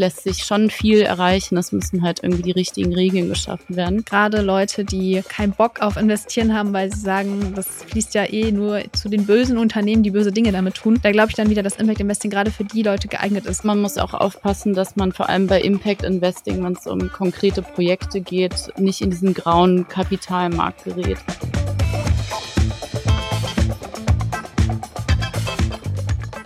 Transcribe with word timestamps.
lässt 0.00 0.24
sich 0.24 0.44
schon 0.44 0.70
viel 0.70 1.02
erreichen. 1.02 1.56
Es 1.56 1.70
müssen 1.70 2.02
halt 2.02 2.20
irgendwie 2.22 2.42
die 2.42 2.50
richtigen 2.50 2.92
Regeln 2.92 3.28
geschaffen 3.28 3.76
werden. 3.76 4.04
Gerade 4.04 4.40
Leute, 4.40 4.84
die 4.84 5.22
keinen 5.28 5.52
Bock 5.52 5.80
auf 5.80 5.96
Investieren 5.96 6.54
haben, 6.54 6.72
weil 6.72 6.90
sie 6.90 7.00
sagen, 7.00 7.52
das 7.54 7.84
fließt 7.84 8.14
ja 8.14 8.24
eh 8.24 8.50
nur 8.50 8.82
zu 8.92 9.08
den 9.08 9.26
bösen 9.26 9.58
Unternehmen, 9.58 10.02
die 10.02 10.10
böse 10.10 10.32
Dinge 10.32 10.50
damit 10.50 10.76
tun. 10.76 10.98
Da 11.02 11.12
glaube 11.12 11.28
ich 11.28 11.36
dann 11.36 11.50
wieder, 11.50 11.62
dass 11.62 11.76
Impact 11.76 12.00
Investing 12.00 12.30
gerade 12.30 12.50
für 12.50 12.64
die 12.64 12.82
Leute 12.82 13.08
geeignet 13.08 13.46
ist. 13.46 13.64
Man 13.64 13.80
muss 13.80 13.98
auch 13.98 14.14
aufpassen, 14.14 14.74
dass 14.74 14.96
man 14.96 15.12
vor 15.12 15.28
allem 15.28 15.46
bei 15.46 15.60
Impact 15.60 16.02
Investing, 16.02 16.64
wenn 16.64 16.72
es 16.72 16.86
um 16.86 17.12
konkrete 17.12 17.60
Projekte 17.60 18.22
geht, 18.22 18.72
nicht 18.78 19.02
in 19.02 19.10
diesen 19.10 19.34
grauen 19.34 19.86
Kapitalmarkt 19.86 20.84
gerät. 20.84 21.18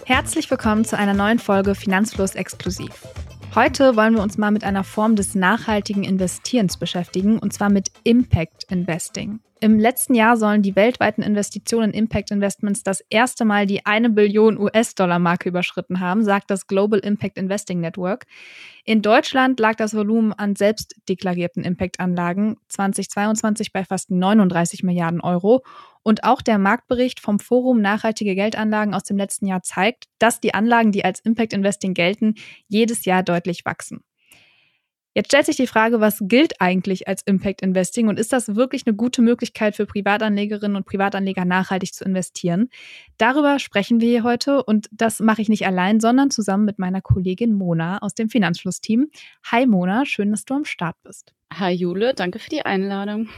Herzlich 0.06 0.50
willkommen 0.50 0.84
zu 0.84 0.98
einer 0.98 1.14
neuen 1.14 1.38
Folge 1.38 1.74
Finanzfluss 1.74 2.34
exklusiv. 2.34 2.90
Heute 3.54 3.94
wollen 3.94 4.16
wir 4.16 4.22
uns 4.22 4.36
mal 4.36 4.50
mit 4.50 4.64
einer 4.64 4.82
Form 4.82 5.14
des 5.14 5.36
nachhaltigen 5.36 6.02
Investierens 6.02 6.76
beschäftigen, 6.76 7.38
und 7.38 7.52
zwar 7.52 7.70
mit 7.70 7.92
Impact 8.02 8.64
Investing. 8.68 9.38
Im 9.60 9.78
letzten 9.78 10.14
Jahr 10.14 10.36
sollen 10.36 10.62
die 10.62 10.74
weltweiten 10.74 11.22
Investitionen 11.22 11.92
in 11.92 12.00
Impact 12.00 12.32
Investments 12.32 12.82
das 12.82 13.00
erste 13.10 13.44
Mal 13.44 13.66
die 13.66 13.86
eine 13.86 14.10
Billion 14.10 14.58
US-Dollar-Marke 14.58 15.48
überschritten 15.48 16.00
haben, 16.00 16.24
sagt 16.24 16.50
das 16.50 16.66
Global 16.66 16.98
Impact 16.98 17.38
Investing 17.38 17.78
Network. 17.78 18.26
In 18.84 19.02
Deutschland 19.02 19.60
lag 19.60 19.76
das 19.76 19.94
Volumen 19.94 20.32
an 20.32 20.56
selbst 20.56 20.96
deklarierten 21.08 21.62
Impact-Anlagen 21.62 22.56
2022 22.68 23.72
bei 23.72 23.84
fast 23.84 24.10
39 24.10 24.82
Milliarden 24.82 25.20
Euro. 25.20 25.62
Und 26.04 26.22
auch 26.22 26.42
der 26.42 26.58
Marktbericht 26.58 27.18
vom 27.18 27.40
Forum 27.40 27.80
Nachhaltige 27.80 28.36
Geldanlagen 28.36 28.94
aus 28.94 29.02
dem 29.02 29.16
letzten 29.16 29.46
Jahr 29.46 29.62
zeigt, 29.62 30.04
dass 30.20 30.38
die 30.38 30.54
Anlagen, 30.54 30.92
die 30.92 31.04
als 31.04 31.18
Impact 31.20 31.52
Investing 31.52 31.94
gelten, 31.94 32.34
jedes 32.68 33.06
Jahr 33.06 33.22
deutlich 33.24 33.64
wachsen. 33.64 34.04
Jetzt 35.16 35.28
stellt 35.28 35.46
sich 35.46 35.56
die 35.56 35.68
Frage, 35.68 36.00
was 36.00 36.18
gilt 36.22 36.60
eigentlich 36.60 37.06
als 37.06 37.22
Impact 37.22 37.62
Investing 37.62 38.08
und 38.08 38.18
ist 38.18 38.32
das 38.32 38.56
wirklich 38.56 38.84
eine 38.84 38.96
gute 38.96 39.22
Möglichkeit 39.22 39.76
für 39.76 39.86
Privatanlegerinnen 39.86 40.76
und 40.76 40.86
Privatanleger 40.86 41.44
nachhaltig 41.44 41.94
zu 41.94 42.04
investieren? 42.04 42.68
Darüber 43.16 43.60
sprechen 43.60 44.00
wir 44.00 44.08
hier 44.08 44.24
heute 44.24 44.64
und 44.64 44.88
das 44.90 45.20
mache 45.20 45.40
ich 45.40 45.48
nicht 45.48 45.66
allein, 45.66 46.00
sondern 46.00 46.30
zusammen 46.30 46.64
mit 46.64 46.80
meiner 46.80 47.00
Kollegin 47.00 47.54
Mona 47.54 47.98
aus 47.98 48.14
dem 48.14 48.28
Finanzflussteam. 48.28 49.08
Hi 49.44 49.66
Mona, 49.66 50.04
schön, 50.04 50.32
dass 50.32 50.44
du 50.44 50.54
am 50.54 50.64
Start 50.64 50.96
bist. 51.04 51.32
Hi 51.54 51.72
Jule, 51.72 52.12
danke 52.12 52.40
für 52.40 52.50
die 52.50 52.62
Einladung. 52.62 53.28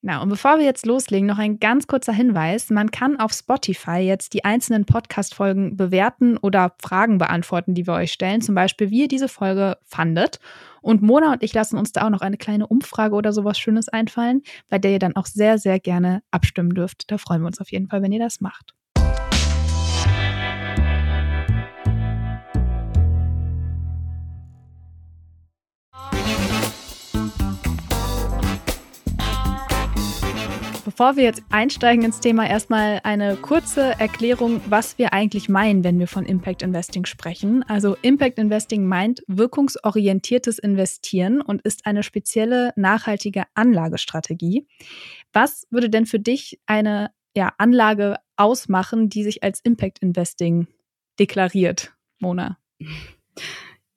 Na, 0.00 0.22
und 0.22 0.28
bevor 0.28 0.58
wir 0.58 0.64
jetzt 0.64 0.86
loslegen, 0.86 1.26
noch 1.26 1.38
ein 1.38 1.58
ganz 1.58 1.88
kurzer 1.88 2.12
Hinweis. 2.12 2.70
Man 2.70 2.92
kann 2.92 3.18
auf 3.18 3.32
Spotify 3.32 3.98
jetzt 3.98 4.32
die 4.32 4.44
einzelnen 4.44 4.84
Podcast-Folgen 4.84 5.76
bewerten 5.76 6.36
oder 6.36 6.76
Fragen 6.80 7.18
beantworten, 7.18 7.74
die 7.74 7.84
wir 7.84 7.94
euch 7.94 8.12
stellen. 8.12 8.40
Zum 8.40 8.54
Beispiel, 8.54 8.90
wie 8.90 9.02
ihr 9.02 9.08
diese 9.08 9.26
Folge 9.26 9.76
fandet. 9.84 10.38
Und 10.82 11.02
Mona 11.02 11.32
und 11.32 11.42
ich 11.42 11.52
lassen 11.52 11.76
uns 11.76 11.90
da 11.90 12.06
auch 12.06 12.10
noch 12.10 12.20
eine 12.20 12.36
kleine 12.36 12.68
Umfrage 12.68 13.16
oder 13.16 13.32
sowas 13.32 13.58
Schönes 13.58 13.88
einfallen, 13.88 14.42
bei 14.70 14.78
der 14.78 14.92
ihr 14.92 14.98
dann 15.00 15.16
auch 15.16 15.26
sehr, 15.26 15.58
sehr 15.58 15.80
gerne 15.80 16.22
abstimmen 16.30 16.74
dürft. 16.74 17.10
Da 17.10 17.18
freuen 17.18 17.42
wir 17.42 17.48
uns 17.48 17.60
auf 17.60 17.72
jeden 17.72 17.88
Fall, 17.88 18.00
wenn 18.00 18.12
ihr 18.12 18.20
das 18.20 18.40
macht. 18.40 18.77
Bevor 30.98 31.14
wir 31.14 31.22
jetzt 31.22 31.44
einsteigen 31.50 32.04
ins 32.04 32.18
Thema, 32.18 32.48
erstmal 32.48 32.98
eine 33.04 33.36
kurze 33.36 33.92
Erklärung, 34.00 34.60
was 34.68 34.98
wir 34.98 35.12
eigentlich 35.12 35.48
meinen, 35.48 35.84
wenn 35.84 36.00
wir 36.00 36.08
von 36.08 36.26
Impact 36.26 36.60
Investing 36.60 37.04
sprechen. 37.06 37.62
Also 37.68 37.96
Impact 38.02 38.36
Investing 38.36 38.84
meint 38.84 39.22
wirkungsorientiertes 39.28 40.58
Investieren 40.58 41.40
und 41.40 41.62
ist 41.62 41.86
eine 41.86 42.02
spezielle 42.02 42.72
nachhaltige 42.74 43.44
Anlagestrategie. 43.54 44.66
Was 45.32 45.68
würde 45.70 45.88
denn 45.88 46.04
für 46.04 46.18
dich 46.18 46.60
eine 46.66 47.12
ja, 47.32 47.52
Anlage 47.58 48.16
ausmachen, 48.34 49.08
die 49.08 49.22
sich 49.22 49.44
als 49.44 49.60
Impact 49.60 50.00
Investing 50.00 50.66
deklariert, 51.20 51.94
Mona? 52.18 52.58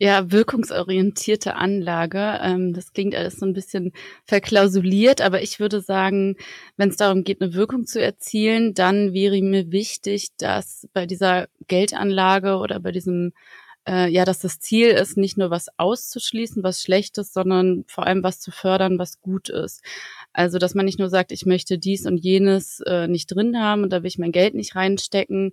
Ja, 0.04 0.32
wirkungsorientierte 0.32 1.54
Anlage. 1.56 2.40
Ähm, 2.42 2.74
das 2.74 2.92
klingt 2.92 3.14
alles 3.14 3.36
so 3.38 3.46
ein 3.46 3.54
bisschen 3.54 3.94
verklausuliert, 4.26 5.22
aber 5.22 5.44
ich 5.44 5.60
würde 5.60 5.80
sagen, 5.80 6.38
wenn 6.76 6.90
es 6.90 6.98
darum 6.98 7.24
geht, 7.24 7.40
eine 7.40 7.54
Wirkung 7.54 7.86
zu 7.86 8.02
erzielen, 8.02 8.74
dann 8.74 9.14
wäre 9.14 9.40
mir 9.44 9.72
wichtig, 9.72 10.30
dass 10.40 10.88
bei 10.94 11.06
dieser 11.06 11.50
Geldanlage 11.68 12.56
oder 12.58 12.80
bei 12.80 12.92
diesem 12.92 13.34
äh, 13.88 14.08
ja, 14.10 14.26
dass 14.26 14.40
das 14.40 14.60
Ziel 14.60 14.90
ist, 14.90 15.18
nicht 15.18 15.38
nur 15.38 15.52
was 15.52 15.68
auszuschließen, 15.78 16.64
was 16.64 16.82
schlecht 16.82 17.20
ist, 17.20 17.34
sondern 17.34 17.84
vor 17.88 18.08
allem 18.08 18.24
was 18.24 18.40
zu 18.40 18.50
fördern, 18.52 18.98
was 19.00 19.22
gut 19.22 19.50
ist. 19.50 19.84
Also, 20.34 20.58
dass 20.58 20.74
man 20.76 20.86
nicht 20.86 21.00
nur 21.00 21.10
sagt, 21.10 21.32
ich 21.32 21.46
möchte 21.46 21.78
dies 21.78 22.06
und 22.08 22.18
jenes 22.18 22.80
äh, 22.88 23.08
nicht 23.08 23.28
drin 23.28 23.60
haben 23.60 23.84
und 23.84 23.92
da 23.94 24.02
will 24.02 24.08
ich 24.08 24.18
mein 24.20 24.32
Geld 24.32 24.56
nicht 24.56 24.76
reinstecken, 24.76 25.52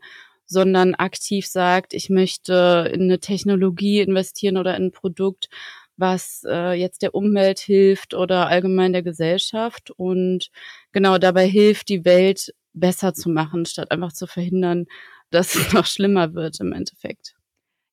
sondern 0.48 0.94
aktiv 0.94 1.46
sagt, 1.46 1.94
ich 1.94 2.10
möchte 2.10 2.90
in 2.92 3.02
eine 3.02 3.20
Technologie 3.20 4.00
investieren 4.00 4.56
oder 4.56 4.76
in 4.76 4.86
ein 4.86 4.92
Produkt, 4.92 5.48
was 5.96 6.44
äh, 6.48 6.72
jetzt 6.72 7.02
der 7.02 7.14
Umwelt 7.14 7.58
hilft 7.58 8.14
oder 8.14 8.48
allgemein 8.48 8.92
der 8.92 9.02
Gesellschaft 9.02 9.90
und 9.90 10.50
genau 10.92 11.18
dabei 11.18 11.46
hilft, 11.46 11.88
die 11.88 12.04
Welt 12.04 12.54
besser 12.72 13.14
zu 13.14 13.28
machen, 13.30 13.66
statt 13.66 13.90
einfach 13.90 14.12
zu 14.12 14.26
verhindern, 14.26 14.86
dass 15.30 15.54
es 15.54 15.72
noch 15.72 15.86
schlimmer 15.86 16.34
wird 16.34 16.60
im 16.60 16.72
Endeffekt. 16.72 17.37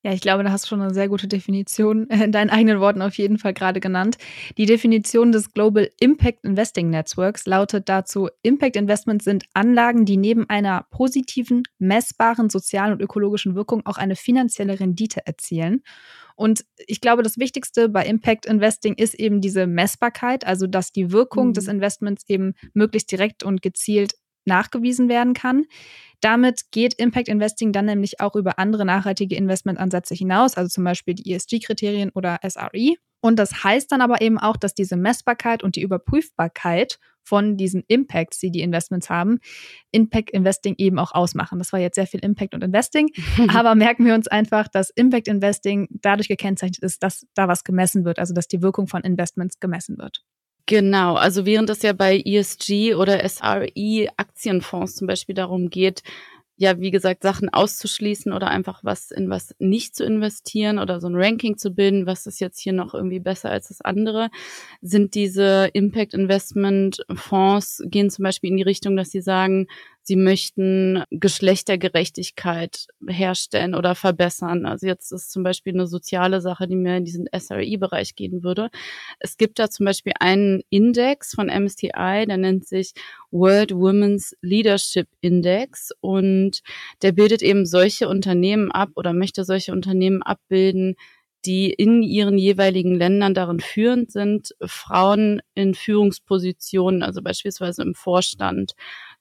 Ja, 0.06 0.14
ich 0.14 0.22
glaube, 0.22 0.44
da 0.44 0.52
hast 0.52 0.66
du 0.66 0.68
schon 0.68 0.82
eine 0.82 0.94
sehr 0.94 1.10
gute 1.10 1.28
Definition 1.28 2.06
in 2.10 2.32
deinen 2.32 2.52
eigenen 2.52 2.80
Worten 2.80 3.02
auf 3.02 3.18
jeden 3.18 3.40
Fall 3.40 3.56
gerade 3.56 3.80
genannt. 3.80 4.18
Die 4.56 4.68
Definition 4.68 5.32
des 5.32 5.52
Global 5.52 5.90
Impact 6.00 6.44
Investing 6.44 6.92
Networks 6.92 7.48
lautet 7.48 7.90
dazu, 7.90 8.30
Impact 8.44 8.76
Investments 8.76 9.26
sind 9.26 9.46
Anlagen, 9.56 10.06
die 10.06 10.18
neben 10.18 10.48
einer 10.48 10.86
positiven, 10.92 11.64
messbaren 11.80 12.52
sozialen 12.52 12.94
und 12.94 13.02
ökologischen 13.02 13.56
Wirkung 13.56 13.84
auch 13.88 13.98
eine 13.98 14.16
finanzielle 14.16 14.80
Rendite 14.80 15.26
erzielen. 15.26 15.82
Und 16.36 16.66
ich 16.86 17.02
glaube, 17.02 17.24
das 17.24 17.40
Wichtigste 17.40 17.90
bei 17.90 18.06
Impact 18.06 18.46
Investing 18.46 18.94
ist 18.94 19.16
eben 19.16 19.42
diese 19.42 19.66
Messbarkeit, 19.66 20.46
also 20.46 20.68
dass 20.68 20.92
die 20.92 21.12
Wirkung 21.12 21.48
mhm. 21.48 21.54
des 21.54 21.68
Investments 21.68 22.26
eben 22.28 22.54
möglichst 22.76 23.12
direkt 23.12 23.44
und 23.44 23.64
gezielt 23.64 24.14
nachgewiesen 24.46 25.10
werden 25.10 25.34
kann. 25.34 25.66
Damit 26.26 26.72
geht 26.72 26.96
Impact 26.96 27.28
Investing 27.28 27.72
dann 27.72 27.86
nämlich 27.86 28.20
auch 28.20 28.36
über 28.36 28.58
andere 28.58 28.84
nachhaltige 28.84 29.36
Investmentansätze 29.36 30.16
hinaus, 30.16 30.58
also 30.58 30.70
zum 30.70 30.84
Beispiel 30.84 31.14
die 31.14 31.32
ESG-Kriterien 31.32 32.10
oder 32.16 32.40
SRE. 32.42 32.96
Und 33.22 33.38
das 33.38 33.64
heißt 33.64 33.92
dann 33.92 34.02
aber 34.02 34.22
eben 34.22 34.40
auch, 34.40 34.58
dass 34.58 34.74
diese 34.74 34.98
Messbarkeit 34.98 35.62
und 35.62 35.76
die 35.76 35.84
Überprüfbarkeit 35.84 36.98
von 37.22 37.58
diesen 37.58 37.84
Impacts, 37.88 38.40
die 38.40 38.50
die 38.50 38.62
Investments 38.62 39.08
haben, 39.08 39.38
Impact 39.92 40.32
Investing 40.32 40.74
eben 40.80 40.98
auch 40.98 41.12
ausmachen. 41.12 41.60
Das 41.60 41.72
war 41.72 41.80
jetzt 41.80 41.94
sehr 41.94 42.08
viel 42.08 42.22
Impact 42.22 42.56
und 42.56 42.64
Investing, 42.64 43.12
aber 43.54 43.76
merken 43.76 44.04
wir 44.04 44.16
uns 44.16 44.28
einfach, 44.28 44.68
dass 44.68 44.90
Impact 44.90 45.28
Investing 45.28 45.88
dadurch 45.92 46.28
gekennzeichnet 46.28 46.80
ist, 46.80 47.04
dass 47.04 47.28
da 47.36 47.48
was 47.48 47.64
gemessen 47.64 48.04
wird, 48.04 48.18
also 48.18 48.34
dass 48.34 48.48
die 48.48 48.64
Wirkung 48.64 48.88
von 48.88 49.04
Investments 49.04 49.60
gemessen 49.60 50.00
wird. 50.00 50.24
Genau, 50.68 51.14
also 51.14 51.46
während 51.46 51.70
es 51.70 51.84
ja 51.84 51.94
bei 51.94 52.20
ESG 52.26 52.96
oder 52.96 53.24
SRE 53.30 54.08
Aktienfonds 54.18 54.96
zum 54.96 55.06
Beispiel 55.08 55.36
darum 55.36 55.70
geht, 55.70 56.02
ja, 56.58 56.80
wie 56.80 56.90
gesagt, 56.90 57.22
Sachen 57.22 57.50
auszuschließen 57.50 58.32
oder 58.34 58.48
einfach 58.48 58.80
was 58.84 59.12
in 59.12 59.30
was 59.30 59.54
nicht 59.60 59.96
zu 59.96 60.06
investieren 60.06 60.80
oder 60.80 61.02
so 61.02 61.08
ein 61.08 61.16
Ranking 61.16 61.58
zu 61.58 61.72
bilden, 61.72 62.08
was 62.08 62.26
ist 62.26 62.40
jetzt 62.40 62.60
hier 62.60 62.74
noch 62.74 62.94
irgendwie 62.94 63.20
besser 63.20 63.52
als 63.52 63.68
das 63.68 63.82
andere, 63.82 64.30
sind 64.82 65.14
diese 65.16 65.70
Impact 65.74 66.14
Investment 66.14 67.06
Fonds 67.14 67.84
gehen 67.86 68.10
zum 68.10 68.24
Beispiel 68.24 68.50
in 68.52 68.58
die 68.58 68.64
Richtung, 68.64 68.96
dass 68.96 69.12
sie 69.12 69.22
sagen, 69.22 69.68
sie 70.06 70.16
möchten 70.16 71.04
Geschlechtergerechtigkeit 71.10 72.86
herstellen 73.08 73.74
oder 73.74 73.96
verbessern. 73.96 74.68
Also 74.68 74.86
jetzt 74.86 75.12
ist 75.12 75.32
zum 75.32 75.42
Beispiel 75.42 75.74
eine 75.74 75.88
soziale 75.88 76.42
Sache, 76.42 76.68
die 76.68 76.76
mehr 76.76 76.98
in 76.98 77.06
diesen 77.06 77.28
SRE-Bereich 77.36 78.16
gehen 78.16 78.44
würde. 78.44 78.70
Es 79.20 79.36
gibt 79.38 79.58
da 79.58 79.68
zum 79.68 79.88
Beispiel 79.88 80.14
einen 80.20 80.62
Index 80.70 81.34
von 81.34 81.48
MSTI, 81.48 82.26
der 82.28 82.38
nennt 82.38 82.68
sich 82.68 82.94
World 83.32 83.74
Women's 83.74 84.36
Leadership 84.42 85.08
Index 85.22 85.92
und 86.02 86.62
der 87.02 87.12
bildet 87.12 87.42
eben 87.42 87.66
solche 87.66 88.08
Unternehmen 88.08 88.72
ab 88.72 88.90
oder 88.96 89.12
möchte 89.12 89.44
solche 89.44 89.72
Unternehmen 89.72 90.22
abbilden, 90.22 90.96
die 91.46 91.72
in 91.72 92.02
ihren 92.04 92.38
jeweiligen 92.38 92.96
Ländern 92.96 93.34
darin 93.34 93.60
führend 93.60 94.12
sind, 94.12 94.56
Frauen 94.64 95.42
in 95.54 95.74
Führungspositionen, 95.74 97.04
also 97.04 97.22
beispielsweise 97.22 97.84
im 97.84 97.94
Vorstand, 97.94 98.74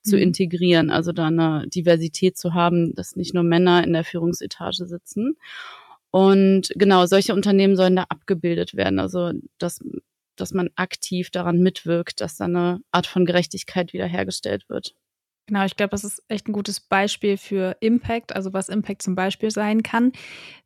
zu 0.04 0.16
mhm. 0.16 0.22
integrieren, 0.22 0.90
also 0.90 1.12
da 1.12 1.26
eine 1.26 1.66
Diversität 1.68 2.36
zu 2.36 2.54
haben, 2.54 2.94
dass 2.94 3.16
nicht 3.16 3.34
nur 3.34 3.42
Männer 3.42 3.82
in 3.84 3.92
der 3.92 4.04
Führungsetage 4.04 4.86
sitzen. 4.86 5.36
Und 6.10 6.72
genau, 6.76 7.06
solche 7.06 7.34
Unternehmen 7.34 7.74
sollen 7.74 7.96
da 7.96 8.04
abgebildet 8.08 8.76
werden, 8.76 9.00
also 9.00 9.32
dass, 9.58 9.80
dass 10.36 10.52
man 10.52 10.70
aktiv 10.76 11.30
daran 11.30 11.58
mitwirkt, 11.58 12.20
dass 12.20 12.36
da 12.36 12.44
eine 12.44 12.80
Art 12.92 13.06
von 13.06 13.26
Gerechtigkeit 13.26 13.92
wiederhergestellt 13.92 14.68
wird. 14.68 14.94
Genau, 15.46 15.64
ich 15.64 15.76
glaube, 15.76 15.90
das 15.90 16.04
ist 16.04 16.22
echt 16.28 16.48
ein 16.48 16.52
gutes 16.52 16.80
Beispiel 16.80 17.36
für 17.36 17.76
Impact, 17.80 18.34
also 18.34 18.52
was 18.52 18.68
Impact 18.70 19.02
zum 19.02 19.14
Beispiel 19.14 19.50
sein 19.50 19.82
kann. 19.82 20.12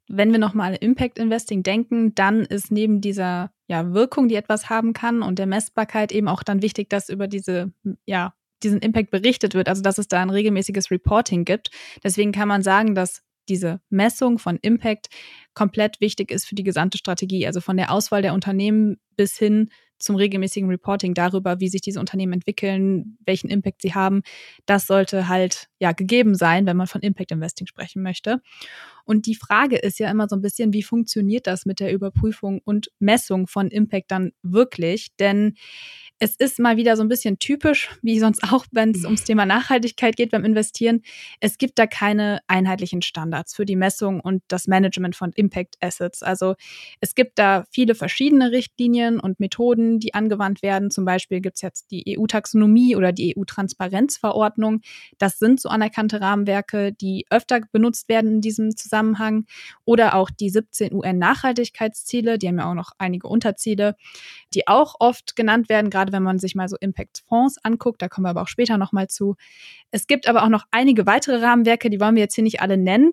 Wenn 0.06 0.31
wir 0.31 0.38
nochmal 0.38 0.73
an 0.73 0.79
Impact 0.79 1.19
Investing 1.19 1.62
denken, 1.62 2.14
dann 2.14 2.43
ist 2.43 2.70
neben 2.70 3.00
dieser 3.00 3.50
ja, 3.67 3.93
Wirkung, 3.93 4.29
die 4.29 4.37
etwas 4.37 4.70
haben 4.70 4.93
kann 4.93 5.23
und 5.23 5.38
der 5.38 5.46
Messbarkeit 5.46 6.12
eben 6.12 6.29
auch 6.29 6.43
dann 6.43 6.62
wichtig, 6.62 6.88
dass 6.91 7.08
über 7.08 7.26
diese, 7.26 7.73
ja, 8.06 8.34
diesen 8.62 8.81
Impact 8.81 9.10
berichtet 9.10 9.55
wird, 9.55 9.69
also 9.69 9.82
dass 9.82 9.99
es 9.99 10.08
da 10.08 10.20
ein 10.22 10.31
regelmäßiges 10.31 10.90
Reporting 10.90 11.44
gibt. 11.44 11.70
Deswegen 12.02 12.32
kann 12.32 12.49
man 12.49 12.62
sagen, 12.62 12.94
dass 12.94 13.22
diese 13.49 13.81
Messung 13.88 14.38
von 14.38 14.58
Impact 14.60 15.08
komplett 15.55 16.00
wichtig 16.00 16.31
ist 16.31 16.46
für 16.46 16.55
die 16.55 16.64
gesamte 16.64 16.99
Strategie, 16.99 17.46
also 17.46 17.60
von 17.60 17.76
der 17.76 17.90
Auswahl 17.90 18.22
der 18.22 18.34
Unternehmen 18.34 18.99
bis 19.16 19.37
hin 19.37 19.70
zum 19.99 20.16
regelmäßigen 20.16 20.69
Reporting 20.69 21.14
darüber, 21.14 21.60
wie 21.60 21.69
sich 21.69 21.81
diese 21.81 21.99
Unternehmen 21.99 22.34
entwickeln, 22.34 23.19
welchen 23.26 23.50
Impact 23.50 23.82
sie 23.82 23.94
haben. 23.94 24.22
Das 24.64 24.87
sollte 24.87 25.28
halt 25.28 25.69
ja 25.81 25.93
gegeben 25.93 26.34
sein, 26.34 26.66
wenn 26.66 26.76
man 26.76 26.87
von 26.87 27.00
Impact 27.00 27.32
Investing 27.32 27.66
sprechen 27.66 28.02
möchte. 28.02 28.40
Und 29.05 29.26
die 29.26 29.34
Frage 29.34 29.76
ist 29.76 29.99
ja 29.99 30.10
immer 30.10 30.28
so 30.28 30.37
ein 30.37 30.43
bisschen, 30.43 30.72
wie 30.72 30.82
funktioniert 30.82 31.46
das 31.46 31.66
mit 31.66 31.81
der 31.81 31.93
Überprüfung 31.93 32.60
und 32.64 32.93
Messung 32.99 33.49
von 33.49 33.69
Impact 33.69 34.10
dann 34.10 34.32
wirklich? 34.43 35.16
Denn 35.16 35.55
es 36.20 36.35
ist 36.37 36.59
mal 36.59 36.76
wieder 36.76 36.97
so 36.97 37.03
ein 37.03 37.09
bisschen 37.09 37.38
typisch, 37.38 37.91
wie 38.03 38.19
sonst 38.19 38.43
auch, 38.43 38.67
wenn 38.73 38.91
es 38.91 39.05
ums 39.05 39.25
Thema 39.25 39.47
Nachhaltigkeit 39.47 40.17
geht 40.17 40.32
beim 40.32 40.44
Investieren. 40.44 41.03
Es 41.41 41.59
gibt 41.59 41.79
da 41.79 41.87
keine 41.87 42.41
einheitlichen 42.49 43.03
Standards 43.03 43.55
für 43.55 43.65
die 43.65 43.76
Messung 43.76 44.20
und 44.20 44.43
das 44.49 44.67
Management 44.67 45.15
von 45.15 45.32
Impact 45.32 45.76
Assets. 45.81 46.23
Also 46.23 46.55
es 47.00 47.15
gibt 47.15 47.38
da 47.38 47.65
viele 47.70 47.94
verschiedene 47.94 48.50
Richtlinien 48.50 49.20
und 49.20 49.38
Methoden, 49.38 50.00
die 50.00 50.15
angewandt 50.15 50.62
werden. 50.62 50.91
Zum 50.91 51.05
Beispiel 51.05 51.41
gibt 51.41 51.56
es 51.56 51.62
jetzt 51.62 51.91
die 51.93 52.19
EU-Taxonomie 52.19 52.97
oder 52.97 53.12
die 53.12 53.37
EU-Transparenzverordnung. 53.37 54.81
Das 55.19 55.38
sind 55.38 55.61
so 55.61 55.69
anerkannte 55.69 56.20
Rahmenwerke, 56.20 56.93
die 56.93 57.26
öfter 57.31 57.61
benutzt 57.70 58.09
werden 58.09 58.35
in 58.35 58.41
diesem 58.41 58.76
Zusammenhang. 58.76 59.47
Oder 59.85 60.15
auch 60.15 60.31
die 60.31 60.50
17 60.50 60.93
UN-Nachhaltigkeitsziele, 60.93 62.38
die 62.38 62.49
haben 62.49 62.59
ja 62.59 62.70
auch 62.70 62.75
noch 62.75 62.91
einige 62.99 63.29
Unterziele, 63.29 63.94
die 64.53 64.67
auch 64.67 64.97
oft 64.99 65.37
genannt 65.37 65.69
werden, 65.69 65.91
gerade 65.91 66.07
gerade 66.08 66.12
wenn 66.12 66.22
man 66.22 66.38
sich 66.38 66.55
mal 66.55 66.69
so 66.69 66.76
Impact-Fonds 66.81 67.58
anguckt, 67.62 68.02
da 68.02 68.08
kommen 68.08 68.25
wir 68.25 68.31
aber 68.31 68.43
auch 68.43 68.49
später 68.49 68.78
nochmal 68.78 69.08
zu. 69.08 69.37
Es 69.90 70.06
gibt 70.06 70.28
aber 70.28 70.43
auch 70.43 70.49
noch 70.49 70.64
einige 70.70 71.06
weitere 71.06 71.44
Rahmenwerke, 71.44 71.90
die 71.90 72.00
wollen 72.00 72.14
wir 72.14 72.22
jetzt 72.22 72.34
hier 72.34 72.44
nicht 72.44 72.60
alle 72.60 72.76
nennen. 72.76 73.12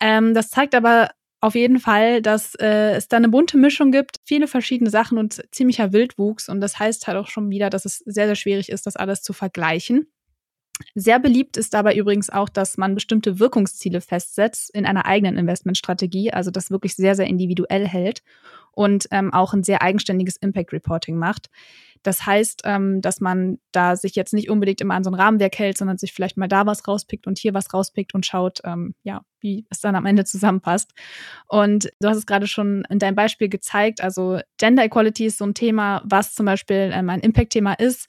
Ähm, 0.00 0.34
das 0.34 0.50
zeigt 0.50 0.74
aber 0.74 1.10
auf 1.40 1.54
jeden 1.54 1.78
Fall, 1.78 2.22
dass 2.22 2.54
äh, 2.54 2.94
es 2.96 3.08
da 3.08 3.18
eine 3.18 3.28
bunte 3.28 3.58
Mischung 3.58 3.92
gibt, 3.92 4.18
viele 4.24 4.46
verschiedene 4.46 4.90
Sachen 4.90 5.18
und 5.18 5.42
ziemlicher 5.50 5.92
Wildwuchs. 5.92 6.48
Und 6.48 6.60
das 6.60 6.78
heißt 6.78 7.06
halt 7.06 7.18
auch 7.18 7.28
schon 7.28 7.50
wieder, 7.50 7.70
dass 7.70 7.84
es 7.84 7.98
sehr, 7.98 8.26
sehr 8.26 8.36
schwierig 8.36 8.70
ist, 8.70 8.86
das 8.86 8.96
alles 8.96 9.22
zu 9.22 9.32
vergleichen. 9.32 10.06
Sehr 10.94 11.20
beliebt 11.20 11.56
ist 11.56 11.72
dabei 11.72 11.94
übrigens 11.94 12.30
auch, 12.30 12.48
dass 12.48 12.78
man 12.78 12.94
bestimmte 12.94 13.38
Wirkungsziele 13.38 14.00
festsetzt 14.00 14.74
in 14.74 14.86
einer 14.86 15.06
eigenen 15.06 15.36
Investmentstrategie, 15.36 16.32
also 16.32 16.50
das 16.50 16.70
wirklich 16.70 16.96
sehr, 16.96 17.14
sehr 17.14 17.26
individuell 17.26 17.86
hält 17.86 18.22
und 18.72 19.06
ähm, 19.10 19.32
auch 19.32 19.54
ein 19.54 19.62
sehr 19.62 19.82
eigenständiges 19.82 20.36
Impact 20.36 20.72
Reporting 20.72 21.16
macht. 21.16 21.48
Das 22.04 22.26
heißt, 22.26 22.62
ähm, 22.64 23.00
dass 23.00 23.20
man 23.20 23.58
da 23.72 23.96
sich 23.96 24.14
jetzt 24.14 24.34
nicht 24.34 24.50
unbedingt 24.50 24.80
immer 24.80 24.94
an 24.94 25.02
so 25.02 25.10
ein 25.10 25.14
Rahmenwerk 25.14 25.58
hält, 25.58 25.78
sondern 25.78 25.98
sich 25.98 26.12
vielleicht 26.12 26.36
mal 26.36 26.48
da 26.48 26.66
was 26.66 26.86
rauspickt 26.86 27.26
und 27.26 27.38
hier 27.38 27.54
was 27.54 27.72
rauspickt 27.72 28.14
und 28.14 28.26
schaut, 28.26 28.60
ähm, 28.64 28.94
ja, 29.02 29.22
wie 29.40 29.66
es 29.70 29.80
dann 29.80 29.96
am 29.96 30.06
Ende 30.06 30.24
zusammenpasst. 30.24 30.92
Und 31.48 31.90
du 32.00 32.08
hast 32.08 32.18
es 32.18 32.26
gerade 32.26 32.46
schon 32.46 32.84
in 32.90 32.98
deinem 32.98 33.16
Beispiel 33.16 33.48
gezeigt, 33.48 34.02
also 34.02 34.38
Gender 34.58 34.84
Equality 34.84 35.26
ist 35.26 35.38
so 35.38 35.46
ein 35.46 35.54
Thema, 35.54 36.02
was 36.04 36.34
zum 36.34 36.46
Beispiel 36.46 36.90
ähm, 36.92 37.08
ein 37.08 37.20
Impact-Thema 37.20 37.72
ist. 37.72 38.08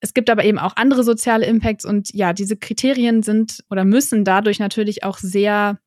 Es 0.00 0.12
gibt 0.12 0.28
aber 0.28 0.44
eben 0.44 0.58
auch 0.58 0.76
andere 0.76 1.02
soziale 1.02 1.46
Impacts 1.46 1.86
und 1.86 2.12
ja, 2.12 2.34
diese 2.34 2.56
Kriterien 2.56 3.22
sind 3.22 3.64
oder 3.70 3.84
müssen 3.84 4.24
dadurch 4.24 4.58
natürlich 4.58 5.04
auch 5.04 5.16
sehr 5.16 5.78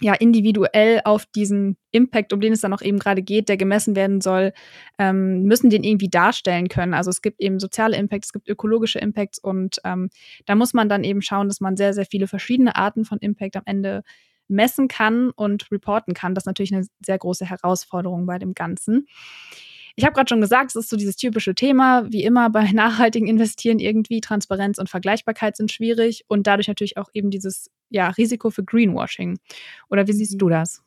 ja 0.00 0.14
individuell 0.14 1.00
auf 1.04 1.26
diesen 1.26 1.76
Impact, 1.90 2.32
um 2.32 2.40
den 2.40 2.52
es 2.52 2.60
dann 2.60 2.72
auch 2.72 2.82
eben 2.82 2.98
gerade 2.98 3.22
geht, 3.22 3.48
der 3.48 3.56
gemessen 3.56 3.96
werden 3.96 4.20
soll, 4.20 4.52
ähm, 4.98 5.42
müssen 5.42 5.70
den 5.70 5.82
irgendwie 5.82 6.08
darstellen 6.08 6.68
können. 6.68 6.94
Also 6.94 7.10
es 7.10 7.22
gibt 7.22 7.40
eben 7.40 7.58
soziale 7.58 7.96
Impacts, 7.96 8.28
es 8.28 8.32
gibt 8.32 8.48
ökologische 8.48 8.98
Impacts 8.98 9.38
und 9.38 9.80
ähm, 9.84 10.10
da 10.46 10.54
muss 10.54 10.74
man 10.74 10.88
dann 10.88 11.04
eben 11.04 11.22
schauen, 11.22 11.48
dass 11.48 11.60
man 11.60 11.76
sehr, 11.76 11.94
sehr 11.94 12.06
viele 12.06 12.26
verschiedene 12.26 12.76
Arten 12.76 13.04
von 13.04 13.18
Impact 13.18 13.56
am 13.56 13.62
Ende 13.66 14.02
messen 14.48 14.88
kann 14.88 15.30
und 15.30 15.70
reporten 15.70 16.14
kann. 16.14 16.34
Das 16.34 16.42
ist 16.42 16.46
natürlich 16.46 16.74
eine 16.74 16.86
sehr 17.04 17.18
große 17.18 17.46
Herausforderung 17.46 18.26
bei 18.26 18.38
dem 18.38 18.54
Ganzen. 18.54 19.06
Ich 19.98 20.04
habe 20.04 20.14
gerade 20.14 20.28
schon 20.28 20.40
gesagt, 20.40 20.70
es 20.70 20.76
ist 20.76 20.90
so 20.90 20.96
dieses 20.96 21.16
typische 21.16 21.56
Thema, 21.56 22.06
wie 22.08 22.22
immer 22.22 22.50
bei 22.50 22.70
nachhaltigen 22.72 23.26
Investieren 23.26 23.80
irgendwie 23.80 24.20
Transparenz 24.20 24.78
und 24.78 24.88
Vergleichbarkeit 24.88 25.56
sind 25.56 25.72
schwierig 25.72 26.24
und 26.28 26.46
dadurch 26.46 26.68
natürlich 26.68 26.96
auch 26.96 27.10
eben 27.14 27.30
dieses 27.30 27.68
ja, 27.90 28.08
Risiko 28.10 28.50
für 28.50 28.62
Greenwashing. 28.62 29.40
Oder 29.90 30.06
wie 30.06 30.12
siehst 30.12 30.40
du 30.40 30.46
mhm. 30.46 30.50
das? 30.50 30.84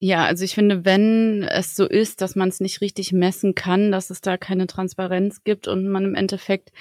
Ja, 0.00 0.24
also 0.24 0.44
ich 0.44 0.56
finde, 0.56 0.84
wenn 0.84 1.44
es 1.44 1.76
so 1.76 1.86
ist, 1.86 2.20
dass 2.20 2.34
man 2.34 2.48
es 2.48 2.58
nicht 2.58 2.80
richtig 2.80 3.12
messen 3.12 3.54
kann, 3.54 3.92
dass 3.92 4.10
es 4.10 4.20
da 4.20 4.36
keine 4.36 4.66
Transparenz 4.66 5.44
gibt 5.44 5.68
und 5.68 5.88
man 5.88 6.04
im 6.04 6.14
Endeffekt 6.16 6.72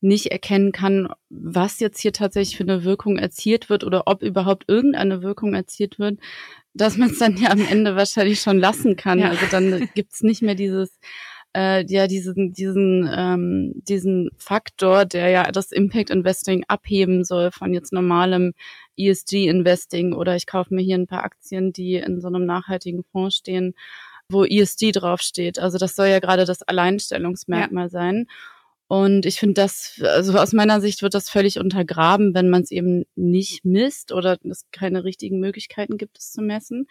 nicht 0.00 0.26
erkennen 0.26 0.70
kann, 0.70 1.08
was 1.30 1.80
jetzt 1.80 1.98
hier 1.98 2.12
tatsächlich 2.12 2.56
für 2.56 2.62
eine 2.62 2.84
Wirkung 2.84 3.18
erzielt 3.18 3.70
wird 3.70 3.82
oder 3.82 4.06
ob 4.06 4.22
überhaupt 4.22 4.66
irgendeine 4.68 5.22
Wirkung 5.22 5.54
erzielt 5.54 5.98
wird, 5.98 6.20
dass 6.74 6.96
man 6.96 7.10
es 7.10 7.18
dann 7.18 7.36
ja 7.36 7.50
am 7.50 7.64
Ende 7.66 7.96
wahrscheinlich 7.96 8.40
schon 8.40 8.58
lassen 8.58 8.96
kann. 8.96 9.20
Ja. 9.20 9.30
Also 9.30 9.46
dann 9.50 9.88
gibt's 9.94 10.22
nicht 10.22 10.42
mehr 10.42 10.54
dieses 10.54 10.98
äh, 11.56 11.84
ja 11.86 12.06
diesen 12.06 12.52
diesen 12.52 13.08
ähm, 13.12 13.72
diesen 13.88 14.30
Faktor, 14.36 15.04
der 15.04 15.28
ja 15.28 15.50
das 15.52 15.72
Impact 15.72 16.10
Investing 16.10 16.64
abheben 16.68 17.24
soll 17.24 17.52
von 17.52 17.72
jetzt 17.72 17.92
normalem 17.92 18.54
ESG 18.96 19.46
Investing 19.48 20.12
oder 20.12 20.36
ich 20.36 20.46
kaufe 20.46 20.74
mir 20.74 20.82
hier 20.82 20.98
ein 20.98 21.06
paar 21.06 21.24
Aktien, 21.24 21.72
die 21.72 21.94
in 21.94 22.20
so 22.20 22.28
einem 22.28 22.44
nachhaltigen 22.44 23.04
Fonds 23.04 23.36
stehen, 23.36 23.74
wo 24.28 24.44
ESG 24.44 24.92
draufsteht. 24.92 25.58
Also 25.58 25.78
das 25.78 25.94
soll 25.94 26.08
ja 26.08 26.18
gerade 26.18 26.44
das 26.44 26.62
Alleinstellungsmerkmal 26.62 27.84
ja. 27.84 27.90
sein. 27.90 28.26
Und 28.86 29.24
ich 29.24 29.38
finde 29.38 29.54
das, 29.54 30.00
also 30.02 30.38
aus 30.38 30.52
meiner 30.52 30.80
Sicht 30.80 31.02
wird 31.02 31.14
das 31.14 31.30
völlig 31.30 31.58
untergraben, 31.58 32.34
wenn 32.34 32.50
man 32.50 32.62
es 32.62 32.70
eben 32.70 33.04
nicht 33.16 33.64
misst 33.64 34.12
oder 34.12 34.38
es 34.44 34.66
keine 34.72 35.04
richtigen 35.04 35.40
Möglichkeiten 35.40 35.96
gibt, 35.96 36.18
es 36.18 36.32
zu 36.32 36.42
messen. 36.42 36.86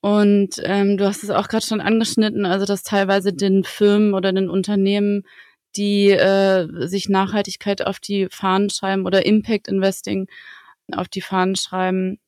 Und 0.00 0.60
ähm, 0.62 0.96
du 0.96 1.06
hast 1.06 1.24
es 1.24 1.30
auch 1.30 1.48
gerade 1.48 1.66
schon 1.66 1.80
angeschnitten, 1.80 2.46
also 2.46 2.66
dass 2.66 2.84
teilweise 2.84 3.32
den 3.32 3.64
Firmen 3.64 4.14
oder 4.14 4.32
den 4.32 4.48
Unternehmen, 4.48 5.24
die 5.76 6.10
äh, 6.10 6.68
sich 6.86 7.08
Nachhaltigkeit 7.08 7.84
auf 7.84 7.98
die 7.98 8.28
Fahnen 8.30 8.70
schreiben 8.70 9.04
oder 9.04 9.26
Impact 9.26 9.68
Investing 9.68 10.28
auf 10.92 11.08
die 11.08 11.20
Fahnen 11.20 11.56
schreiben, 11.56 12.18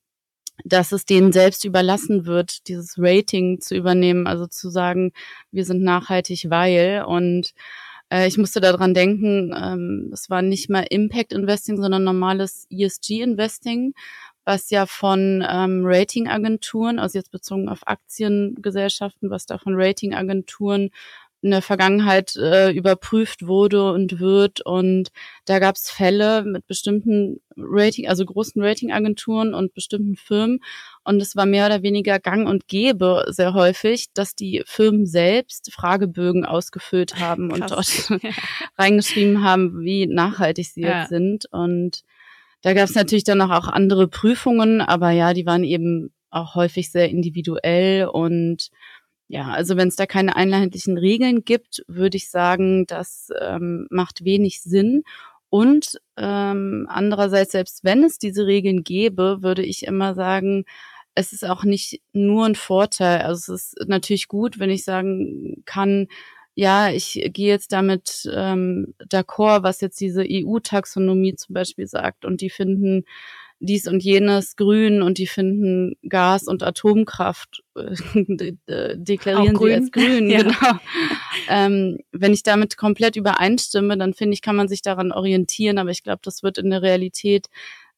dass 0.65 0.91
es 0.91 1.05
denen 1.05 1.31
selbst 1.31 1.65
überlassen 1.65 2.25
wird, 2.25 2.67
dieses 2.67 2.95
Rating 2.97 3.61
zu 3.61 3.75
übernehmen, 3.75 4.27
also 4.27 4.47
zu 4.47 4.69
sagen, 4.69 5.11
wir 5.51 5.65
sind 5.65 5.81
nachhaltig, 5.81 6.49
weil 6.49 7.03
und 7.07 7.53
äh, 8.11 8.27
ich 8.27 8.37
musste 8.37 8.59
daran 8.59 8.93
denken, 8.93 9.53
ähm, 9.55 10.09
es 10.13 10.29
war 10.29 10.41
nicht 10.41 10.69
mehr 10.69 10.91
Impact 10.91 11.33
Investing, 11.33 11.81
sondern 11.81 12.03
normales 12.03 12.67
ESG 12.69 13.21
Investing, 13.21 13.93
was 14.43 14.69
ja 14.69 14.85
von 14.85 15.45
ähm, 15.47 15.83
Ratingagenturen, 15.85 16.99
also 16.99 17.17
jetzt 17.17 17.31
bezogen 17.31 17.69
auf 17.69 17.87
Aktiengesellschaften, 17.87 19.29
was 19.29 19.45
da 19.45 19.57
von 19.57 19.73
Ratingagenturen 19.75 20.89
in 21.41 21.51
der 21.51 21.61
Vergangenheit 21.61 22.35
äh, 22.35 22.71
überprüft 22.71 23.47
wurde 23.47 23.91
und 23.91 24.19
wird. 24.19 24.61
Und 24.61 25.09
da 25.45 25.59
gab 25.59 25.75
es 25.75 25.89
Fälle 25.89 26.43
mit 26.43 26.67
bestimmten 26.67 27.41
Rating, 27.57 28.07
also 28.07 28.25
großen 28.25 28.61
Ratingagenturen 28.61 29.53
und 29.53 29.73
bestimmten 29.73 30.15
Firmen. 30.15 30.59
Und 31.03 31.21
es 31.21 31.35
war 31.35 31.45
mehr 31.45 31.65
oder 31.65 31.81
weniger 31.81 32.19
gang 32.19 32.47
und 32.47 32.67
gäbe 32.67 33.25
sehr 33.29 33.53
häufig, 33.53 34.07
dass 34.13 34.35
die 34.35 34.61
Firmen 34.65 35.05
selbst 35.05 35.73
Fragebögen 35.73 36.45
ausgefüllt 36.45 37.19
haben 37.19 37.49
Krass. 37.49 38.09
und 38.09 38.11
dort 38.21 38.23
reingeschrieben 38.77 39.43
haben, 39.43 39.81
wie 39.81 40.05
nachhaltig 40.05 40.67
sie 40.67 40.81
ja. 40.81 41.01
jetzt 41.01 41.09
sind. 41.09 41.45
Und 41.51 42.01
da 42.61 42.73
gab 42.73 42.85
es 42.85 42.95
natürlich 42.95 43.23
dann 43.23 43.41
auch 43.41 43.67
andere 43.67 44.07
Prüfungen, 44.07 44.81
aber 44.81 45.09
ja, 45.09 45.33
die 45.33 45.45
waren 45.47 45.63
eben 45.63 46.13
auch 46.29 46.55
häufig 46.55 46.91
sehr 46.91 47.09
individuell 47.09 48.05
und 48.05 48.69
ja, 49.31 49.47
also 49.47 49.77
wenn 49.77 49.87
es 49.87 49.95
da 49.95 50.05
keine 50.05 50.35
einheitlichen 50.35 50.97
Regeln 50.97 51.45
gibt, 51.45 51.85
würde 51.87 52.17
ich 52.17 52.29
sagen, 52.29 52.85
das 52.85 53.29
ähm, 53.39 53.87
macht 53.89 54.25
wenig 54.25 54.61
Sinn. 54.61 55.03
Und 55.49 56.01
ähm, 56.17 56.85
andererseits, 56.89 57.53
selbst 57.53 57.85
wenn 57.85 58.03
es 58.03 58.17
diese 58.17 58.45
Regeln 58.45 58.83
gäbe, 58.83 59.37
würde 59.41 59.63
ich 59.63 59.85
immer 59.85 60.15
sagen, 60.15 60.65
es 61.15 61.31
ist 61.31 61.45
auch 61.45 61.63
nicht 61.63 62.01
nur 62.11 62.45
ein 62.45 62.55
Vorteil. 62.55 63.21
Also 63.21 63.53
es 63.53 63.73
ist 63.73 63.87
natürlich 63.87 64.27
gut, 64.27 64.59
wenn 64.59 64.69
ich 64.69 64.83
sagen 64.83 65.63
kann, 65.65 66.07
ja, 66.53 66.89
ich 66.89 67.13
gehe 67.31 67.47
jetzt 67.47 67.71
damit 67.71 68.29
ähm, 68.35 68.93
d'accord, 69.09 69.63
was 69.63 69.79
jetzt 69.79 70.01
diese 70.01 70.25
EU-Taxonomie 70.29 71.35
zum 71.35 71.53
Beispiel 71.53 71.87
sagt. 71.87 72.25
Und 72.25 72.41
die 72.41 72.49
finden 72.49 73.05
dies 73.61 73.87
und 73.87 74.03
jenes 74.03 74.55
grün 74.55 75.01
und 75.01 75.19
die 75.19 75.27
finden 75.27 75.95
Gas 76.07 76.47
und 76.47 76.63
Atomkraft 76.63 77.63
äh, 77.75 78.97
deklarieren 78.97 79.57
sie 79.57 79.73
als 79.73 79.91
grün, 79.91 80.29
ja. 80.29 80.41
genau. 80.41 80.79
Ähm, 81.47 81.99
wenn 82.11 82.33
ich 82.33 82.43
damit 82.43 82.75
komplett 82.75 83.15
übereinstimme, 83.15 83.97
dann 83.97 84.13
finde 84.13 84.33
ich, 84.33 84.41
kann 84.41 84.55
man 84.55 84.67
sich 84.67 84.81
daran 84.81 85.11
orientieren, 85.11 85.77
aber 85.77 85.91
ich 85.91 86.03
glaube, 86.03 86.21
das 86.23 86.41
wird 86.41 86.57
in 86.57 86.71
der 86.71 86.81
Realität 86.81 87.47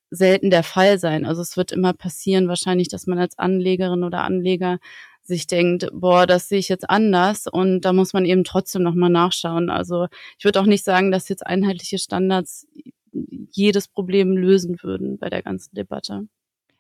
selten 0.09 0.49
der 0.49 0.63
Fall 0.63 0.99
sein. 0.99 1.25
Also 1.25 1.41
es 1.41 1.57
wird 1.57 1.71
immer 1.71 1.93
passieren, 1.93 2.47
wahrscheinlich, 2.47 2.89
dass 2.89 3.07
man 3.07 3.17
als 3.17 3.39
Anlegerin 3.39 4.03
oder 4.03 4.23
Anleger 4.23 4.79
sich 5.23 5.47
denkt, 5.47 5.87
boah, 5.93 6.27
das 6.27 6.49
sehe 6.49 6.59
ich 6.59 6.67
jetzt 6.67 6.89
anders 6.89 7.47
und 7.47 7.81
da 7.81 7.93
muss 7.93 8.11
man 8.11 8.25
eben 8.25 8.43
trotzdem 8.43 8.83
nochmal 8.83 9.09
nachschauen. 9.09 9.69
Also 9.69 10.07
ich 10.37 10.43
würde 10.43 10.59
auch 10.59 10.65
nicht 10.65 10.83
sagen, 10.83 11.11
dass 11.11 11.29
jetzt 11.29 11.47
einheitliche 11.47 11.97
Standards 11.97 12.67
jedes 13.13 13.87
Problem 13.87 14.35
lösen 14.35 14.77
würden 14.81 15.17
bei 15.17 15.29
der 15.29 15.43
ganzen 15.43 15.75
Debatte. 15.75 16.27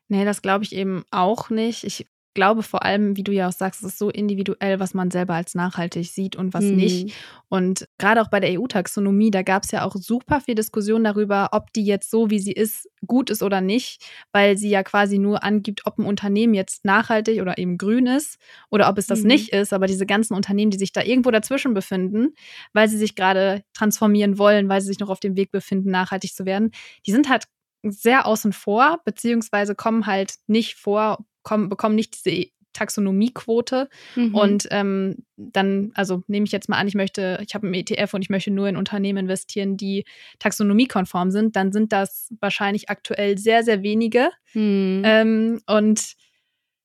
Nee, 0.07 0.25
das 0.25 0.41
glaube 0.41 0.63
ich 0.63 0.75
eben 0.75 1.03
auch 1.11 1.49
nicht. 1.49 1.83
Ich 1.83 2.07
glaube 2.33 2.63
vor 2.63 2.83
allem, 2.83 3.15
wie 3.15 3.23
du 3.23 3.31
ja 3.31 3.47
auch 3.47 3.53
sagst, 3.53 3.81
es 3.83 3.93
ist 3.93 3.99
so 3.99 4.09
individuell, 4.09 4.79
was 4.79 4.93
man 4.93 5.11
selber 5.11 5.35
als 5.35 5.55
nachhaltig 5.55 6.07
sieht 6.07 6.35
und 6.35 6.53
was 6.53 6.63
mhm. 6.63 6.75
nicht. 6.75 7.13
Und 7.49 7.87
gerade 7.97 8.21
auch 8.21 8.29
bei 8.29 8.39
der 8.39 8.59
EU-Taxonomie, 8.59 9.31
da 9.31 9.41
gab 9.41 9.63
es 9.63 9.71
ja 9.71 9.85
auch 9.85 9.95
super 9.95 10.41
viel 10.41 10.55
Diskussion 10.55 11.03
darüber, 11.03 11.49
ob 11.51 11.71
die 11.73 11.85
jetzt 11.85 12.09
so, 12.09 12.29
wie 12.29 12.39
sie 12.39 12.51
ist, 12.51 12.89
gut 13.05 13.29
ist 13.29 13.43
oder 13.43 13.61
nicht, 13.61 14.03
weil 14.31 14.57
sie 14.57 14.69
ja 14.69 14.83
quasi 14.83 15.19
nur 15.19 15.43
angibt, 15.43 15.85
ob 15.85 15.99
ein 15.99 16.05
Unternehmen 16.05 16.53
jetzt 16.53 16.85
nachhaltig 16.85 17.41
oder 17.41 17.57
eben 17.57 17.77
grün 17.77 18.07
ist 18.07 18.37
oder 18.71 18.89
ob 18.89 18.97
es 18.97 19.07
das 19.07 19.21
mhm. 19.21 19.27
nicht 19.27 19.49
ist. 19.53 19.73
Aber 19.73 19.87
diese 19.87 20.05
ganzen 20.05 20.33
Unternehmen, 20.33 20.71
die 20.71 20.77
sich 20.77 20.91
da 20.91 21.03
irgendwo 21.03 21.31
dazwischen 21.31 21.73
befinden, 21.73 22.33
weil 22.73 22.87
sie 22.87 22.97
sich 22.97 23.15
gerade 23.15 23.63
transformieren 23.73 24.37
wollen, 24.37 24.69
weil 24.69 24.81
sie 24.81 24.87
sich 24.87 24.99
noch 24.99 25.09
auf 25.09 25.19
dem 25.19 25.35
Weg 25.35 25.51
befinden, 25.51 25.91
nachhaltig 25.91 26.33
zu 26.33 26.45
werden, 26.45 26.71
die 27.05 27.11
sind 27.11 27.29
halt 27.29 27.45
sehr 27.83 28.25
außen 28.25 28.53
vor, 28.53 29.01
beziehungsweise 29.03 29.75
kommen 29.75 30.05
halt 30.05 30.35
nicht 30.47 30.75
vor, 30.75 31.25
kommen, 31.43 31.69
bekommen 31.69 31.95
nicht 31.95 32.25
diese 32.25 32.47
Taxonomiequote. 32.73 33.87
Mhm. 34.15 34.35
Und 34.35 34.67
ähm, 34.71 35.17
dann, 35.37 35.91
also 35.93 36.23
nehme 36.27 36.45
ich 36.45 36.51
jetzt 36.51 36.69
mal 36.69 36.77
an, 36.77 36.87
ich 36.87 36.95
möchte, 36.95 37.39
ich 37.47 37.55
habe 37.55 37.67
einen 37.67 37.75
ETF 37.75 38.15
und 38.15 38.21
ich 38.23 38.29
möchte 38.29 38.51
nur 38.51 38.67
in 38.67 38.77
Unternehmen 38.77 39.19
investieren, 39.19 39.77
die 39.77 40.05
taxonomiekonform 40.39 41.31
sind, 41.31 41.55
dann 41.55 41.71
sind 41.71 41.93
das 41.93 42.33
wahrscheinlich 42.41 42.89
aktuell 42.89 43.37
sehr, 43.37 43.63
sehr 43.63 43.83
wenige. 43.83 44.29
Mhm. 44.53 45.03
Ähm, 45.05 45.61
und 45.67 46.13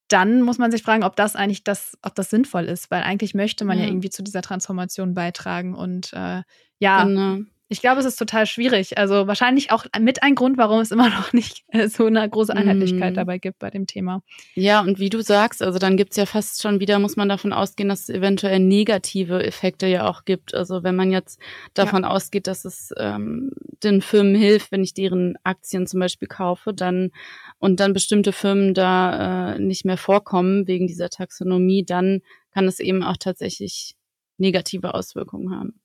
dann 0.08 0.42
muss 0.42 0.58
man 0.58 0.70
sich 0.70 0.82
fragen, 0.82 1.04
ob 1.04 1.16
das 1.16 1.36
eigentlich 1.36 1.64
das, 1.64 1.98
ob 2.02 2.14
das 2.14 2.30
sinnvoll 2.30 2.64
ist, 2.64 2.90
weil 2.90 3.02
eigentlich 3.02 3.34
möchte 3.34 3.64
man 3.64 3.78
ja, 3.78 3.84
ja 3.84 3.90
irgendwie 3.90 4.10
zu 4.10 4.22
dieser 4.22 4.40
Transformation 4.40 5.14
beitragen. 5.14 5.74
Und 5.74 6.12
äh, 6.14 6.42
ja, 6.78 7.04
genau. 7.04 7.38
Ich 7.70 7.80
glaube, 7.80 8.00
es 8.00 8.06
ist 8.06 8.16
total 8.16 8.46
schwierig. 8.46 8.96
Also 8.96 9.26
wahrscheinlich 9.26 9.70
auch 9.72 9.84
mit 10.00 10.22
ein 10.22 10.34
Grund, 10.34 10.56
warum 10.56 10.80
es 10.80 10.90
immer 10.90 11.08
noch 11.10 11.32
nicht 11.32 11.64
äh, 11.68 11.88
so 11.88 12.06
eine 12.06 12.28
große 12.28 12.54
Einheitlichkeit 12.54 13.12
mm. 13.12 13.16
dabei 13.16 13.38
gibt 13.38 13.58
bei 13.58 13.70
dem 13.70 13.86
Thema. 13.86 14.22
Ja, 14.54 14.80
und 14.80 14.98
wie 14.98 15.10
du 15.10 15.22
sagst, 15.22 15.62
also 15.62 15.78
dann 15.78 15.96
gibt's 15.96 16.16
ja 16.16 16.24
fast 16.24 16.62
schon 16.62 16.80
wieder, 16.80 16.98
muss 16.98 17.16
man 17.16 17.28
davon 17.28 17.52
ausgehen, 17.52 17.88
dass 17.88 18.02
es 18.02 18.08
eventuell 18.08 18.58
negative 18.60 19.44
Effekte 19.44 19.86
ja 19.86 20.08
auch 20.08 20.24
gibt. 20.24 20.54
Also 20.54 20.82
wenn 20.82 20.96
man 20.96 21.10
jetzt 21.10 21.40
davon 21.74 22.04
ja. 22.04 22.10
ausgeht, 22.10 22.46
dass 22.46 22.64
es 22.64 22.92
ähm, 22.96 23.52
den 23.82 24.00
Firmen 24.00 24.34
hilft, 24.34 24.72
wenn 24.72 24.82
ich 24.82 24.94
deren 24.94 25.36
Aktien 25.44 25.86
zum 25.86 26.00
Beispiel 26.00 26.28
kaufe, 26.28 26.72
dann 26.72 27.10
und 27.58 27.80
dann 27.80 27.92
bestimmte 27.92 28.32
Firmen 28.32 28.72
da 28.72 29.54
äh, 29.54 29.58
nicht 29.58 29.84
mehr 29.84 29.98
vorkommen 29.98 30.66
wegen 30.66 30.86
dieser 30.86 31.10
Taxonomie, 31.10 31.84
dann 31.84 32.20
kann 32.52 32.66
es 32.66 32.80
eben 32.80 33.02
auch 33.02 33.16
tatsächlich 33.18 33.94
negative 34.38 34.94
Auswirkungen 34.94 35.54
haben. 35.54 35.80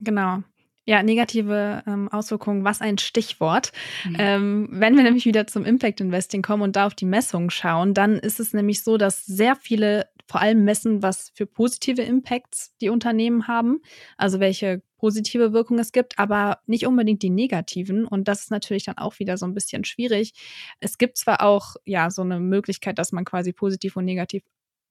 Genau. 0.00 0.42
Ja, 0.84 1.02
negative 1.02 1.84
ähm, 1.86 2.08
Auswirkungen, 2.08 2.64
was 2.64 2.80
ein 2.80 2.98
Stichwort. 2.98 3.70
Mhm. 4.04 4.16
Ähm, 4.18 4.68
wenn 4.72 4.96
wir 4.96 5.04
nämlich 5.04 5.26
wieder 5.26 5.46
zum 5.46 5.64
Impact 5.64 6.00
Investing 6.00 6.42
kommen 6.42 6.62
und 6.62 6.74
da 6.74 6.86
auf 6.86 6.94
die 6.94 7.06
Messungen 7.06 7.50
schauen, 7.50 7.94
dann 7.94 8.18
ist 8.18 8.40
es 8.40 8.52
nämlich 8.52 8.82
so, 8.82 8.96
dass 8.96 9.24
sehr 9.24 9.54
viele 9.54 10.06
vor 10.26 10.40
allem 10.40 10.64
messen, 10.64 11.02
was 11.02 11.30
für 11.34 11.46
positive 11.46 12.02
Impacts 12.02 12.74
die 12.80 12.88
Unternehmen 12.88 13.48
haben, 13.48 13.80
also 14.16 14.40
welche 14.40 14.82
positive 14.96 15.52
Wirkung 15.52 15.78
es 15.78 15.92
gibt, 15.92 16.18
aber 16.18 16.60
nicht 16.66 16.86
unbedingt 16.86 17.22
die 17.22 17.30
negativen. 17.30 18.06
Und 18.06 18.28
das 18.28 18.42
ist 18.42 18.50
natürlich 18.50 18.84
dann 18.84 18.98
auch 18.98 19.18
wieder 19.18 19.36
so 19.36 19.46
ein 19.46 19.54
bisschen 19.54 19.84
schwierig. 19.84 20.32
Es 20.80 20.96
gibt 20.96 21.18
zwar 21.18 21.42
auch 21.42 21.76
ja 21.84 22.10
so 22.10 22.22
eine 22.22 22.40
Möglichkeit, 22.40 22.98
dass 22.98 23.12
man 23.12 23.24
quasi 23.24 23.52
positiv 23.52 23.96
und 23.96 24.04
negativ 24.04 24.42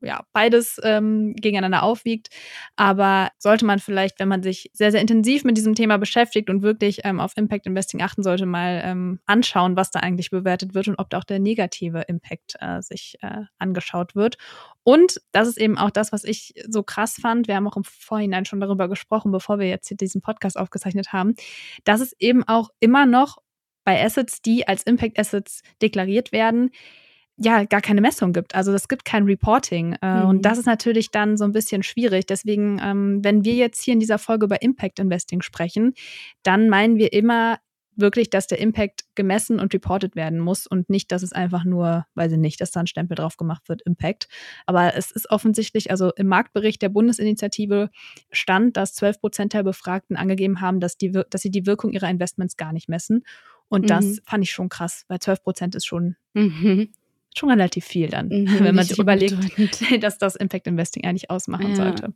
ja, 0.01 0.25
beides 0.33 0.79
ähm, 0.83 1.35
gegeneinander 1.35 1.83
aufwiegt. 1.83 2.29
Aber 2.75 3.29
sollte 3.37 3.65
man 3.65 3.79
vielleicht, 3.79 4.19
wenn 4.19 4.27
man 4.27 4.43
sich 4.43 4.69
sehr, 4.73 4.91
sehr 4.91 5.01
intensiv 5.01 5.43
mit 5.43 5.57
diesem 5.57 5.75
Thema 5.75 5.97
beschäftigt 5.97 6.49
und 6.49 6.61
wirklich 6.61 7.01
ähm, 7.03 7.19
auf 7.19 7.37
Impact 7.37 7.65
Investing 7.67 8.01
achten 8.01 8.23
sollte, 8.23 8.45
mal 8.45 8.81
ähm, 8.83 9.19
anschauen, 9.25 9.75
was 9.75 9.91
da 9.91 9.99
eigentlich 9.99 10.29
bewertet 10.29 10.73
wird 10.73 10.87
und 10.87 10.99
ob 10.99 11.09
da 11.09 11.19
auch 11.19 11.23
der 11.23 11.39
negative 11.39 12.01
Impact 12.07 12.55
äh, 12.59 12.81
sich 12.81 13.17
äh, 13.21 13.43
angeschaut 13.59 14.15
wird. 14.15 14.37
Und 14.83 15.21
das 15.31 15.47
ist 15.47 15.57
eben 15.57 15.77
auch 15.77 15.91
das, 15.91 16.11
was 16.11 16.23
ich 16.23 16.53
so 16.67 16.83
krass 16.83 17.17
fand. 17.21 17.47
Wir 17.47 17.55
haben 17.55 17.67
auch 17.67 17.77
im 17.77 17.83
Vorhinein 17.83 18.45
schon 18.45 18.59
darüber 18.59 18.87
gesprochen, 18.87 19.31
bevor 19.31 19.59
wir 19.59 19.67
jetzt 19.67 19.87
hier 19.87 19.97
diesen 19.97 20.21
Podcast 20.21 20.57
aufgezeichnet 20.57 21.13
haben, 21.13 21.35
dass 21.83 22.01
es 22.01 22.13
eben 22.19 22.43
auch 22.47 22.69
immer 22.79 23.05
noch 23.05 23.37
bei 23.83 24.03
Assets, 24.03 24.41
die 24.41 24.67
als 24.67 24.83
Impact 24.83 25.17
Assets 25.17 25.63
deklariert 25.81 26.31
werden, 26.31 26.71
ja 27.43 27.63
gar 27.65 27.81
keine 27.81 28.01
Messung 28.01 28.33
gibt. 28.33 28.55
Also 28.55 28.73
es 28.73 28.87
gibt 28.87 29.05
kein 29.05 29.23
Reporting. 29.23 29.95
Äh, 30.01 30.21
mhm. 30.21 30.29
Und 30.29 30.45
das 30.45 30.57
ist 30.57 30.65
natürlich 30.65 31.11
dann 31.11 31.37
so 31.37 31.43
ein 31.43 31.51
bisschen 31.51 31.83
schwierig. 31.83 32.25
Deswegen, 32.27 32.79
ähm, 32.83 33.23
wenn 33.23 33.43
wir 33.43 33.55
jetzt 33.55 33.83
hier 33.83 33.93
in 33.93 33.99
dieser 33.99 34.19
Folge 34.19 34.45
über 34.45 34.61
Impact 34.61 34.99
Investing 34.99 35.41
sprechen, 35.41 35.93
dann 36.43 36.69
meinen 36.69 36.97
wir 36.97 37.13
immer 37.13 37.57
wirklich, 37.95 38.29
dass 38.29 38.47
der 38.47 38.59
Impact 38.59 39.03
gemessen 39.15 39.59
und 39.59 39.73
reported 39.73 40.15
werden 40.15 40.39
muss 40.39 40.65
und 40.65 40.89
nicht, 40.89 41.11
dass 41.11 41.23
es 41.23 41.33
einfach 41.33 41.65
nur, 41.65 42.05
weiß 42.15 42.31
ich 42.31 42.37
nicht, 42.37 42.61
dass 42.61 42.71
da 42.71 42.79
ein 42.79 42.87
Stempel 42.87 43.15
drauf 43.15 43.35
gemacht 43.37 43.67
wird, 43.67 43.81
Impact. 43.81 44.27
Aber 44.65 44.95
es 44.95 45.11
ist 45.11 45.29
offensichtlich, 45.29 45.91
also 45.91 46.11
im 46.15 46.27
Marktbericht 46.27 46.81
der 46.81 46.89
Bundesinitiative 46.89 47.89
stand, 48.31 48.77
dass 48.77 48.93
12 48.93 49.19
Prozent 49.19 49.53
der 49.53 49.63
Befragten 49.63 50.15
angegeben 50.15 50.61
haben, 50.61 50.79
dass, 50.79 50.97
die, 50.97 51.11
dass 51.11 51.41
sie 51.41 51.51
die 51.51 51.65
Wirkung 51.65 51.91
ihrer 51.91 52.09
Investments 52.09 52.55
gar 52.55 52.71
nicht 52.71 52.87
messen. 52.87 53.23
Und 53.67 53.83
mhm. 53.83 53.87
das 53.87 54.21
fand 54.25 54.43
ich 54.43 54.51
schon 54.51 54.69
krass, 54.69 55.03
weil 55.07 55.19
12 55.19 55.43
Prozent 55.43 55.75
ist 55.75 55.85
schon 55.85 56.15
mhm 56.33 56.89
schon 57.35 57.49
relativ 57.49 57.85
viel 57.85 58.09
dann, 58.09 58.27
mhm, 58.27 58.59
wenn 58.59 58.75
man 58.75 58.85
sich 58.85 58.99
überlegt, 58.99 59.35
dass 60.03 60.17
das 60.17 60.35
Impact 60.35 60.67
Investing 60.67 61.05
eigentlich 61.05 61.29
ausmachen 61.29 61.69
ja. 61.69 61.75
sollte. 61.75 62.13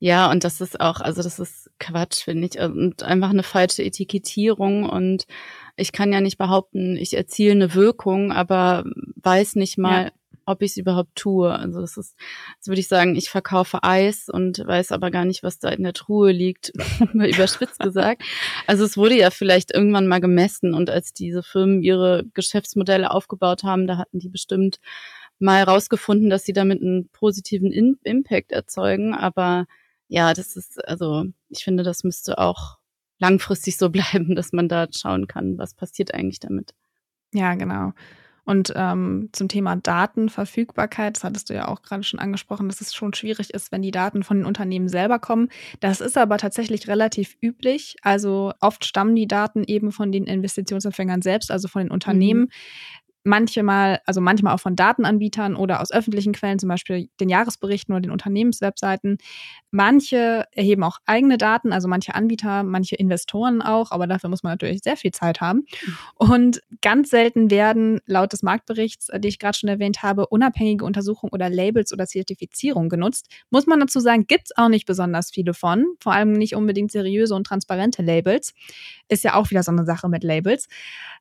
Ja, 0.00 0.30
und 0.30 0.44
das 0.44 0.60
ist 0.60 0.80
auch, 0.80 1.00
also 1.00 1.22
das 1.22 1.40
ist 1.40 1.70
Quatsch, 1.80 2.22
finde 2.22 2.46
ich, 2.46 2.60
und 2.60 3.02
einfach 3.02 3.30
eine 3.30 3.42
falsche 3.42 3.82
Etikettierung. 3.82 4.88
Und 4.88 5.26
ich 5.76 5.90
kann 5.90 6.12
ja 6.12 6.20
nicht 6.20 6.38
behaupten, 6.38 6.96
ich 6.96 7.16
erziele 7.16 7.50
eine 7.50 7.74
Wirkung, 7.74 8.30
aber 8.30 8.84
weiß 9.16 9.56
nicht 9.56 9.76
mal, 9.76 10.04
ja 10.04 10.10
ob 10.48 10.62
ich 10.62 10.72
es 10.72 10.76
überhaupt 10.76 11.14
tue. 11.14 11.52
Also 11.52 11.80
das 11.80 11.96
ist, 11.96 12.16
jetzt 12.56 12.68
würde 12.68 12.80
ich 12.80 12.88
sagen, 12.88 13.16
ich 13.16 13.30
verkaufe 13.30 13.82
Eis 13.82 14.28
und 14.28 14.58
weiß 14.58 14.92
aber 14.92 15.10
gar 15.10 15.24
nicht, 15.24 15.42
was 15.42 15.58
da 15.58 15.68
in 15.68 15.82
der 15.82 15.92
Truhe 15.92 16.32
liegt, 16.32 16.72
überspitzt 17.12 17.78
gesagt. 17.78 18.22
Also 18.66 18.84
es 18.84 18.96
wurde 18.96 19.16
ja 19.16 19.30
vielleicht 19.30 19.74
irgendwann 19.74 20.06
mal 20.06 20.20
gemessen 20.20 20.74
und 20.74 20.90
als 20.90 21.12
diese 21.12 21.42
Firmen 21.42 21.82
ihre 21.82 22.24
Geschäftsmodelle 22.34 23.10
aufgebaut 23.10 23.62
haben, 23.62 23.86
da 23.86 23.98
hatten 23.98 24.18
die 24.18 24.28
bestimmt 24.28 24.80
mal 25.38 25.62
rausgefunden, 25.62 26.30
dass 26.30 26.44
sie 26.44 26.52
damit 26.52 26.82
einen 26.82 27.08
positiven 27.10 27.72
In 27.72 27.98
Impact 28.02 28.52
erzeugen. 28.52 29.14
Aber 29.14 29.66
ja, 30.08 30.34
das 30.34 30.56
ist, 30.56 30.86
also 30.88 31.26
ich 31.48 31.62
finde, 31.62 31.82
das 31.82 32.04
müsste 32.04 32.38
auch 32.38 32.78
langfristig 33.18 33.76
so 33.76 33.90
bleiben, 33.90 34.34
dass 34.34 34.52
man 34.52 34.68
da 34.68 34.86
schauen 34.90 35.26
kann, 35.26 35.58
was 35.58 35.74
passiert 35.74 36.14
eigentlich 36.14 36.40
damit. 36.40 36.74
Ja, 37.32 37.54
genau. 37.54 37.92
Und 38.48 38.72
ähm, 38.76 39.28
zum 39.32 39.48
Thema 39.48 39.76
Datenverfügbarkeit, 39.76 41.16
das 41.16 41.24
hattest 41.24 41.50
du 41.50 41.54
ja 41.54 41.68
auch 41.68 41.82
gerade 41.82 42.02
schon 42.02 42.18
angesprochen, 42.18 42.66
dass 42.66 42.80
es 42.80 42.94
schon 42.94 43.12
schwierig 43.12 43.50
ist, 43.50 43.72
wenn 43.72 43.82
die 43.82 43.90
Daten 43.90 44.22
von 44.22 44.38
den 44.38 44.46
Unternehmen 44.46 44.88
selber 44.88 45.18
kommen. 45.18 45.50
Das 45.80 46.00
ist 46.00 46.16
aber 46.16 46.38
tatsächlich 46.38 46.88
relativ 46.88 47.36
üblich. 47.42 47.96
Also 48.00 48.54
oft 48.60 48.86
stammen 48.86 49.14
die 49.14 49.28
Daten 49.28 49.64
eben 49.64 49.92
von 49.92 50.12
den 50.12 50.24
Investitionsempfängern 50.24 51.20
selbst, 51.20 51.50
also 51.50 51.68
von 51.68 51.82
den 51.82 51.90
Unternehmen. 51.90 52.40
Mhm 52.40 52.50
manchmal, 53.28 54.00
also 54.06 54.20
manchmal 54.20 54.54
auch 54.54 54.60
von 54.60 54.74
Datenanbietern 54.74 55.54
oder 55.54 55.80
aus 55.80 55.92
öffentlichen 55.92 56.32
Quellen, 56.32 56.58
zum 56.58 56.68
Beispiel 56.68 57.08
den 57.20 57.28
Jahresberichten 57.28 57.94
oder 57.94 58.00
den 58.00 58.10
Unternehmenswebseiten. 58.10 59.18
Manche 59.70 60.46
erheben 60.52 60.82
auch 60.82 60.98
eigene 61.04 61.36
Daten, 61.36 61.72
also 61.72 61.88
manche 61.88 62.14
Anbieter, 62.14 62.62
manche 62.62 62.96
Investoren 62.96 63.60
auch, 63.60 63.90
aber 63.92 64.06
dafür 64.06 64.30
muss 64.30 64.42
man 64.42 64.52
natürlich 64.52 64.80
sehr 64.82 64.96
viel 64.96 65.12
Zeit 65.12 65.40
haben. 65.40 65.66
Und 66.14 66.62
ganz 66.80 67.10
selten 67.10 67.50
werden 67.50 68.00
laut 68.06 68.32
des 68.32 68.42
Marktberichts, 68.42 69.08
den 69.08 69.24
ich 69.24 69.38
gerade 69.38 69.58
schon 69.58 69.68
erwähnt 69.68 70.02
habe, 70.02 70.26
unabhängige 70.26 70.84
Untersuchungen 70.84 71.32
oder 71.32 71.50
Labels 71.50 71.92
oder 71.92 72.06
Zertifizierung 72.06 72.88
genutzt. 72.88 73.28
Muss 73.50 73.66
man 73.66 73.78
dazu 73.78 74.00
sagen, 74.00 74.26
gibt 74.26 74.46
es 74.46 74.56
auch 74.56 74.68
nicht 74.68 74.86
besonders 74.86 75.30
viele 75.30 75.52
von, 75.52 75.84
vor 76.00 76.14
allem 76.14 76.32
nicht 76.32 76.54
unbedingt 76.54 76.90
seriöse 76.90 77.34
und 77.34 77.44
transparente 77.44 78.02
Labels. 78.02 78.54
Ist 79.08 79.24
ja 79.24 79.34
auch 79.34 79.50
wieder 79.50 79.62
so 79.62 79.70
eine 79.70 79.84
Sache 79.84 80.08
mit 80.08 80.24
Labels. 80.24 80.66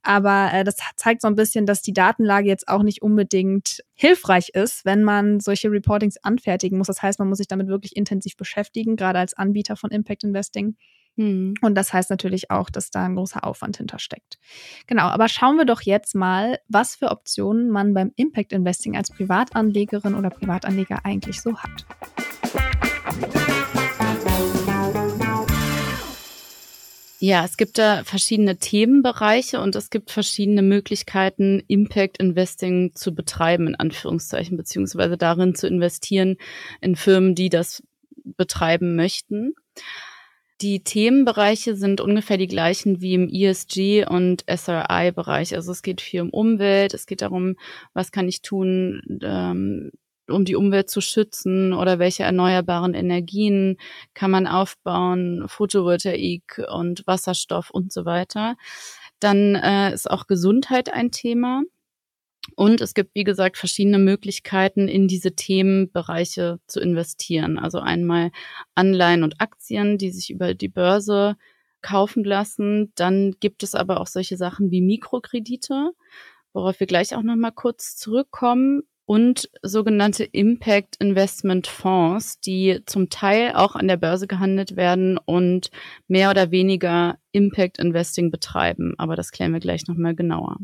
Aber 0.04 0.52
äh, 0.54 0.64
das 0.64 0.78
zeigt 0.96 1.22
so 1.22 1.28
ein 1.28 1.36
bisschen, 1.36 1.66
dass 1.66 1.82
die 1.82 1.94
Datenlage 1.98 2.48
jetzt 2.48 2.68
auch 2.68 2.84
nicht 2.84 3.02
unbedingt 3.02 3.84
hilfreich 3.94 4.50
ist, 4.50 4.86
wenn 4.86 5.04
man 5.04 5.40
solche 5.40 5.72
Reportings 5.72 6.18
anfertigen 6.18 6.78
muss. 6.78 6.88
Das 6.88 7.02
heißt, 7.02 7.20
man 7.20 7.30
muss 7.30 7.40
sich 7.40 7.48
damit 7.48 7.68
wirklich 7.68 7.96
intensiv 7.96 8.38
beschäftigen, 8.38 8.96
gerade 8.96 9.20
als 9.20 9.34
Anbieter 9.34 9.76
von 9.76 9.92
Impact 9.92 10.24
Investing. 10.24 10.76
Mhm. 11.16 11.56
Und 11.62 11.76
das 11.76 11.92
heißt 11.92 12.10
natürlich 12.10 12.52
auch, 12.52 12.70
dass 12.70 12.92
da 12.92 13.06
ein 13.06 13.16
großer 13.16 13.44
Aufwand 13.44 13.78
hintersteckt. 13.78 14.38
Genau, 14.86 15.04
aber 15.04 15.28
schauen 15.28 15.58
wir 15.58 15.66
doch 15.66 15.82
jetzt 15.82 16.16
mal, 16.16 16.60
was 16.68 16.96
für 16.96 17.10
Optionen 17.10 17.70
man 17.70 17.94
beim 17.94 18.12
Impact 18.16 18.54
Investing 18.54 18.96
als 18.96 19.10
Privatanlegerin 19.10 20.16
oder 20.16 20.30
Privatanleger 20.30 21.00
eigentlich 21.04 21.42
so 21.42 21.58
hat. 21.58 21.86
Ja, 27.20 27.44
es 27.44 27.58
gibt 27.58 27.80
da 27.80 28.04
verschiedene 28.04 28.58
Themenbereiche 28.58 29.60
und 29.60 29.76
es 29.76 29.90
gibt 29.90 30.12
verschiedene 30.12 30.62
Möglichkeiten, 30.62 31.64
Impact 31.68 32.20
Investing 32.20 32.94
zu 32.94 33.16
betreiben, 33.16 33.68
in 33.68 33.76
Anführungszeichen, 33.76 34.56
beziehungsweise 34.56 35.18
darin 35.18 35.56
zu 35.56 35.68
investieren 35.68 36.38
in 36.80 36.96
Firmen, 36.96 37.34
die 37.34 37.50
das 37.50 37.82
betreiben 38.24 38.96
möchten. 38.96 39.56
Die 40.62 40.84
Themenbereiche 40.84 41.76
sind 41.76 42.02
ungefähr 42.02 42.38
die 42.38 42.48
gleichen 42.48 43.02
wie 43.02 43.16
im 43.16 43.30
ESG 43.30 44.06
und 44.06 44.44
SRI-Bereich. 44.48 45.56
Also 45.56 45.72
es 45.72 45.82
geht 45.82 46.02
viel 46.02 46.22
um 46.22 46.30
Umwelt, 46.30 46.94
es 46.94 47.08
geht 47.08 47.22
darum, 47.22 47.56
was 47.94 48.12
kann 48.12 48.28
ich 48.28 48.42
tun, 48.44 49.02
ähm, 49.24 49.92
um 50.30 50.46
die 50.46 50.56
Umwelt 50.56 50.90
zu 50.90 51.02
schützen 51.02 51.74
oder 51.74 52.00
welche 52.00 52.24
erneuerbaren 52.24 52.94
Energien 52.94 53.78
kann 54.14 54.32
man 54.32 54.48
aufbauen, 54.48 55.46
Photovoltaik 55.48 56.62
und 56.72 57.06
Wasserstoff 57.08 57.70
und 57.70 57.92
so 57.92 58.06
weiter. 58.06 58.56
Dann 59.20 59.56
äh, 59.56 59.94
ist 59.94 60.10
auch 60.10 60.28
Gesundheit 60.28 60.94
ein 60.94 61.12
Thema. 61.12 61.64
Und 62.56 62.82
es 62.82 62.94
gibt, 62.94 63.14
wie 63.14 63.24
gesagt, 63.24 63.58
verschiedene 63.58 64.00
Möglichkeiten, 64.00 64.88
in 64.88 65.08
diese 65.08 65.36
Themenbereiche 65.36 66.60
zu 66.68 66.80
investieren. 66.80 67.60
Also 67.60 67.80
einmal 67.80 68.32
Anleihen 68.74 69.24
und 69.24 69.42
Aktien, 69.42 69.98
die 69.98 70.12
sich 70.12 70.30
über 70.30 70.54
die 70.54 70.70
Börse 70.70 71.36
kaufen 71.82 72.24
lassen. 72.24 72.92
Dann 72.96 73.36
gibt 73.40 73.64
es 73.64 73.76
aber 73.76 74.00
auch 74.00 74.08
solche 74.08 74.38
Sachen 74.38 74.72
wie 74.72 74.82
Mikrokredite, 74.82 75.92
worauf 76.54 76.80
wir 76.80 76.88
gleich 76.88 77.16
auch 77.16 77.24
nochmal 77.24 77.52
kurz 77.52 77.96
zurückkommen. 77.98 78.84
Und 79.08 79.50
sogenannte 79.62 80.26
Impact 80.26 80.98
Investment 81.00 81.66
Fonds, 81.66 82.42
die 82.42 82.82
zum 82.86 83.10
Teil 83.10 83.54
auch 83.54 83.76
an 83.76 83.88
der 83.88 83.96
Börse 83.96 84.28
gehandelt 84.28 84.76
werden 84.76 85.18
und 85.18 85.72
mehr 86.10 86.30
oder 86.30 86.52
weniger 86.52 87.18
Impact 87.32 87.80
Investing 87.80 88.32
betreiben. 88.32 88.96
Aber 88.98 89.16
das 89.16 89.32
klären 89.32 89.54
wir 89.54 89.62
gleich 89.62 89.88
nochmal 89.88 90.14
genauer. 90.14 90.58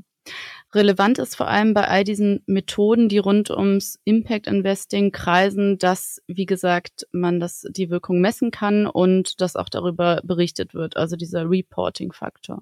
Relevant 0.74 1.20
ist 1.20 1.36
vor 1.36 1.48
allem 1.48 1.74
bei 1.74 1.88
all 1.88 2.04
diesen 2.04 2.44
Methoden, 2.46 3.08
die 3.08 3.18
rund 3.18 3.50
ums 3.50 4.00
Impact 4.04 4.48
Investing 4.48 5.14
kreisen, 5.14 5.78
dass, 5.78 6.22
wie 6.28 6.46
gesagt, 6.46 7.08
man 7.14 7.40
das, 7.40 7.66
die 7.70 7.90
Wirkung 7.90 8.20
messen 8.20 8.52
kann 8.52 8.88
und 8.88 9.40
dass 9.40 9.56
auch 9.56 9.70
darüber 9.70 10.20
berichtet 10.22 10.74
wird, 10.74 10.98
also 10.98 11.16
dieser 11.16 11.50
Reporting-Faktor. 11.50 12.60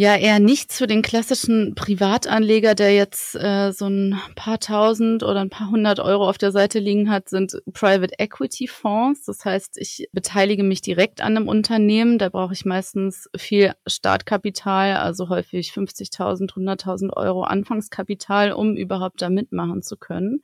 Ja, 0.00 0.16
eher 0.16 0.40
nichts 0.40 0.78
für 0.78 0.86
den 0.86 1.02
klassischen 1.02 1.74
Privatanleger, 1.74 2.74
der 2.74 2.94
jetzt 2.94 3.34
äh, 3.34 3.70
so 3.70 3.84
ein 3.86 4.18
paar 4.34 4.58
tausend 4.58 5.22
oder 5.22 5.42
ein 5.42 5.50
paar 5.50 5.70
hundert 5.70 6.00
Euro 6.00 6.26
auf 6.26 6.38
der 6.38 6.52
Seite 6.52 6.78
liegen 6.78 7.10
hat, 7.10 7.28
sind 7.28 7.60
Private 7.74 8.14
Equity 8.18 8.66
Fonds. 8.66 9.26
Das 9.26 9.44
heißt, 9.44 9.76
ich 9.76 10.08
beteilige 10.12 10.62
mich 10.62 10.80
direkt 10.80 11.20
an 11.20 11.36
einem 11.36 11.48
Unternehmen. 11.48 12.16
Da 12.16 12.30
brauche 12.30 12.54
ich 12.54 12.64
meistens 12.64 13.28
viel 13.36 13.74
Startkapital, 13.86 14.96
also 14.96 15.28
häufig 15.28 15.72
50.000, 15.72 16.54
100.000 16.54 17.12
Euro 17.14 17.42
Anfangskapital, 17.42 18.52
um 18.52 18.76
überhaupt 18.76 19.20
da 19.20 19.28
mitmachen 19.28 19.82
zu 19.82 19.98
können. 19.98 20.40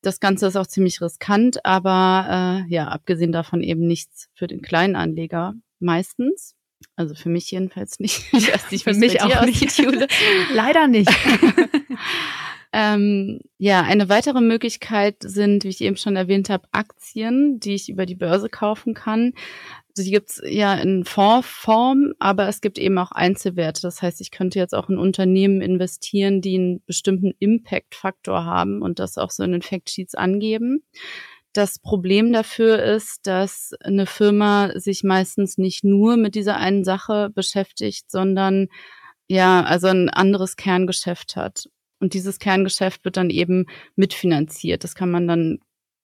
Das 0.00 0.20
Ganze 0.20 0.46
ist 0.46 0.56
auch 0.56 0.66
ziemlich 0.66 1.02
riskant, 1.02 1.66
aber 1.66 2.64
äh, 2.66 2.72
ja, 2.72 2.88
abgesehen 2.88 3.32
davon 3.32 3.62
eben 3.62 3.86
nichts 3.86 4.30
für 4.32 4.46
den 4.46 4.62
kleinen 4.62 4.96
Anleger 4.96 5.52
meistens. 5.80 6.54
Also 6.96 7.14
für 7.14 7.28
mich 7.28 7.50
jedenfalls 7.50 8.00
nicht. 8.00 8.24
Ich 8.32 8.52
weiß 8.52 8.70
nicht, 8.70 8.84
für 8.84 8.94
mich 8.94 9.22
auch 9.22 9.44
nicht. 9.44 9.78
Jule. 9.78 10.06
Leider 10.54 10.86
nicht. 10.86 11.10
ähm, 12.72 13.40
ja, 13.58 13.82
eine 13.82 14.08
weitere 14.08 14.40
Möglichkeit 14.40 15.16
sind, 15.20 15.64
wie 15.64 15.68
ich 15.68 15.80
eben 15.80 15.96
schon 15.96 16.16
erwähnt 16.16 16.50
habe, 16.50 16.68
Aktien, 16.72 17.58
die 17.60 17.74
ich 17.74 17.88
über 17.88 18.06
die 18.06 18.14
Börse 18.14 18.48
kaufen 18.48 18.94
kann. 18.94 19.32
Also 19.88 20.04
die 20.04 20.12
gibt's 20.12 20.40
ja 20.44 20.74
in 20.74 21.04
Fondsform, 21.04 22.12
aber 22.18 22.48
es 22.48 22.60
gibt 22.60 22.78
eben 22.78 22.96
auch 22.98 23.10
Einzelwerte. 23.10 23.82
Das 23.82 24.02
heißt, 24.02 24.20
ich 24.20 24.30
könnte 24.30 24.58
jetzt 24.58 24.74
auch 24.74 24.88
in 24.88 24.98
Unternehmen 24.98 25.60
investieren, 25.60 26.40
die 26.40 26.56
einen 26.56 26.82
bestimmten 26.84 27.32
Impact-Faktor 27.38 28.44
haben 28.44 28.82
und 28.82 28.98
das 28.98 29.18
auch 29.18 29.30
so 29.30 29.42
in 29.42 29.52
den 29.52 29.62
Factsheets 29.62 30.14
angeben. 30.14 30.84
Das 31.52 31.80
Problem 31.80 32.32
dafür 32.32 32.82
ist, 32.82 33.26
dass 33.26 33.72
eine 33.82 34.06
Firma 34.06 34.70
sich 34.78 35.02
meistens 35.02 35.58
nicht 35.58 35.82
nur 35.82 36.16
mit 36.16 36.34
dieser 36.36 36.56
einen 36.56 36.84
Sache 36.84 37.30
beschäftigt, 37.34 38.10
sondern 38.10 38.68
ja, 39.28 39.62
also 39.64 39.88
ein 39.88 40.08
anderes 40.08 40.56
Kerngeschäft 40.56 41.36
hat. 41.36 41.68
Und 42.00 42.14
dieses 42.14 42.38
Kerngeschäft 42.38 43.04
wird 43.04 43.16
dann 43.16 43.30
eben 43.30 43.66
mitfinanziert. 43.96 44.84
Das 44.84 44.94
kann 44.94 45.10
man 45.10 45.28
dann 45.28 45.58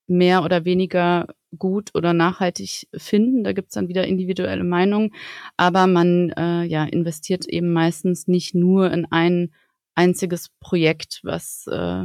mehr 0.08 0.42
oder 0.44 0.64
weniger 0.64 1.28
gut 1.58 1.90
oder 1.94 2.12
nachhaltig 2.12 2.88
finden. 2.96 3.44
Da 3.44 3.52
gibt's 3.52 3.74
dann 3.74 3.88
wieder 3.88 4.06
individuelle 4.06 4.64
Meinungen. 4.64 5.12
Aber 5.56 5.86
man 5.86 6.30
äh, 6.30 6.64
ja, 6.64 6.84
investiert 6.84 7.46
eben 7.46 7.72
meistens 7.72 8.28
nicht 8.28 8.54
nur 8.54 8.90
in 8.92 9.06
ein 9.10 9.52
einziges 9.94 10.50
Projekt, 10.60 11.20
was 11.22 11.66
äh, 11.68 12.04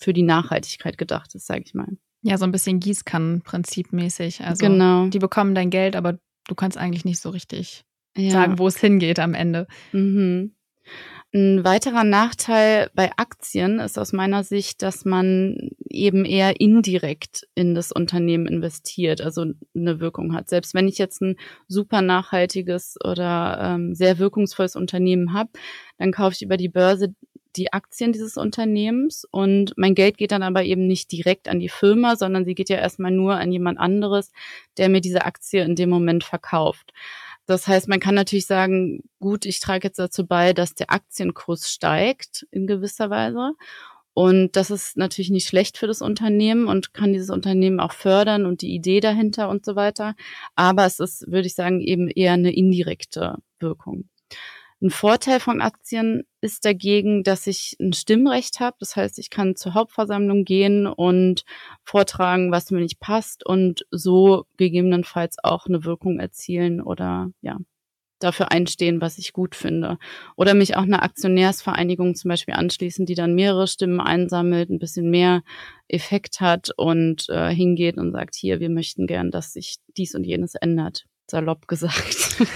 für 0.00 0.12
die 0.12 0.22
Nachhaltigkeit 0.22 0.98
gedacht 0.98 1.34
ist, 1.34 1.46
sage 1.46 1.64
ich 1.66 1.74
mal. 1.74 1.98
Ja, 2.22 2.36
so 2.36 2.44
ein 2.44 2.52
bisschen 2.52 2.80
Gießkannenprinzip 2.80 3.92
mäßig. 3.92 4.42
Also 4.42 4.66
genau. 4.66 5.06
die 5.06 5.18
bekommen 5.18 5.54
dein 5.54 5.70
Geld, 5.70 5.94
aber 5.94 6.18
du 6.46 6.54
kannst 6.54 6.76
eigentlich 6.76 7.04
nicht 7.04 7.20
so 7.20 7.30
richtig 7.30 7.84
ja. 8.16 8.30
sagen, 8.30 8.58
wo 8.58 8.66
es 8.66 8.78
hingeht 8.78 9.18
am 9.18 9.34
Ende. 9.34 9.66
Mhm. 9.92 10.54
Ein 11.34 11.62
weiterer 11.62 12.04
Nachteil 12.04 12.88
bei 12.94 13.10
Aktien 13.18 13.80
ist 13.80 13.98
aus 13.98 14.14
meiner 14.14 14.44
Sicht, 14.44 14.80
dass 14.80 15.04
man 15.04 15.72
eben 15.90 16.24
eher 16.24 16.58
indirekt 16.58 17.46
in 17.54 17.74
das 17.74 17.92
Unternehmen 17.92 18.46
investiert, 18.46 19.20
also 19.20 19.44
eine 19.74 20.00
Wirkung 20.00 20.32
hat. 20.32 20.48
Selbst 20.48 20.72
wenn 20.72 20.88
ich 20.88 20.96
jetzt 20.96 21.20
ein 21.20 21.36
super 21.66 22.00
nachhaltiges 22.00 22.96
oder 23.04 23.58
ähm, 23.60 23.94
sehr 23.94 24.18
wirkungsvolles 24.18 24.74
Unternehmen 24.74 25.34
habe, 25.34 25.50
dann 25.98 26.12
kaufe 26.12 26.34
ich 26.34 26.42
über 26.42 26.56
die 26.56 26.70
Börse 26.70 27.14
die 27.56 27.72
Aktien 27.72 28.12
dieses 28.12 28.36
Unternehmens 28.36 29.26
und 29.30 29.72
mein 29.76 29.94
Geld 29.94 30.18
geht 30.18 30.32
dann 30.32 30.42
aber 30.42 30.64
eben 30.64 30.86
nicht 30.86 31.10
direkt 31.12 31.48
an 31.48 31.58
die 31.58 31.68
Firma, 31.68 32.16
sondern 32.16 32.44
sie 32.44 32.54
geht 32.54 32.68
ja 32.68 32.76
erstmal 32.76 33.10
nur 33.10 33.36
an 33.36 33.52
jemand 33.52 33.78
anderes, 33.78 34.32
der 34.76 34.88
mir 34.88 35.00
diese 35.00 35.24
Aktie 35.24 35.62
in 35.62 35.74
dem 35.74 35.90
Moment 35.90 36.24
verkauft. 36.24 36.92
Das 37.46 37.66
heißt, 37.66 37.88
man 37.88 37.98
kann 37.98 38.14
natürlich 38.14 38.46
sagen, 38.46 39.02
gut, 39.20 39.46
ich 39.46 39.60
trage 39.60 39.88
jetzt 39.88 39.98
dazu 39.98 40.26
bei, 40.26 40.52
dass 40.52 40.74
der 40.74 40.90
Aktienkurs 40.90 41.70
steigt 41.70 42.46
in 42.50 42.66
gewisser 42.66 43.08
Weise. 43.08 43.54
Und 44.12 44.56
das 44.56 44.70
ist 44.70 44.96
natürlich 44.96 45.30
nicht 45.30 45.48
schlecht 45.48 45.78
für 45.78 45.86
das 45.86 46.02
Unternehmen 46.02 46.66
und 46.66 46.92
kann 46.92 47.12
dieses 47.12 47.30
Unternehmen 47.30 47.80
auch 47.80 47.92
fördern 47.92 48.44
und 48.44 48.60
die 48.62 48.74
Idee 48.74 49.00
dahinter 49.00 49.48
und 49.48 49.64
so 49.64 49.76
weiter. 49.76 50.14
Aber 50.56 50.84
es 50.84 51.00
ist, 51.00 51.26
würde 51.28 51.46
ich 51.46 51.54
sagen, 51.54 51.80
eben 51.80 52.08
eher 52.08 52.32
eine 52.32 52.52
indirekte 52.52 53.36
Wirkung. 53.60 54.08
Ein 54.82 54.90
Vorteil 54.90 55.40
von 55.40 55.60
Aktien 55.60 56.24
ist 56.40 56.64
dagegen, 56.64 57.22
dass 57.22 57.46
ich 57.46 57.76
ein 57.80 57.92
Stimmrecht 57.92 58.60
habe. 58.60 58.76
Das 58.80 58.96
heißt, 58.96 59.18
ich 59.18 59.30
kann 59.30 59.56
zur 59.56 59.74
Hauptversammlung 59.74 60.44
gehen 60.44 60.86
und 60.86 61.44
vortragen, 61.84 62.52
was 62.52 62.70
mir 62.70 62.80
nicht 62.80 63.00
passt 63.00 63.44
und 63.44 63.86
so 63.90 64.46
gegebenenfalls 64.56 65.36
auch 65.42 65.66
eine 65.66 65.84
Wirkung 65.84 66.20
erzielen 66.20 66.80
oder 66.80 67.30
ja, 67.40 67.58
dafür 68.18 68.50
einstehen, 68.50 69.00
was 69.00 69.18
ich 69.18 69.32
gut 69.32 69.54
finde. 69.54 69.98
Oder 70.36 70.54
mich 70.54 70.76
auch 70.76 70.82
einer 70.82 71.02
Aktionärsvereinigung 71.02 72.14
zum 72.14 72.28
Beispiel 72.28 72.54
anschließen, 72.54 73.06
die 73.06 73.14
dann 73.14 73.34
mehrere 73.34 73.66
Stimmen 73.66 74.00
einsammelt, 74.00 74.70
ein 74.70 74.78
bisschen 74.78 75.10
mehr 75.10 75.42
Effekt 75.88 76.40
hat 76.40 76.70
und 76.76 77.28
äh, 77.28 77.50
hingeht 77.50 77.96
und 77.96 78.12
sagt, 78.12 78.34
hier, 78.34 78.60
wir 78.60 78.70
möchten 78.70 79.06
gern, 79.06 79.30
dass 79.30 79.52
sich 79.52 79.76
dies 79.96 80.14
und 80.14 80.24
jenes 80.24 80.54
ändert. 80.54 81.06
Salopp 81.30 81.68
gesagt. 81.68 82.38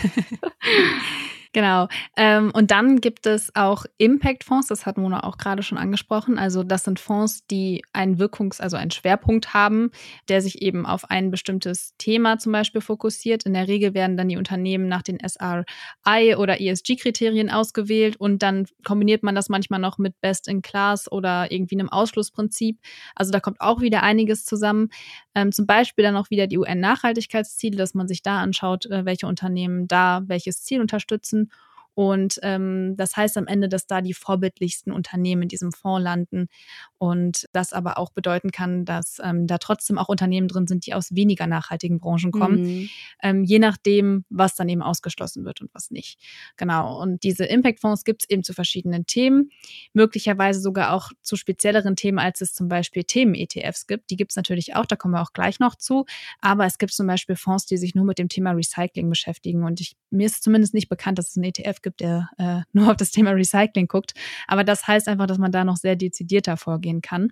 Genau. 1.54 1.88
Ähm, 2.16 2.50
und 2.54 2.70
dann 2.70 3.00
gibt 3.02 3.26
es 3.26 3.54
auch 3.54 3.84
Impact-Fonds, 3.98 4.68
das 4.68 4.86
hat 4.86 4.96
Mona 4.96 5.22
auch 5.22 5.36
gerade 5.36 5.62
schon 5.62 5.76
angesprochen. 5.76 6.38
Also 6.38 6.62
das 6.62 6.84
sind 6.84 6.98
Fonds, 6.98 7.46
die 7.46 7.84
einen 7.92 8.18
Wirkungs-, 8.18 8.58
also 8.60 8.78
einen 8.78 8.90
Schwerpunkt 8.90 9.52
haben, 9.52 9.90
der 10.28 10.40
sich 10.40 10.62
eben 10.62 10.86
auf 10.86 11.10
ein 11.10 11.30
bestimmtes 11.30 11.94
Thema 11.98 12.38
zum 12.38 12.52
Beispiel 12.52 12.80
fokussiert. 12.80 13.44
In 13.44 13.52
der 13.52 13.68
Regel 13.68 13.92
werden 13.92 14.16
dann 14.16 14.30
die 14.30 14.38
Unternehmen 14.38 14.88
nach 14.88 15.02
den 15.02 15.18
SRI 15.20 16.36
oder 16.36 16.58
ESG-Kriterien 16.58 17.50
ausgewählt 17.50 18.16
und 18.16 18.42
dann 18.42 18.66
kombiniert 18.82 19.22
man 19.22 19.34
das 19.34 19.50
manchmal 19.50 19.80
noch 19.80 19.98
mit 19.98 20.18
Best 20.22 20.48
in 20.48 20.62
Class 20.62 21.10
oder 21.12 21.52
irgendwie 21.52 21.78
einem 21.78 21.90
Ausschlussprinzip. 21.90 22.78
Also 23.14 23.30
da 23.30 23.40
kommt 23.40 23.60
auch 23.60 23.82
wieder 23.82 24.02
einiges 24.02 24.46
zusammen. 24.46 24.88
Ähm, 25.34 25.52
zum 25.52 25.66
Beispiel 25.66 26.02
dann 26.02 26.16
auch 26.16 26.30
wieder 26.30 26.46
die 26.46 26.58
UN-Nachhaltigkeitsziele, 26.58 27.76
dass 27.76 27.92
man 27.94 28.08
sich 28.08 28.22
da 28.22 28.40
anschaut, 28.40 28.86
äh, 28.86 29.04
welche 29.04 29.26
Unternehmen 29.26 29.86
da 29.86 30.22
welches 30.26 30.62
Ziel 30.62 30.80
unterstützen 30.80 31.41
werden 31.42 31.71
Und 31.94 32.38
ähm, 32.42 32.94
das 32.96 33.16
heißt 33.16 33.36
am 33.36 33.46
Ende, 33.46 33.68
dass 33.68 33.86
da 33.86 34.00
die 34.00 34.14
vorbildlichsten 34.14 34.92
Unternehmen 34.92 35.42
in 35.42 35.48
diesem 35.48 35.72
Fonds 35.72 36.02
landen 36.02 36.48
und 36.98 37.46
das 37.52 37.72
aber 37.72 37.98
auch 37.98 38.10
bedeuten 38.10 38.50
kann, 38.50 38.84
dass 38.84 39.18
ähm, 39.22 39.46
da 39.46 39.58
trotzdem 39.58 39.98
auch 39.98 40.08
Unternehmen 40.08 40.48
drin 40.48 40.66
sind, 40.66 40.86
die 40.86 40.94
aus 40.94 41.14
weniger 41.14 41.46
nachhaltigen 41.46 42.00
Branchen 42.00 42.30
kommen, 42.30 42.62
mhm. 42.62 42.88
ähm, 43.22 43.44
je 43.44 43.58
nachdem, 43.58 44.24
was 44.30 44.54
dann 44.54 44.68
eben 44.68 44.82
ausgeschlossen 44.82 45.44
wird 45.44 45.60
und 45.60 45.74
was 45.74 45.90
nicht. 45.90 46.18
Genau. 46.56 47.00
Und 47.00 47.22
diese 47.24 47.44
Impact-Fonds 47.44 48.04
gibt 48.04 48.22
es 48.22 48.30
eben 48.30 48.42
zu 48.42 48.54
verschiedenen 48.54 49.04
Themen, 49.06 49.50
möglicherweise 49.92 50.60
sogar 50.60 50.92
auch 50.92 51.10
zu 51.20 51.36
spezielleren 51.36 51.96
Themen, 51.96 52.18
als 52.18 52.40
es 52.40 52.54
zum 52.54 52.68
Beispiel 52.68 53.04
Themen-ETFs 53.04 53.86
gibt. 53.86 54.10
Die 54.10 54.16
gibt 54.16 54.32
es 54.32 54.36
natürlich 54.36 54.74
auch, 54.76 54.86
da 54.86 54.96
kommen 54.96 55.14
wir 55.14 55.22
auch 55.22 55.32
gleich 55.32 55.58
noch 55.58 55.74
zu. 55.74 56.06
Aber 56.40 56.64
es 56.64 56.78
gibt 56.78 56.92
zum 56.92 57.06
Beispiel 57.06 57.36
Fonds, 57.36 57.66
die 57.66 57.76
sich 57.76 57.94
nur 57.94 58.04
mit 58.04 58.18
dem 58.18 58.28
Thema 58.28 58.52
Recycling 58.52 59.10
beschäftigen. 59.10 59.64
Und 59.64 59.80
ich, 59.80 59.96
mir 60.10 60.26
ist 60.26 60.42
zumindest 60.42 60.72
nicht 60.72 60.88
bekannt, 60.88 61.18
dass 61.18 61.30
es 61.30 61.36
einen 61.36 61.44
ETF 61.44 61.81
gibt, 61.82 62.00
der 62.00 62.28
äh, 62.38 62.60
nur 62.72 62.90
auf 62.90 62.96
das 62.96 63.10
Thema 63.10 63.30
Recycling 63.30 63.88
guckt. 63.88 64.14
Aber 64.46 64.64
das 64.64 64.86
heißt 64.86 65.08
einfach, 65.08 65.26
dass 65.26 65.38
man 65.38 65.52
da 65.52 65.64
noch 65.64 65.76
sehr 65.76 65.96
dezidierter 65.96 66.56
vorgehen 66.56 67.02
kann. 67.02 67.30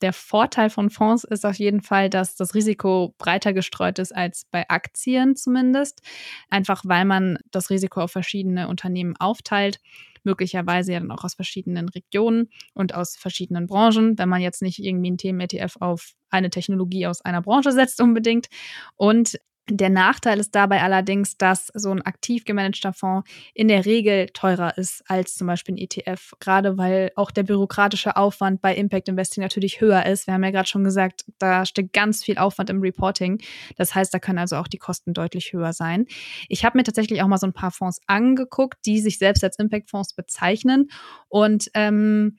Der 0.00 0.12
Vorteil 0.12 0.70
von 0.70 0.90
Fonds 0.90 1.24
ist 1.24 1.46
auf 1.46 1.56
jeden 1.56 1.80
Fall, 1.80 2.10
dass 2.10 2.36
das 2.36 2.54
Risiko 2.54 3.14
breiter 3.18 3.52
gestreut 3.52 3.98
ist 3.98 4.14
als 4.14 4.46
bei 4.50 4.68
Aktien 4.68 5.36
zumindest. 5.36 6.00
Einfach 6.50 6.82
weil 6.84 7.04
man 7.04 7.38
das 7.50 7.70
Risiko 7.70 8.00
auf 8.00 8.12
verschiedene 8.12 8.68
Unternehmen 8.68 9.14
aufteilt 9.18 9.80
möglicherweise 10.24 10.92
ja 10.92 11.00
dann 11.00 11.10
auch 11.10 11.22
aus 11.24 11.34
verschiedenen 11.34 11.88
Regionen 11.88 12.48
und 12.72 12.94
aus 12.94 13.16
verschiedenen 13.16 13.66
Branchen, 13.66 14.18
wenn 14.18 14.28
man 14.28 14.40
jetzt 14.40 14.62
nicht 14.62 14.78
irgendwie 14.78 15.10
ein 15.10 15.18
Themen-ETF 15.18 15.76
auf 15.80 16.14
eine 16.30 16.50
Technologie 16.50 17.06
aus 17.06 17.20
einer 17.20 17.42
Branche 17.42 17.72
setzt 17.72 18.00
unbedingt. 18.00 18.48
Und 18.96 19.38
der 19.68 19.88
Nachteil 19.88 20.38
ist 20.40 20.54
dabei 20.54 20.82
allerdings, 20.82 21.38
dass 21.38 21.68
so 21.72 21.90
ein 21.90 22.02
aktiv 22.02 22.44
gemanagter 22.44 22.92
Fonds 22.92 23.28
in 23.54 23.68
der 23.68 23.86
Regel 23.86 24.26
teurer 24.28 24.76
ist 24.76 25.02
als 25.08 25.36
zum 25.36 25.46
Beispiel 25.46 25.74
ein 25.74 25.78
ETF, 25.78 26.34
gerade 26.38 26.76
weil 26.76 27.12
auch 27.16 27.30
der 27.30 27.44
bürokratische 27.44 28.16
Aufwand 28.16 28.60
bei 28.60 28.74
Impact 28.74 29.08
Investing 29.08 29.42
natürlich 29.42 29.80
höher 29.80 30.04
ist. 30.04 30.26
Wir 30.26 30.34
haben 30.34 30.44
ja 30.44 30.50
gerade 30.50 30.68
schon 30.68 30.84
gesagt, 30.84 31.24
da 31.38 31.64
steckt 31.64 31.94
ganz 31.94 32.22
viel 32.22 32.36
Aufwand 32.36 32.68
im 32.68 32.80
Reporting. 32.80 33.40
Das 33.76 33.94
heißt, 33.94 34.12
da 34.12 34.18
können 34.18 34.38
also 34.38 34.56
auch 34.56 34.68
die 34.68 34.78
Kosten 34.78 35.14
deutlich 35.14 35.54
höher 35.54 35.72
sein. 35.72 36.06
Ich 36.48 36.64
habe 36.64 36.76
mir 36.76 36.84
tatsächlich 36.84 37.22
auch 37.22 37.28
mal 37.28 37.38
so 37.38 37.46
ein 37.46 37.54
paar 37.54 37.70
Fonds 37.70 38.00
angeguckt, 38.06 38.84
die 38.84 39.00
sich 39.00 39.18
selbst 39.18 39.42
als 39.44 39.58
Impact 39.58 39.88
Fonds 39.88 40.12
bezeichnen 40.12 40.90
und 41.28 41.70
ähm, 41.72 42.36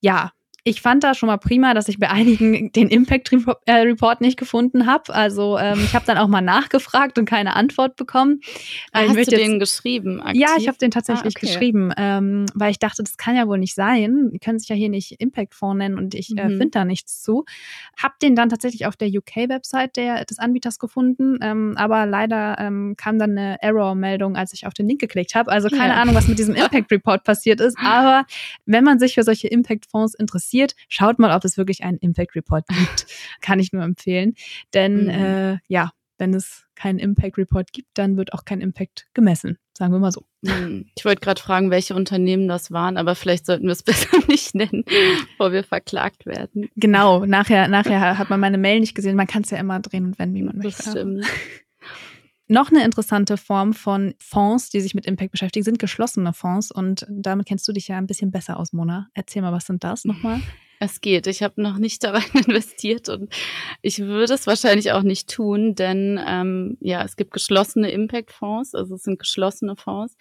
ja, 0.00 0.32
ich 0.66 0.80
fand 0.80 1.04
da 1.04 1.12
schon 1.14 1.26
mal 1.26 1.36
prima, 1.36 1.74
dass 1.74 1.88
ich 1.88 1.98
bei 1.98 2.08
einigen 2.08 2.72
den 2.72 2.88
Impact 2.88 3.30
äh, 3.66 3.72
Report 3.72 4.22
nicht 4.22 4.38
gefunden 4.38 4.86
habe. 4.86 5.14
Also 5.14 5.58
ähm, 5.58 5.78
ich 5.84 5.94
habe 5.94 6.06
dann 6.06 6.16
auch 6.16 6.26
mal 6.26 6.40
nachgefragt 6.40 7.18
und 7.18 7.26
keine 7.26 7.54
Antwort 7.54 7.96
bekommen. 7.96 8.40
Ah, 8.90 9.02
hast 9.02 9.12
du 9.12 9.18
jetzt, 9.18 9.30
den 9.30 9.58
geschrieben? 9.58 10.22
Aktiv? 10.22 10.40
Ja, 10.40 10.56
ich 10.58 10.66
habe 10.66 10.78
den 10.78 10.90
tatsächlich 10.90 11.34
ah, 11.36 11.38
okay. 11.38 11.46
geschrieben, 11.46 11.92
ähm, 11.98 12.46
weil 12.54 12.70
ich 12.70 12.78
dachte, 12.78 13.02
das 13.02 13.18
kann 13.18 13.36
ja 13.36 13.46
wohl 13.46 13.58
nicht 13.58 13.74
sein. 13.74 14.30
Die 14.32 14.38
können 14.38 14.58
sich 14.58 14.70
ja 14.70 14.74
hier 14.74 14.88
nicht 14.88 15.20
Impact 15.20 15.54
Fonds 15.54 15.76
nennen 15.76 15.98
und 15.98 16.14
ich 16.14 16.30
äh, 16.30 16.48
mhm. 16.48 16.56
finde 16.56 16.70
da 16.70 16.84
nichts 16.86 17.22
zu. 17.22 17.44
Hab 18.02 18.18
den 18.20 18.34
dann 18.34 18.48
tatsächlich 18.48 18.86
auf 18.86 18.96
der 18.96 19.08
UK-Website 19.08 19.98
des 19.98 20.38
Anbieters 20.38 20.78
gefunden, 20.78 21.38
ähm, 21.42 21.74
aber 21.76 22.06
leider 22.06 22.56
ähm, 22.58 22.94
kam 22.96 23.18
dann 23.18 23.32
eine 23.32 23.62
Error-Meldung, 23.62 24.34
als 24.34 24.54
ich 24.54 24.66
auf 24.66 24.72
den 24.72 24.88
Link 24.88 25.02
geklickt 25.02 25.34
habe. 25.34 25.52
Also 25.52 25.68
keine 25.68 25.92
ja. 25.92 26.00
Ahnung, 26.00 26.14
was 26.14 26.26
mit 26.26 26.38
diesem 26.38 26.54
Impact 26.54 26.90
Report 26.90 27.22
passiert 27.22 27.60
ist. 27.60 27.76
Aber 27.78 28.24
wenn 28.64 28.82
man 28.82 28.98
sich 28.98 29.14
für 29.14 29.24
solche 29.24 29.48
Impact 29.48 29.90
Fonds 29.90 30.14
interessiert, 30.14 30.53
interessiert, 30.54 30.74
schaut 30.88 31.18
mal, 31.18 31.34
ob 31.34 31.44
es 31.44 31.56
wirklich 31.56 31.84
einen 31.84 31.98
Impact 31.98 32.34
Report 32.34 32.66
gibt. 32.68 33.06
Kann 33.40 33.58
ich 33.58 33.72
nur 33.72 33.82
empfehlen. 33.82 34.34
Denn 34.72 35.04
mhm. 35.04 35.10
äh, 35.10 35.58
ja, 35.68 35.90
wenn 36.18 36.32
es 36.32 36.64
keinen 36.76 36.98
Impact 36.98 37.38
Report 37.38 37.72
gibt, 37.72 37.88
dann 37.94 38.16
wird 38.16 38.32
auch 38.32 38.44
kein 38.44 38.60
Impact 38.60 39.06
gemessen. 39.14 39.58
Sagen 39.76 39.92
wir 39.92 39.98
mal 39.98 40.12
so. 40.12 40.24
Mhm. 40.42 40.86
Ich 40.96 41.04
wollte 41.04 41.20
gerade 41.20 41.40
fragen, 41.40 41.70
welche 41.70 41.94
Unternehmen 41.94 42.46
das 42.46 42.70
waren, 42.70 42.96
aber 42.96 43.16
vielleicht 43.16 43.46
sollten 43.46 43.64
wir 43.64 43.72
es 43.72 43.82
besser 43.82 44.18
nicht 44.28 44.54
nennen, 44.54 44.84
bevor 44.84 45.52
wir 45.52 45.64
verklagt 45.64 46.26
werden. 46.26 46.68
Genau, 46.76 47.26
nachher, 47.26 47.66
nachher 47.68 48.18
hat 48.18 48.30
man 48.30 48.40
meine 48.40 48.58
Mail 48.58 48.80
nicht 48.80 48.94
gesehen. 48.94 49.16
Man 49.16 49.26
kann 49.26 49.42
es 49.42 49.50
ja 49.50 49.58
immer 49.58 49.80
drehen 49.80 50.06
und 50.06 50.18
wenden, 50.18 50.36
wie 50.36 50.42
man 50.42 50.58
möchte. 50.58 50.82
Das 50.82 50.92
stimmt. 50.92 51.26
Noch 52.46 52.70
eine 52.70 52.84
interessante 52.84 53.36
Form 53.36 53.72
von 53.72 54.14
Fonds, 54.18 54.68
die 54.68 54.80
sich 54.80 54.94
mit 54.94 55.06
Impact 55.06 55.30
beschäftigen, 55.30 55.64
sind 55.64 55.78
geschlossene 55.78 56.32
Fonds. 56.34 56.70
Und 56.70 57.06
damit 57.08 57.46
kennst 57.46 57.66
du 57.66 57.72
dich 57.72 57.88
ja 57.88 57.96
ein 57.96 58.06
bisschen 58.06 58.30
besser 58.30 58.58
aus, 58.58 58.72
Mona. 58.72 59.08
Erzähl 59.14 59.40
mal, 59.40 59.52
was 59.52 59.66
sind 59.66 59.82
das 59.82 60.04
nochmal? 60.04 60.40
Es 60.80 61.00
geht. 61.00 61.26
Ich 61.26 61.42
habe 61.42 61.62
noch 61.62 61.78
nicht 61.78 62.02
daran 62.04 62.22
investiert 62.34 63.08
und 63.08 63.32
ich 63.80 64.00
würde 64.00 64.34
es 64.34 64.46
wahrscheinlich 64.46 64.92
auch 64.92 65.02
nicht 65.02 65.30
tun, 65.30 65.74
denn 65.74 66.20
ähm, 66.26 66.76
ja, 66.80 67.02
es 67.02 67.16
gibt 67.16 67.32
geschlossene 67.32 67.90
Impact-Fonds, 67.90 68.74
also 68.74 68.96
es 68.96 69.04
sind 69.04 69.18
geschlossene 69.18 69.76
Fonds. 69.76 70.16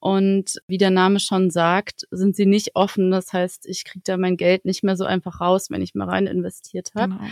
Und 0.00 0.60
wie 0.66 0.78
der 0.78 0.90
Name 0.90 1.20
schon 1.20 1.50
sagt, 1.50 2.08
sind 2.10 2.34
sie 2.34 2.46
nicht 2.46 2.74
offen. 2.74 3.10
Das 3.10 3.32
heißt, 3.32 3.66
ich 3.66 3.84
kriege 3.84 4.02
da 4.04 4.16
mein 4.16 4.36
Geld 4.36 4.64
nicht 4.64 4.82
mehr 4.82 4.96
so 4.96 5.04
einfach 5.04 5.40
raus, 5.40 5.70
wenn 5.70 5.82
ich 5.82 5.94
mal 5.94 6.08
rein 6.08 6.26
investiert 6.26 6.90
habe. 6.96 7.14
Genau. 7.14 7.30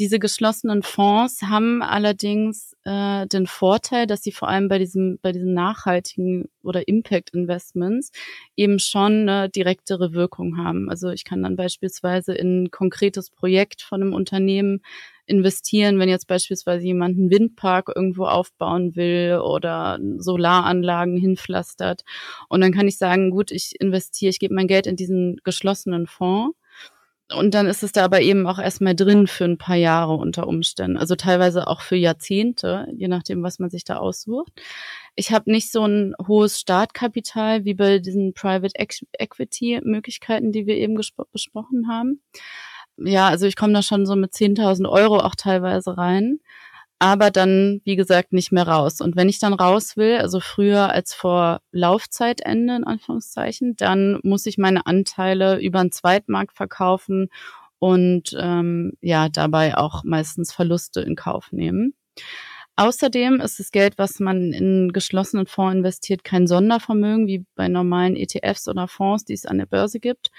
Diese 0.00 0.18
geschlossenen 0.18 0.82
Fonds 0.82 1.42
haben 1.42 1.80
allerdings 1.80 2.74
äh, 2.84 3.28
den 3.28 3.46
Vorteil, 3.46 4.08
dass 4.08 4.24
sie 4.24 4.32
vor 4.32 4.48
allem 4.48 4.68
bei 4.68 4.78
diesem 4.78 5.20
bei 5.22 5.30
diesen 5.30 5.54
nachhaltigen 5.54 6.48
oder 6.64 6.88
Impact 6.88 7.30
Investments 7.30 8.10
eben 8.56 8.80
schon 8.80 9.28
eine 9.28 9.48
direktere 9.48 10.12
Wirkung 10.12 10.58
haben. 10.58 10.90
Also 10.90 11.10
ich 11.10 11.24
kann 11.24 11.44
dann 11.44 11.54
beispielsweise 11.54 12.34
in 12.34 12.64
ein 12.64 12.70
konkretes 12.72 13.30
Projekt 13.30 13.82
von 13.82 14.02
einem 14.02 14.14
Unternehmen 14.14 14.82
investieren, 15.26 16.00
wenn 16.00 16.08
jetzt 16.08 16.26
beispielsweise 16.26 16.84
jemand 16.84 17.16
einen 17.16 17.30
Windpark 17.30 17.90
irgendwo 17.94 18.24
aufbauen 18.26 18.96
will 18.96 19.38
oder 19.44 20.00
Solaranlagen 20.18 21.16
hinpflastert. 21.16 22.02
Und 22.48 22.60
dann 22.62 22.72
kann 22.72 22.88
ich 22.88 22.98
sagen, 22.98 23.30
gut, 23.30 23.52
ich 23.52 23.80
investiere, 23.80 24.30
ich 24.30 24.40
gebe 24.40 24.54
mein 24.54 24.66
Geld 24.66 24.88
in 24.88 24.96
diesen 24.96 25.36
geschlossenen 25.44 26.08
Fonds 26.08 26.56
und 27.34 27.54
dann 27.54 27.66
ist 27.66 27.82
es 27.82 27.92
da 27.92 28.04
aber 28.04 28.20
eben 28.20 28.46
auch 28.46 28.58
erstmal 28.58 28.94
drin 28.94 29.26
für 29.26 29.44
ein 29.44 29.58
paar 29.58 29.76
Jahre 29.76 30.14
unter 30.14 30.46
Umständen. 30.46 30.96
Also 30.96 31.16
teilweise 31.16 31.66
auch 31.66 31.80
für 31.80 31.96
Jahrzehnte, 31.96 32.86
je 32.96 33.08
nachdem, 33.08 33.42
was 33.42 33.58
man 33.58 33.70
sich 33.70 33.84
da 33.84 33.96
aussucht. 33.96 34.52
Ich 35.14 35.32
habe 35.32 35.50
nicht 35.50 35.70
so 35.70 35.86
ein 35.86 36.14
hohes 36.26 36.60
Startkapital 36.60 37.64
wie 37.64 37.74
bei 37.74 37.98
diesen 37.98 38.34
Private 38.34 38.74
Equity 38.78 39.80
Möglichkeiten, 39.84 40.52
die 40.52 40.66
wir 40.66 40.76
eben 40.76 40.94
besprochen 40.94 41.88
haben. 41.88 42.20
Ja, 42.96 43.28
also 43.28 43.46
ich 43.46 43.56
komme 43.56 43.72
da 43.72 43.82
schon 43.82 44.06
so 44.06 44.16
mit 44.16 44.32
10.000 44.32 44.88
Euro 44.88 45.18
auch 45.18 45.34
teilweise 45.34 45.98
rein 45.98 46.40
aber 46.98 47.30
dann, 47.30 47.80
wie 47.84 47.96
gesagt, 47.96 48.32
nicht 48.32 48.52
mehr 48.52 48.66
raus. 48.66 49.00
Und 49.00 49.16
wenn 49.16 49.28
ich 49.28 49.38
dann 49.38 49.52
raus 49.52 49.96
will, 49.96 50.18
also 50.18 50.40
früher 50.40 50.90
als 50.90 51.12
vor 51.12 51.60
Laufzeitende, 51.72 52.76
in 52.76 52.84
Anführungszeichen, 52.84 53.76
dann 53.76 54.20
muss 54.22 54.46
ich 54.46 54.58
meine 54.58 54.86
Anteile 54.86 55.60
über 55.60 55.80
einen 55.80 55.92
Zweitmarkt 55.92 56.56
verkaufen 56.56 57.28
und 57.78 58.34
ähm, 58.38 58.92
ja, 59.00 59.28
dabei 59.28 59.76
auch 59.76 60.04
meistens 60.04 60.52
Verluste 60.52 61.00
in 61.00 61.16
Kauf 61.16 61.52
nehmen. 61.52 61.94
Außerdem 62.76 63.40
ist 63.40 63.60
das 63.60 63.70
Geld, 63.70 63.98
was 63.98 64.18
man 64.18 64.52
in 64.52 64.92
geschlossenen 64.92 65.46
Fonds 65.46 65.76
investiert, 65.76 66.24
kein 66.24 66.46
Sondervermögen 66.46 67.26
wie 67.26 67.44
bei 67.54 67.68
normalen 67.68 68.16
ETFs 68.16 68.68
oder 68.68 68.88
Fonds, 68.88 69.24
die 69.24 69.34
es 69.34 69.46
an 69.46 69.58
der 69.58 69.66
Börse 69.66 70.00
gibt, 70.00 70.30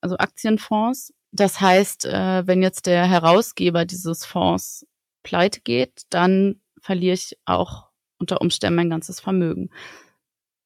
also 0.00 0.16
Aktienfonds. 0.16 1.12
Das 1.30 1.60
heißt, 1.60 2.06
äh, 2.06 2.46
wenn 2.46 2.62
jetzt 2.62 2.86
der 2.86 3.06
Herausgeber 3.06 3.84
dieses 3.84 4.24
Fonds 4.24 4.86
pleite 5.24 5.60
geht, 5.62 6.02
dann 6.10 6.60
verliere 6.80 7.14
ich 7.14 7.36
auch 7.44 7.88
unter 8.18 8.40
Umständen 8.40 8.76
mein 8.76 8.90
ganzes 8.90 9.18
Vermögen, 9.18 9.70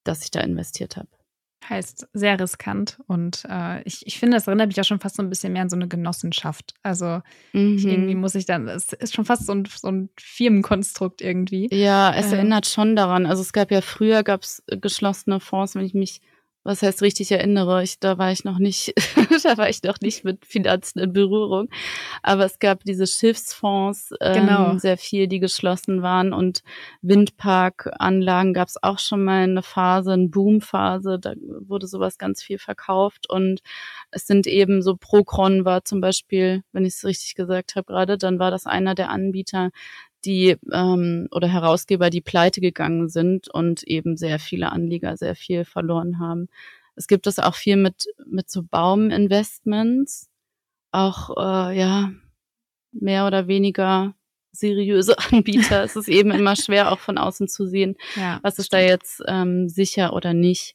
das 0.05 0.23
ich 0.23 0.31
da 0.31 0.40
investiert 0.40 0.99
habe. 0.99 1.09
Heißt 1.68 2.09
sehr 2.12 2.38
riskant 2.38 2.99
und 3.09 3.44
äh, 3.49 3.83
ich, 3.83 4.07
ich 4.07 4.18
finde, 4.18 4.37
das 4.37 4.47
erinnert 4.47 4.68
mich 4.68 4.77
ja 4.77 4.85
schon 4.85 5.01
fast 5.01 5.16
so 5.16 5.23
ein 5.23 5.29
bisschen 5.29 5.53
mehr 5.53 5.62
an 5.62 5.68
so 5.68 5.77
eine 5.77 5.88
Genossenschaft. 5.88 6.75
Also 6.83 7.21
mhm. 7.53 7.77
ich, 7.77 7.85
irgendwie 7.85 8.14
muss 8.14 8.35
ich 8.35 8.47
dann, 8.47 8.68
es 8.68 8.92
ist 8.92 9.14
schon 9.14 9.25
fast 9.25 9.44
so 9.47 9.53
ein, 9.53 9.64
so 9.66 9.88
ein 9.88 10.09
Firmenkonstrukt 10.18 11.21
irgendwie. 11.21 11.68
Ja, 11.73 12.14
es 12.14 12.33
äh. 12.33 12.37
erinnert 12.37 12.66
schon 12.66 12.97
daran. 12.97 13.27
Also 13.27 13.42
es 13.42 13.53
gab 13.53 13.71
ja 13.71 13.81
früher, 13.81 14.23
gab 14.23 14.42
es 14.42 14.62
geschlossene 14.68 15.40
Fonds, 15.40 15.75
wenn 15.75 15.85
ich 15.85 15.94
mich 15.94 16.21
was 16.68 16.83
heißt 16.83 17.00
richtig 17.00 17.33
erinnere, 17.33 17.83
ich, 17.83 17.98
da 17.98 18.18
war 18.18 18.31
ich 18.31 18.44
noch 18.44 18.59
nicht, 18.59 18.92
da 19.42 19.57
war 19.57 19.70
ich 19.70 19.83
noch 19.85 20.02
nicht 20.02 20.22
mit 20.22 20.44
Finanzen 20.44 20.98
in 20.98 21.14
Berührung. 21.14 21.70
Aber 22.22 22.44
es 22.44 22.59
gab 22.59 22.85
diese 22.85 23.07
Schiffsfonds, 23.07 24.12
ähm, 24.20 24.46
genau. 24.46 24.78
sehr 24.78 24.98
viel, 24.98 25.28
die 25.28 25.40
geschlossen 25.40 26.02
waren 26.02 26.35
und 26.35 26.62
Windparkanlagen 27.00 28.52
gab 28.52 28.68
es 28.68 28.83
auch 28.83 28.98
schon 28.98 29.24
mal 29.24 29.44
eine 29.44 29.62
Phase, 29.62 30.12
eine 30.12 30.28
Boomphase, 30.28 31.18
da 31.18 31.33
wurde 31.38 31.87
sowas 31.87 32.18
ganz 32.18 32.42
viel 32.42 32.59
verkauft 32.59 33.31
und 33.31 33.61
es 34.11 34.26
sind 34.26 34.46
eben 34.46 34.83
so 34.83 34.94
Procron 34.94 35.64
war 35.64 35.87
zum 35.87 36.02
Beispiel, 36.02 36.64
wenn 36.72 36.85
ich 36.85 36.96
es 36.96 37.04
richtig 37.07 37.35
gesagt 37.35 37.76
habe 37.76 37.87
gerade, 37.87 38.18
dann 38.18 38.38
war 38.38 38.50
das 38.50 38.66
einer 38.66 38.94
der 38.94 39.09
Anbieter, 39.09 39.70
die 40.24 40.57
ähm, 40.72 41.28
oder 41.31 41.48
Herausgeber, 41.48 42.11
die 42.11 42.20
pleite 42.20 42.61
gegangen 42.61 43.09
sind 43.09 43.48
und 43.48 43.83
eben 43.85 44.16
sehr 44.16 44.38
viele 44.38 44.72
Anleger 44.72 45.16
sehr 45.16 45.35
viel 45.35 45.64
verloren 45.64 46.18
haben. 46.18 46.48
Es 46.96 47.07
gibt 47.07 47.26
es 47.26 47.38
auch 47.38 47.54
viel 47.54 47.76
mit 47.76 48.07
mit 48.26 48.50
so 48.50 48.62
Bauminvestments, 48.62 50.28
auch 50.90 51.31
äh, 51.37 51.78
ja 51.78 52.11
mehr 52.92 53.26
oder 53.26 53.46
weniger 53.46 54.14
seriöse 54.52 55.16
Anbieter. 55.31 55.85
es 55.85 55.96
ist 55.96 56.09
eben 56.09 56.31
immer 56.31 56.57
schwer, 56.57 56.92
auch 56.92 56.98
von 56.98 57.18
außen 57.18 57.48
zu 57.48 57.66
sehen, 57.66 57.96
ja, 58.16 58.40
was 58.42 58.59
ist 58.59 58.72
da 58.72 58.81
jetzt 58.81 59.22
ähm, 59.26 59.68
sicher 59.68 60.12
oder 60.12 60.35
nicht. 60.35 60.74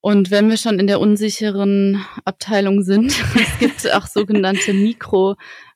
Und 0.00 0.30
wenn 0.30 0.50
wir 0.50 0.58
schon 0.58 0.78
in 0.78 0.86
der 0.86 1.00
unsicheren 1.00 2.04
Abteilung 2.24 2.82
sind, 2.82 3.06
es 3.36 3.58
gibt 3.58 3.90
auch 3.92 4.06
sogenannte 4.06 4.74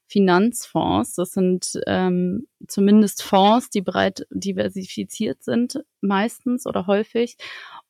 Mikrofinanzfonds. 0.08 1.14
Das 1.14 1.32
sind 1.32 1.78
ähm, 1.86 2.46
zumindest 2.66 3.22
Fonds, 3.22 3.70
die 3.70 3.82
breit 3.82 4.26
diversifiziert 4.30 5.42
sind, 5.42 5.80
meistens 6.00 6.66
oder 6.66 6.86
häufig. 6.86 7.36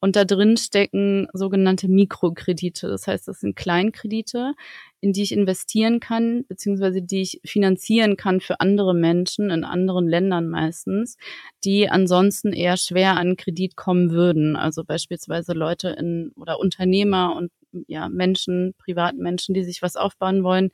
Und 0.01 0.17
da 0.17 0.25
drin 0.25 0.57
stecken 0.57 1.29
sogenannte 1.33 1.89
Mikrokredite. 1.89 2.89
Das 2.89 3.07
heißt, 3.07 3.27
das 3.27 3.41
sind 3.41 3.57
Kleinkredite, 3.57 4.55
in 5.01 5.13
die 5.13 5.23
ich 5.23 5.33
investieren 5.33 6.01
kann, 6.01 6.45
beziehungsweise 6.49 7.03
die 7.03 7.23
ich 7.23 7.41
finanzieren 7.45 8.17
kann 8.17 8.41
für 8.41 8.61
andere 8.61 8.95
Menschen 8.95 9.51
in 9.51 9.65
anderen 9.65 10.09
Ländern 10.09 10.49
meistens, 10.49 11.17
die 11.65 11.89
ansonsten 11.89 12.53
eher 12.53 12.77
schwer 12.77 13.17
an 13.17 13.37
Kredit 13.37 13.77
kommen 13.77 14.11
würden. 14.11 14.57
Also 14.57 14.85
beispielsweise 14.85 15.53
Leute 15.53 15.91
in 15.91 16.33
oder 16.37 16.59
Unternehmer 16.59 17.35
und 17.37 17.51
ja, 17.87 18.09
Menschen, 18.09 18.75
Privatmenschen, 18.79 19.55
die 19.55 19.63
sich 19.63 19.83
was 19.83 19.97
aufbauen 19.97 20.43
wollen 20.43 20.71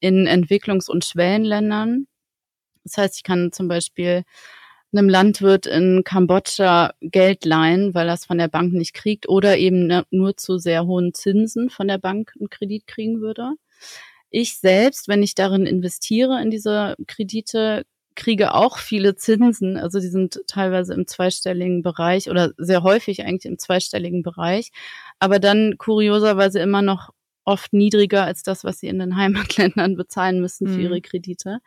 in 0.00 0.26
Entwicklungs- 0.26 0.90
und 0.90 1.04
Schwellenländern. 1.04 2.06
Das 2.84 2.96
heißt, 2.96 3.16
ich 3.16 3.22
kann 3.22 3.52
zum 3.52 3.68
Beispiel 3.68 4.24
einem 4.92 5.08
Landwirt 5.08 5.66
in 5.66 6.02
Kambodscha 6.04 6.92
Geld 7.00 7.44
leihen, 7.44 7.94
weil 7.94 8.08
er 8.08 8.14
es 8.14 8.24
von 8.24 8.38
der 8.38 8.48
Bank 8.48 8.72
nicht 8.72 8.94
kriegt 8.94 9.28
oder 9.28 9.56
eben 9.56 9.86
ne, 9.86 10.04
nur 10.10 10.36
zu 10.36 10.58
sehr 10.58 10.86
hohen 10.86 11.14
Zinsen 11.14 11.70
von 11.70 11.86
der 11.86 11.98
Bank 11.98 12.32
einen 12.38 12.50
Kredit 12.50 12.86
kriegen 12.86 13.20
würde. 13.20 13.52
Ich 14.30 14.58
selbst, 14.58 15.08
wenn 15.08 15.22
ich 15.22 15.34
darin 15.34 15.66
investiere 15.66 16.40
in 16.42 16.50
diese 16.50 16.96
Kredite, 17.06 17.84
kriege 18.16 18.54
auch 18.54 18.78
viele 18.78 19.16
Zinsen. 19.16 19.76
Also 19.76 20.00
die 20.00 20.08
sind 20.08 20.40
teilweise 20.46 20.94
im 20.94 21.06
zweistelligen 21.06 21.82
Bereich 21.82 22.28
oder 22.30 22.52
sehr 22.56 22.82
häufig 22.82 23.24
eigentlich 23.24 23.50
im 23.50 23.58
zweistelligen 23.58 24.22
Bereich, 24.22 24.70
aber 25.18 25.38
dann 25.38 25.76
kurioserweise 25.78 26.58
immer 26.60 26.82
noch 26.82 27.10
oft 27.44 27.72
niedriger 27.72 28.24
als 28.24 28.42
das, 28.42 28.64
was 28.64 28.80
sie 28.80 28.88
in 28.88 28.98
den 28.98 29.16
Heimatländern 29.16 29.96
bezahlen 29.96 30.40
müssen 30.40 30.66
für 30.66 30.74
mhm. 30.74 30.80
ihre 30.80 31.00
Kredite. 31.00 31.58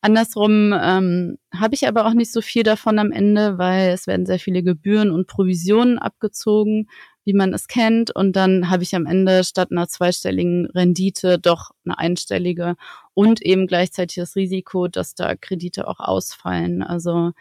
Andersrum 0.00 0.72
ähm, 0.72 1.38
habe 1.54 1.74
ich 1.74 1.88
aber 1.88 2.06
auch 2.06 2.14
nicht 2.14 2.32
so 2.32 2.40
viel 2.40 2.62
davon 2.62 2.98
am 2.98 3.12
Ende, 3.12 3.58
weil 3.58 3.90
es 3.90 4.06
werden 4.06 4.26
sehr 4.26 4.38
viele 4.38 4.62
Gebühren 4.62 5.10
und 5.10 5.26
Provisionen 5.26 5.98
abgezogen, 5.98 6.88
wie 7.24 7.32
man 7.32 7.54
es 7.54 7.68
kennt. 7.68 8.14
Und 8.14 8.36
dann 8.36 8.70
habe 8.70 8.82
ich 8.82 8.94
am 8.94 9.06
Ende 9.06 9.44
statt 9.44 9.70
einer 9.70 9.88
zweistelligen 9.88 10.66
Rendite 10.66 11.38
doch 11.38 11.70
eine 11.84 11.98
einstellige 11.98 12.76
und 13.14 13.40
eben 13.42 13.66
gleichzeitig 13.66 14.16
das 14.16 14.36
Risiko, 14.36 14.88
dass 14.88 15.14
da 15.14 15.34
Kredite 15.34 15.88
auch 15.88 16.00
ausfallen. 16.00 16.82
Also 16.82 17.32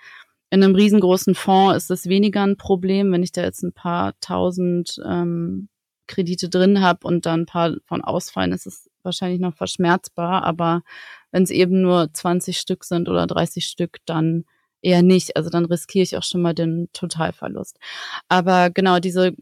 in 0.50 0.64
einem 0.64 0.76
riesengroßen 0.76 1.36
Fonds 1.36 1.78
ist 1.78 1.92
es 1.92 2.08
weniger 2.08 2.44
ein 2.44 2.58
Problem, 2.58 3.12
wenn 3.12 3.24
ich 3.24 3.32
da 3.32 3.42
jetzt 3.42 3.64
ein 3.64 3.74
paar 3.74 4.14
tausend 4.22 5.02
ähm, 5.06 5.68
Kredite 6.08 6.50
drin 6.50 6.82
habe 6.82 7.08
und 7.08 7.26
dann 7.26 7.42
ein 7.42 7.46
paar 7.46 7.76
von 7.86 8.02
ausfallen, 8.02 8.52
ist 8.52 8.68
es 8.68 8.90
wahrscheinlich 9.04 9.40
noch 9.40 9.56
verschmerzbar. 9.56 10.44
Aber 10.44 10.84
wenn 11.32 11.44
es 11.44 11.52
eben 11.52 11.82
nur 11.82 12.14
20 12.14 12.60
Stück 12.60 12.84
sind 12.84 13.10
oder 13.10 13.28
30 13.28 13.66
Stück, 13.66 13.98
dann 14.06 14.46
eher 14.82 15.02
nicht. 15.02 15.36
Also 15.38 15.50
dann 15.50 15.66
riskiere 15.66 16.04
ich 16.04 16.18
auch 16.18 16.24
schon 16.24 16.42
mal 16.42 16.54
den 16.54 16.90
Totalverlust. 16.94 17.78
Aber 18.28 18.70
genau 18.70 19.00
diese 19.00 19.34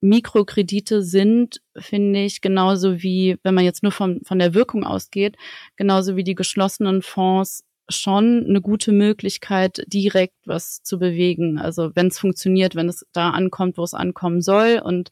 Mikrokredite 0.00 1.02
sind, 1.02 1.60
finde 1.76 2.24
ich, 2.24 2.40
genauso 2.40 3.02
wie, 3.02 3.36
wenn 3.42 3.54
man 3.54 3.64
jetzt 3.64 3.82
nur 3.82 3.92
von, 3.92 4.20
von 4.24 4.38
der 4.38 4.54
Wirkung 4.54 4.84
ausgeht, 4.84 5.36
genauso 5.76 6.16
wie 6.16 6.24
die 6.24 6.34
geschlossenen 6.34 7.02
Fonds 7.02 7.64
schon 7.90 8.46
eine 8.48 8.60
gute 8.60 8.92
Möglichkeit, 8.92 9.82
direkt 9.86 10.36
was 10.46 10.82
zu 10.82 10.98
bewegen. 10.98 11.58
Also 11.58 11.90
wenn 11.94 12.08
es 12.08 12.18
funktioniert, 12.18 12.74
wenn 12.74 12.88
es 12.88 13.06
da 13.12 13.30
ankommt, 13.30 13.76
wo 13.78 13.84
es 13.84 13.94
ankommen 13.94 14.40
soll 14.40 14.80
und 14.82 15.10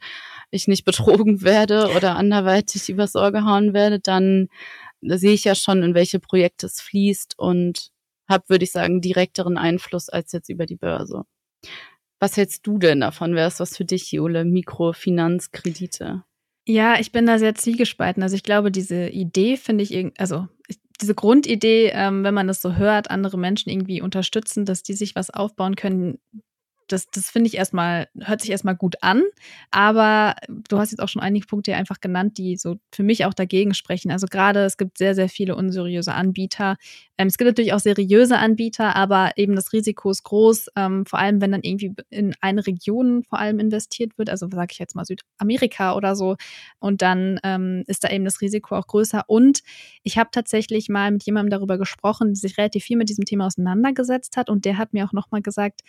ich 0.50 0.68
nicht 0.68 0.84
betrogen 0.84 1.42
werde 1.42 1.90
oder 1.96 2.16
anderweitig 2.16 2.88
übers 2.88 3.14
Ohr 3.14 3.32
gehauen 3.32 3.74
werde, 3.74 4.00
dann 4.00 4.48
sehe 5.00 5.32
ich 5.32 5.44
ja 5.44 5.54
schon, 5.54 5.82
in 5.82 5.94
welche 5.94 6.18
Projekte 6.20 6.66
es 6.66 6.80
fließt 6.80 7.38
und 7.38 7.90
habe, 8.28 8.44
würde 8.48 8.64
ich 8.64 8.72
sagen, 8.72 9.00
direkteren 9.00 9.56
Einfluss 9.56 10.08
als 10.08 10.32
jetzt 10.32 10.48
über 10.48 10.66
die 10.66 10.76
Börse. 10.76 11.24
Was 12.20 12.36
hältst 12.36 12.66
du 12.66 12.78
denn 12.78 13.00
davon? 13.00 13.34
Wäre 13.34 13.48
es 13.48 13.60
was 13.60 13.76
für 13.76 13.84
dich, 13.84 14.10
Jule? 14.10 14.44
Mikrofinanzkredite? 14.44 16.24
Ja, 16.66 16.98
ich 16.98 17.12
bin 17.12 17.26
da 17.26 17.38
sehr 17.38 17.54
zwiegespalten. 17.54 18.22
Also 18.22 18.36
ich 18.36 18.42
glaube, 18.42 18.70
diese 18.70 19.08
Idee 19.08 19.56
finde 19.56 19.84
ich, 19.84 20.12
also 20.18 20.48
diese 21.00 21.14
Grundidee, 21.14 21.90
ähm, 21.94 22.24
wenn 22.24 22.34
man 22.34 22.48
das 22.48 22.60
so 22.60 22.74
hört, 22.76 23.10
andere 23.10 23.38
Menschen 23.38 23.70
irgendwie 23.70 24.02
unterstützen, 24.02 24.64
dass 24.64 24.82
die 24.82 24.94
sich 24.94 25.14
was 25.14 25.30
aufbauen 25.30 25.76
können, 25.76 26.18
das, 26.88 27.08
das 27.10 27.30
finde 27.30 27.48
ich 27.48 27.56
erstmal, 27.56 28.08
hört 28.18 28.40
sich 28.40 28.50
erstmal 28.50 28.76
gut 28.76 28.96
an. 29.02 29.22
Aber 29.70 30.34
du 30.68 30.78
hast 30.78 30.90
jetzt 30.90 31.00
auch 31.00 31.08
schon 31.08 31.22
einige 31.22 31.46
Punkte 31.46 31.74
einfach 31.76 32.00
genannt, 32.00 32.38
die 32.38 32.56
so 32.56 32.76
für 32.92 33.02
mich 33.02 33.24
auch 33.24 33.34
dagegen 33.34 33.74
sprechen. 33.74 34.10
Also 34.10 34.26
gerade 34.26 34.64
es 34.64 34.76
gibt 34.76 34.98
sehr, 34.98 35.14
sehr 35.14 35.28
viele 35.28 35.56
unseriöse 35.56 36.14
Anbieter. 36.14 36.76
Ähm, 37.18 37.28
es 37.28 37.38
gibt 37.38 37.48
natürlich 37.48 37.72
auch 37.72 37.80
seriöse 37.80 38.38
Anbieter, 38.38 38.96
aber 38.96 39.32
eben 39.36 39.54
das 39.54 39.72
Risiko 39.72 40.10
ist 40.10 40.22
groß, 40.22 40.68
ähm, 40.76 41.04
vor 41.06 41.18
allem 41.18 41.40
wenn 41.40 41.52
dann 41.52 41.62
irgendwie 41.62 41.92
in 42.10 42.34
eine 42.40 42.66
Region 42.66 43.24
vor 43.24 43.38
allem 43.38 43.58
investiert 43.58 44.16
wird, 44.18 44.30
also 44.30 44.48
sage 44.50 44.72
ich 44.72 44.78
jetzt 44.78 44.94
mal 44.94 45.04
Südamerika 45.04 45.94
oder 45.94 46.16
so. 46.16 46.36
Und 46.78 47.02
dann 47.02 47.38
ähm, 47.44 47.84
ist 47.86 48.04
da 48.04 48.10
eben 48.10 48.24
das 48.24 48.40
Risiko 48.40 48.76
auch 48.76 48.86
größer. 48.86 49.24
Und 49.26 49.60
ich 50.02 50.18
habe 50.18 50.30
tatsächlich 50.32 50.88
mal 50.88 51.10
mit 51.10 51.24
jemandem 51.24 51.50
darüber 51.50 51.78
gesprochen, 51.78 52.28
der 52.28 52.36
sich 52.36 52.58
relativ 52.58 52.84
viel 52.84 52.96
mit 52.96 53.08
diesem 53.08 53.24
Thema 53.24 53.46
auseinandergesetzt 53.46 54.36
hat. 54.36 54.48
Und 54.48 54.64
der 54.64 54.78
hat 54.78 54.92
mir 54.92 55.04
auch 55.04 55.12
nochmal 55.12 55.42
gesagt, 55.42 55.82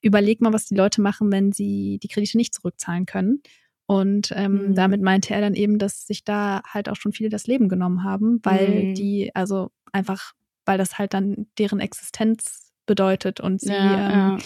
überleg 0.00 0.40
mal, 0.40 0.52
was 0.52 0.66
die 0.66 0.74
Leute 0.74 1.00
machen, 1.00 1.32
wenn 1.32 1.52
sie 1.52 1.98
die 2.02 2.08
Kredite 2.08 2.36
nicht 2.36 2.54
zurückzahlen 2.54 3.06
können. 3.06 3.42
Und 3.86 4.32
ähm, 4.36 4.68
mhm. 4.68 4.74
damit 4.74 5.00
meinte 5.00 5.32
er 5.32 5.40
dann 5.40 5.54
eben, 5.54 5.78
dass 5.78 6.06
sich 6.06 6.22
da 6.22 6.62
halt 6.66 6.90
auch 6.90 6.96
schon 6.96 7.12
viele 7.12 7.30
das 7.30 7.46
Leben 7.46 7.70
genommen 7.70 8.04
haben, 8.04 8.38
weil 8.42 8.84
mhm. 8.84 8.94
die, 8.94 9.30
also 9.34 9.70
einfach, 9.92 10.32
weil 10.66 10.76
das 10.76 10.98
halt 10.98 11.14
dann 11.14 11.46
deren 11.58 11.80
Existenz 11.80 12.70
bedeutet 12.84 13.40
und 13.40 13.62
sie 13.62 13.72
ja, 13.72 14.10
ähm, 14.10 14.38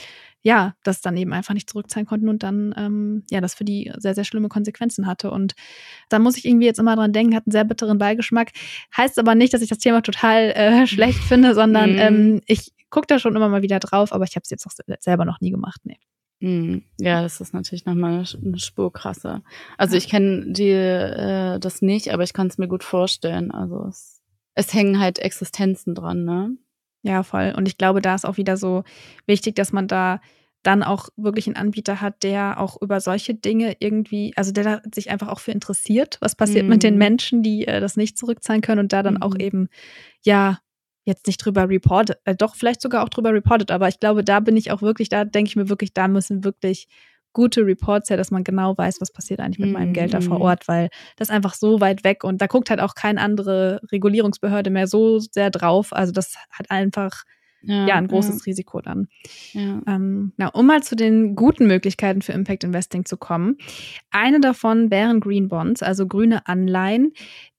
ja. 0.42 0.56
ja, 0.56 0.74
das 0.84 1.00
dann 1.00 1.16
eben 1.16 1.32
einfach 1.32 1.54
nicht 1.54 1.68
zurückzahlen 1.68 2.06
konnten 2.06 2.28
und 2.28 2.44
dann 2.44 2.72
ähm, 2.76 3.24
ja 3.30 3.40
das 3.40 3.54
für 3.54 3.64
die 3.64 3.90
sehr, 3.96 4.14
sehr 4.14 4.22
schlimme 4.22 4.48
Konsequenzen 4.48 5.08
hatte. 5.08 5.32
Und 5.32 5.54
da 6.08 6.20
muss 6.20 6.36
ich 6.36 6.44
irgendwie 6.44 6.66
jetzt 6.66 6.78
immer 6.78 6.94
dran 6.94 7.12
denken, 7.12 7.34
hat 7.34 7.46
einen 7.46 7.52
sehr 7.52 7.64
bitteren 7.64 7.98
Beigeschmack. 7.98 8.52
Heißt 8.96 9.18
aber 9.18 9.34
nicht, 9.34 9.52
dass 9.52 9.62
ich 9.62 9.70
das 9.70 9.78
Thema 9.78 10.02
total 10.02 10.52
äh, 10.52 10.86
schlecht 10.86 11.18
finde, 11.18 11.54
sondern 11.54 11.94
mhm. 11.94 11.98
ähm, 11.98 12.40
ich 12.46 12.72
gucke 12.92 13.08
da 13.08 13.18
schon 13.18 13.34
immer 13.34 13.48
mal 13.48 13.62
wieder 13.62 13.80
drauf, 13.80 14.12
aber 14.12 14.24
ich 14.24 14.36
habe 14.36 14.42
es 14.44 14.50
jetzt 14.50 14.66
auch 14.66 14.72
selber 15.00 15.24
noch 15.24 15.40
nie 15.40 15.50
gemacht, 15.50 15.80
nee. 15.82 15.98
Hm, 16.40 16.82
ja, 16.98 17.22
das 17.22 17.40
ist 17.40 17.54
natürlich 17.54 17.86
nochmal 17.86 18.24
eine 18.44 18.58
Spur 18.58 18.92
krasser. 18.92 19.42
Also 19.78 19.96
ich 19.96 20.08
kenne 20.08 20.52
die 20.52 20.70
äh, 20.70 21.58
das 21.58 21.82
nicht, 21.82 22.12
aber 22.12 22.24
ich 22.24 22.32
kann 22.32 22.48
es 22.48 22.58
mir 22.58 22.66
gut 22.66 22.82
vorstellen. 22.82 23.52
Also 23.52 23.86
es, 23.88 24.20
es 24.54 24.74
hängen 24.74 24.98
halt 24.98 25.20
Existenzen 25.20 25.94
dran, 25.94 26.24
ne? 26.24 26.56
Ja, 27.02 27.22
voll. 27.22 27.54
Und 27.56 27.68
ich 27.68 27.78
glaube, 27.78 28.02
da 28.02 28.14
ist 28.14 28.26
auch 28.26 28.36
wieder 28.38 28.56
so 28.56 28.82
wichtig, 29.26 29.54
dass 29.54 29.72
man 29.72 29.86
da 29.86 30.20
dann 30.64 30.82
auch 30.82 31.08
wirklich 31.16 31.46
einen 31.46 31.56
Anbieter 31.56 32.00
hat, 32.00 32.22
der 32.22 32.60
auch 32.60 32.80
über 32.80 33.00
solche 33.00 33.34
Dinge 33.34 33.76
irgendwie, 33.78 34.32
also 34.36 34.52
der 34.52 34.64
da 34.64 34.82
sich 34.92 35.10
einfach 35.10 35.28
auch 35.28 35.40
für 35.40 35.52
interessiert, 35.52 36.18
was 36.20 36.36
passiert 36.36 36.64
mhm. 36.64 36.70
mit 36.70 36.82
den 36.82 36.94
mhm. 36.94 36.98
Menschen, 36.98 37.42
die 37.42 37.66
äh, 37.66 37.80
das 37.80 37.96
nicht 37.96 38.18
zurückzahlen 38.18 38.62
können 38.62 38.80
und 38.80 38.92
da 38.92 39.02
dann 39.02 39.14
mhm. 39.14 39.22
auch 39.22 39.36
eben, 39.38 39.68
ja, 40.22 40.58
jetzt 41.04 41.26
nicht 41.26 41.38
drüber 41.38 41.68
reportet, 41.68 42.18
äh, 42.24 42.34
doch 42.34 42.54
vielleicht 42.54 42.80
sogar 42.80 43.04
auch 43.04 43.08
drüber 43.08 43.32
reportet, 43.32 43.70
aber 43.70 43.88
ich 43.88 44.00
glaube, 44.00 44.24
da 44.24 44.40
bin 44.40 44.56
ich 44.56 44.70
auch 44.70 44.82
wirklich, 44.82 45.08
da 45.08 45.24
denke 45.24 45.48
ich 45.48 45.56
mir 45.56 45.68
wirklich, 45.68 45.92
da 45.92 46.08
müssen 46.08 46.44
wirklich 46.44 46.88
gute 47.32 47.64
Reports 47.64 48.10
her, 48.10 48.16
dass 48.16 48.30
man 48.30 48.44
genau 48.44 48.76
weiß, 48.76 49.00
was 49.00 49.12
passiert 49.12 49.40
eigentlich 49.40 49.58
mit 49.58 49.72
meinem 49.72 49.94
Geld 49.94 50.12
da 50.12 50.20
vor 50.20 50.36
mhm. 50.36 50.42
Ort, 50.42 50.68
weil 50.68 50.90
das 51.16 51.30
einfach 51.30 51.54
so 51.54 51.80
weit 51.80 52.04
weg 52.04 52.24
und 52.24 52.42
da 52.42 52.46
guckt 52.46 52.70
halt 52.70 52.80
auch 52.80 52.94
keine 52.94 53.20
andere 53.20 53.80
Regulierungsbehörde 53.90 54.70
mehr 54.70 54.86
so 54.86 55.18
sehr 55.18 55.50
drauf. 55.50 55.92
Also 55.92 56.12
das 56.12 56.36
hat 56.50 56.70
einfach 56.70 57.24
ja, 57.62 57.86
ja 57.86 57.94
ein 57.94 58.08
großes 58.08 58.40
ja. 58.40 58.42
Risiko 58.46 58.80
dann. 58.80 59.08
Ja. 59.52 59.80
Ähm, 59.86 60.32
na, 60.36 60.48
um 60.48 60.66
mal 60.66 60.82
zu 60.82 60.96
den 60.96 61.34
guten 61.34 61.66
Möglichkeiten 61.66 62.22
für 62.22 62.32
Impact 62.32 62.64
Investing 62.64 63.04
zu 63.04 63.16
kommen. 63.16 63.56
Eine 64.10 64.40
davon 64.40 64.90
wären 64.90 65.20
Green 65.20 65.48
Bonds, 65.48 65.82
also 65.82 66.06
grüne 66.06 66.46
Anleihen, 66.46 67.12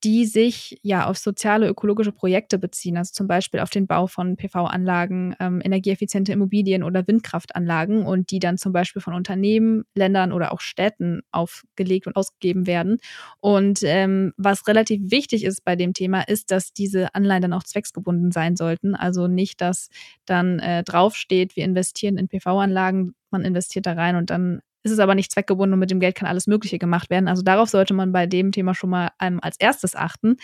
die 0.04 0.26
sich 0.26 0.80
ja 0.84 1.08
auf 1.08 1.18
soziale, 1.18 1.68
ökologische 1.68 2.12
Projekte 2.12 2.60
beziehen, 2.60 2.98
also 2.98 3.14
zum 3.14 3.28
Beispiel 3.28 3.62
auf 3.62 3.70
den 3.70 3.88
Bau 3.88 4.08
von 4.08 4.36
PV-Anlagen, 4.36 5.36
ähm, 5.40 5.62
energieeffiziente 5.64 6.34
Immobilien 6.34 6.84
oder 6.84 7.08
Windkraftanlagen 7.08 8.06
und 8.06 8.32
die 8.32 8.40
dann 8.40 8.58
zum 8.58 8.74
Beispiel 8.74 9.02
von 9.02 9.14
Unternehmen, 9.14 9.86
Ländern 9.96 10.34
oder 10.34 10.52
auch 10.52 10.60
Städten 10.60 11.22
aufgelegt 11.32 12.08
und 12.08 12.16
ausgegeben 12.18 12.68
werden. 12.68 12.98
Und 13.40 13.80
ähm, 13.84 14.34
was 14.36 14.68
relativ 14.68 15.12
wichtig 15.12 15.46
ist 15.46 15.64
bei 15.64 15.76
dem 15.78 15.94
Thema, 15.94 16.22
ist, 16.22 16.52
dass 16.52 16.74
diese 16.74 17.16
Anleihen 17.16 17.42
dann 17.44 17.54
auch 17.54 17.64
zwecksgebunden 17.64 18.32
sein 18.32 18.58
sollten. 18.58 18.96
Also 18.96 19.28
nicht, 19.28 19.62
dass 19.62 19.90
dann 20.26 20.60
äh, 20.60 20.84
draufsteht, 20.84 21.56
wir 21.56 21.64
investieren 21.64 22.18
in 22.18 22.28
PV-Anlagen, 22.28 23.14
man 23.32 23.44
investiert 23.46 23.86
da 23.86 23.94
rein 23.94 24.16
und 24.18 24.30
dann 24.30 24.62
ist 24.84 24.92
es 24.92 25.00
aber 25.00 25.16
nicht 25.16 25.32
zweckgebunden 25.32 25.74
und 25.74 25.80
mit 25.80 25.92
dem 25.92 26.00
Geld 26.00 26.16
kann 26.16 26.28
alles 26.28 26.48
Mögliche 26.48 26.78
gemacht 26.78 27.10
werden. 27.10 27.28
Also 27.28 27.42
darauf 27.42 27.70
sollte 27.70 27.94
man 27.94 28.12
bei 28.12 28.28
dem 28.28 28.52
Thema 28.52 28.76
schon 28.76 28.90
mal 28.90 29.10
ähm, 29.20 29.40
als 29.42 29.58
erstes 29.58 29.96
achten. 29.96 30.38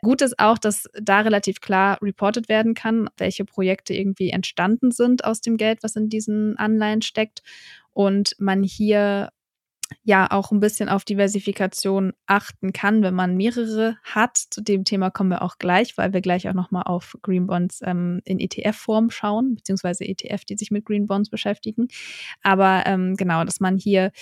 Gut 0.00 0.20
ist 0.20 0.38
auch, 0.38 0.58
dass 0.58 0.88
da 1.00 1.20
relativ 1.20 1.60
klar 1.60 1.98
reported 2.02 2.48
werden 2.48 2.74
kann, 2.74 3.08
welche 3.16 3.44
Projekte 3.44 3.94
irgendwie 3.94 4.30
entstanden 4.30 4.90
sind 4.90 5.24
aus 5.24 5.40
dem 5.40 5.56
Geld, 5.56 5.82
was 5.82 5.96
in 5.96 6.08
diesen 6.08 6.56
Anleihen 6.58 7.02
steckt. 7.02 7.42
Und 7.92 8.34
man 8.38 8.62
hier 8.62 9.30
ja 10.02 10.30
auch 10.30 10.50
ein 10.50 10.60
bisschen 10.60 10.88
auf 10.88 11.04
Diversifikation 11.04 12.12
achten 12.26 12.72
kann, 12.72 13.02
wenn 13.02 13.14
man 13.14 13.36
mehrere 13.36 13.96
hat. 14.02 14.36
Zu 14.36 14.62
dem 14.62 14.84
Thema 14.84 15.10
kommen 15.10 15.30
wir 15.30 15.42
auch 15.42 15.58
gleich, 15.58 15.96
weil 15.98 16.12
wir 16.12 16.20
gleich 16.20 16.48
auch 16.48 16.54
nochmal 16.54 16.84
auf 16.84 17.16
Green 17.22 17.46
Bonds 17.46 17.80
ähm, 17.82 18.20
in 18.24 18.40
ETF-Form 18.40 19.10
schauen, 19.10 19.54
beziehungsweise 19.56 20.04
ETF, 20.04 20.44
die 20.44 20.56
sich 20.56 20.70
mit 20.70 20.84
Green 20.84 21.06
Bonds 21.06 21.30
beschäftigen. 21.30 21.88
Aber 22.42 22.82
ähm, 22.86 23.16
genau, 23.16 23.44
dass 23.44 23.60
man 23.60 23.76
hier 23.76 24.12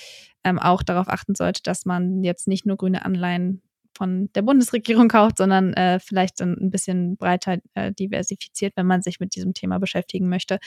ähm, 0.44 0.58
auch 0.58 0.82
darauf 0.82 1.08
achten 1.08 1.34
sollte, 1.34 1.62
dass 1.62 1.84
man 1.84 2.22
jetzt 2.24 2.48
nicht 2.48 2.66
nur 2.66 2.76
grüne 2.76 3.04
Anleihen 3.04 3.62
von 4.00 4.32
der 4.34 4.40
Bundesregierung 4.40 5.08
kauft, 5.08 5.36
sondern 5.36 5.74
äh, 5.74 6.00
vielleicht 6.00 6.40
ein 6.40 6.70
bisschen 6.70 7.18
breiter 7.18 7.58
äh, 7.74 7.92
diversifiziert, 7.92 8.72
wenn 8.76 8.86
man 8.86 9.02
sich 9.02 9.20
mit 9.20 9.34
diesem 9.34 9.52
Thema 9.52 9.78
beschäftigen 9.78 10.30
möchte. 10.30 10.58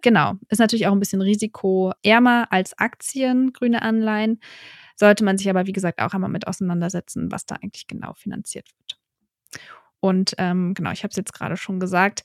Genau, 0.00 0.36
ist 0.48 0.58
natürlich 0.58 0.86
auch 0.86 0.92
ein 0.92 0.98
bisschen 0.98 1.20
risikoärmer 1.20 2.46
als 2.50 2.78
Aktien, 2.78 3.52
grüne 3.52 3.82
Anleihen. 3.82 4.40
Sollte 4.96 5.22
man 5.22 5.36
sich 5.36 5.50
aber, 5.50 5.66
wie 5.66 5.72
gesagt, 5.72 6.00
auch 6.00 6.14
einmal 6.14 6.30
mit 6.30 6.46
auseinandersetzen, 6.46 7.30
was 7.30 7.44
da 7.44 7.56
eigentlich 7.56 7.88
genau 7.88 8.14
finanziert 8.14 8.70
wird. 8.78 8.98
Und 10.00 10.34
ähm, 10.38 10.72
genau, 10.72 10.90
ich 10.90 11.02
habe 11.02 11.10
es 11.10 11.16
jetzt 11.16 11.34
gerade 11.34 11.58
schon 11.58 11.80
gesagt, 11.80 12.22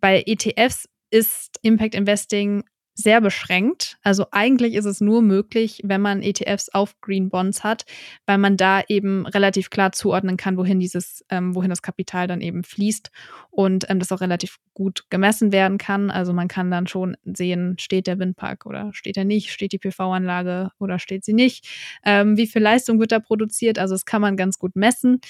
bei 0.00 0.24
ETFs 0.26 0.88
ist 1.10 1.60
Impact 1.62 1.94
Investing 1.94 2.64
sehr 3.02 3.20
beschränkt. 3.20 3.98
Also 4.02 4.26
eigentlich 4.30 4.74
ist 4.74 4.84
es 4.84 5.00
nur 5.00 5.22
möglich, 5.22 5.80
wenn 5.84 6.00
man 6.00 6.22
ETFs 6.22 6.68
auf 6.68 7.00
Green 7.00 7.30
Bonds 7.30 7.64
hat, 7.64 7.84
weil 8.26 8.38
man 8.38 8.56
da 8.56 8.82
eben 8.88 9.26
relativ 9.26 9.70
klar 9.70 9.92
zuordnen 9.92 10.36
kann, 10.36 10.56
wohin 10.56 10.80
dieses, 10.80 11.24
ähm, 11.30 11.54
wohin 11.54 11.70
das 11.70 11.82
Kapital 11.82 12.26
dann 12.26 12.40
eben 12.40 12.62
fließt 12.62 13.10
und 13.50 13.88
ähm, 13.88 13.98
das 13.98 14.12
auch 14.12 14.20
relativ 14.20 14.58
gut 14.74 15.04
gemessen 15.10 15.52
werden 15.52 15.78
kann. 15.78 16.10
Also 16.10 16.32
man 16.32 16.48
kann 16.48 16.70
dann 16.70 16.86
schon 16.86 17.16
sehen, 17.24 17.76
steht 17.78 18.06
der 18.06 18.18
Windpark 18.18 18.66
oder 18.66 18.90
steht 18.92 19.16
er 19.16 19.24
nicht, 19.24 19.50
steht 19.50 19.72
die 19.72 19.78
PV-Anlage 19.78 20.70
oder 20.78 20.98
steht 20.98 21.24
sie 21.24 21.32
nicht, 21.32 21.68
ähm, 22.04 22.36
wie 22.36 22.46
viel 22.46 22.62
Leistung 22.62 23.00
wird 23.00 23.12
da 23.12 23.20
produziert. 23.20 23.78
Also 23.78 23.94
das 23.94 24.04
kann 24.06 24.22
man 24.22 24.36
ganz 24.36 24.58
gut 24.58 24.76
messen. 24.76 25.20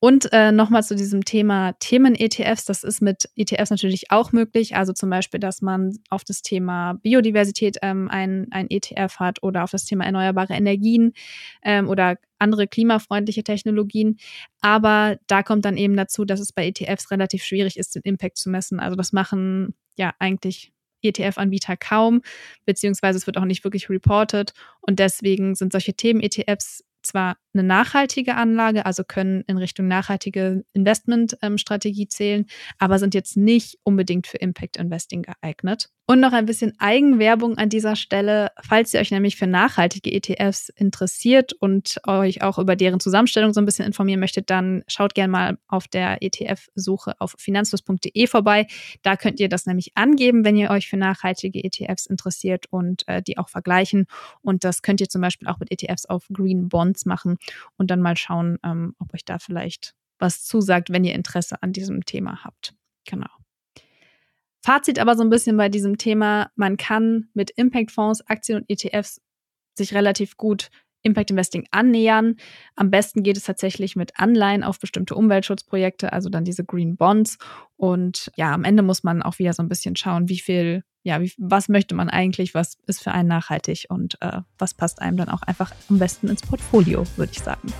Und 0.00 0.32
äh, 0.32 0.52
nochmal 0.52 0.82
zu 0.82 0.96
diesem 0.96 1.24
Thema 1.24 1.72
Themen-ETFs. 1.78 2.64
Das 2.64 2.82
ist 2.82 3.00
mit 3.00 3.28
ETFs 3.36 3.70
natürlich 3.70 4.10
auch 4.10 4.32
möglich. 4.32 4.76
Also 4.76 4.92
zum 4.92 5.10
Beispiel, 5.10 5.40
dass 5.40 5.62
man 5.62 5.98
auf 6.10 6.24
das 6.24 6.42
Thema 6.42 6.98
Biodiversität 7.16 7.78
ähm, 7.82 8.08
ein, 8.10 8.46
ein 8.50 8.66
ETF 8.68 9.16
hat 9.18 9.42
oder 9.42 9.64
auf 9.64 9.70
das 9.70 9.84
Thema 9.84 10.04
erneuerbare 10.04 10.54
Energien 10.54 11.12
ähm, 11.62 11.88
oder 11.88 12.18
andere 12.38 12.68
klimafreundliche 12.68 13.42
Technologien. 13.42 14.18
Aber 14.60 15.16
da 15.26 15.42
kommt 15.42 15.64
dann 15.64 15.76
eben 15.76 15.96
dazu, 15.96 16.24
dass 16.24 16.40
es 16.40 16.52
bei 16.52 16.66
ETFs 16.66 17.10
relativ 17.10 17.42
schwierig 17.42 17.78
ist, 17.78 17.94
den 17.94 18.02
Impact 18.02 18.36
zu 18.36 18.50
messen. 18.50 18.80
Also 18.80 18.96
das 18.96 19.12
machen 19.12 19.74
ja 19.96 20.12
eigentlich 20.18 20.72
ETF-Anbieter 21.02 21.76
kaum, 21.76 22.22
beziehungsweise 22.64 23.18
es 23.18 23.26
wird 23.26 23.38
auch 23.38 23.44
nicht 23.44 23.64
wirklich 23.64 23.88
reported. 23.88 24.52
Und 24.80 24.98
deswegen 24.98 25.54
sind 25.54 25.72
solche 25.72 25.94
Themen-ETFs 25.94 26.84
zwar 27.02 27.36
eine 27.54 27.62
nachhaltige 27.62 28.34
Anlage, 28.34 28.84
also 28.84 29.04
können 29.04 29.42
in 29.46 29.56
Richtung 29.56 29.88
nachhaltige 29.88 30.64
Investmentstrategie 30.72 32.02
ähm, 32.02 32.10
zählen, 32.10 32.46
aber 32.78 32.98
sind 32.98 33.14
jetzt 33.14 33.36
nicht 33.36 33.78
unbedingt 33.84 34.26
für 34.26 34.38
Impact 34.38 34.76
Investing 34.76 35.22
geeignet. 35.22 35.88
Und 36.08 36.20
noch 36.20 36.32
ein 36.32 36.46
bisschen 36.46 36.72
Eigenwerbung 36.78 37.58
an 37.58 37.68
dieser 37.68 37.96
Stelle. 37.96 38.52
Falls 38.62 38.94
ihr 38.94 39.00
euch 39.00 39.10
nämlich 39.10 39.34
für 39.34 39.48
nachhaltige 39.48 40.12
ETFs 40.12 40.68
interessiert 40.68 41.52
und 41.52 42.00
euch 42.06 42.42
auch 42.42 42.60
über 42.60 42.76
deren 42.76 43.00
Zusammenstellung 43.00 43.52
so 43.52 43.60
ein 43.60 43.64
bisschen 43.64 43.86
informieren 43.86 44.20
möchtet, 44.20 44.48
dann 44.48 44.84
schaut 44.86 45.16
gerne 45.16 45.32
mal 45.32 45.58
auf 45.66 45.88
der 45.88 46.22
ETF-Suche 46.22 47.20
auf 47.20 47.34
finanzfluss.de 47.38 48.26
vorbei. 48.28 48.68
Da 49.02 49.16
könnt 49.16 49.40
ihr 49.40 49.48
das 49.48 49.66
nämlich 49.66 49.96
angeben, 49.96 50.44
wenn 50.44 50.54
ihr 50.54 50.70
euch 50.70 50.88
für 50.88 50.96
nachhaltige 50.96 51.64
ETFs 51.64 52.06
interessiert 52.06 52.66
und 52.70 53.02
äh, 53.08 53.20
die 53.20 53.36
auch 53.36 53.48
vergleichen. 53.48 54.06
Und 54.42 54.62
das 54.62 54.82
könnt 54.82 55.00
ihr 55.00 55.08
zum 55.08 55.22
Beispiel 55.22 55.48
auch 55.48 55.58
mit 55.58 55.72
ETFs 55.72 56.06
auf 56.06 56.28
Green 56.32 56.68
Bonds 56.68 57.04
machen 57.04 57.36
und 57.78 57.90
dann 57.90 58.00
mal 58.00 58.16
schauen, 58.16 58.58
ähm, 58.64 58.94
ob 59.00 59.12
euch 59.12 59.24
da 59.24 59.40
vielleicht 59.40 59.94
was 60.20 60.44
zusagt, 60.44 60.90
wenn 60.90 61.02
ihr 61.02 61.14
Interesse 61.14 61.60
an 61.64 61.72
diesem 61.72 62.04
Thema 62.04 62.44
habt. 62.44 62.74
Genau. 63.08 63.26
Fazit 64.66 64.98
aber 64.98 65.14
so 65.14 65.22
ein 65.22 65.30
bisschen 65.30 65.56
bei 65.56 65.68
diesem 65.68 65.96
Thema, 65.96 66.50
man 66.56 66.76
kann 66.76 67.28
mit 67.34 67.52
Impact-Fonds, 67.52 68.26
Aktien 68.26 68.58
und 68.58 68.64
ETFs 68.68 69.20
sich 69.78 69.94
relativ 69.94 70.36
gut 70.36 70.70
Impact 71.02 71.30
Investing 71.30 71.68
annähern. 71.70 72.34
Am 72.74 72.90
besten 72.90 73.22
geht 73.22 73.36
es 73.36 73.44
tatsächlich 73.44 73.94
mit 73.94 74.18
Anleihen 74.18 74.64
auf 74.64 74.80
bestimmte 74.80 75.14
Umweltschutzprojekte, 75.14 76.12
also 76.12 76.30
dann 76.30 76.44
diese 76.44 76.64
Green 76.64 76.96
Bonds. 76.96 77.38
Und 77.76 78.32
ja, 78.34 78.52
am 78.52 78.64
Ende 78.64 78.82
muss 78.82 79.04
man 79.04 79.22
auch 79.22 79.38
wieder 79.38 79.52
so 79.52 79.62
ein 79.62 79.68
bisschen 79.68 79.94
schauen, 79.94 80.28
wie 80.28 80.40
viel, 80.40 80.82
ja, 81.04 81.20
wie, 81.20 81.32
was 81.38 81.68
möchte 81.68 81.94
man 81.94 82.10
eigentlich, 82.10 82.52
was 82.52 82.76
ist 82.88 83.04
für 83.04 83.12
einen 83.12 83.28
nachhaltig 83.28 83.86
und 83.88 84.20
äh, 84.20 84.40
was 84.58 84.74
passt 84.74 85.00
einem 85.00 85.16
dann 85.16 85.28
auch 85.28 85.42
einfach 85.42 85.72
am 85.88 86.00
besten 86.00 86.26
ins 86.26 86.42
Portfolio, 86.42 87.04
würde 87.16 87.30
ich 87.30 87.38
sagen. 87.38 87.72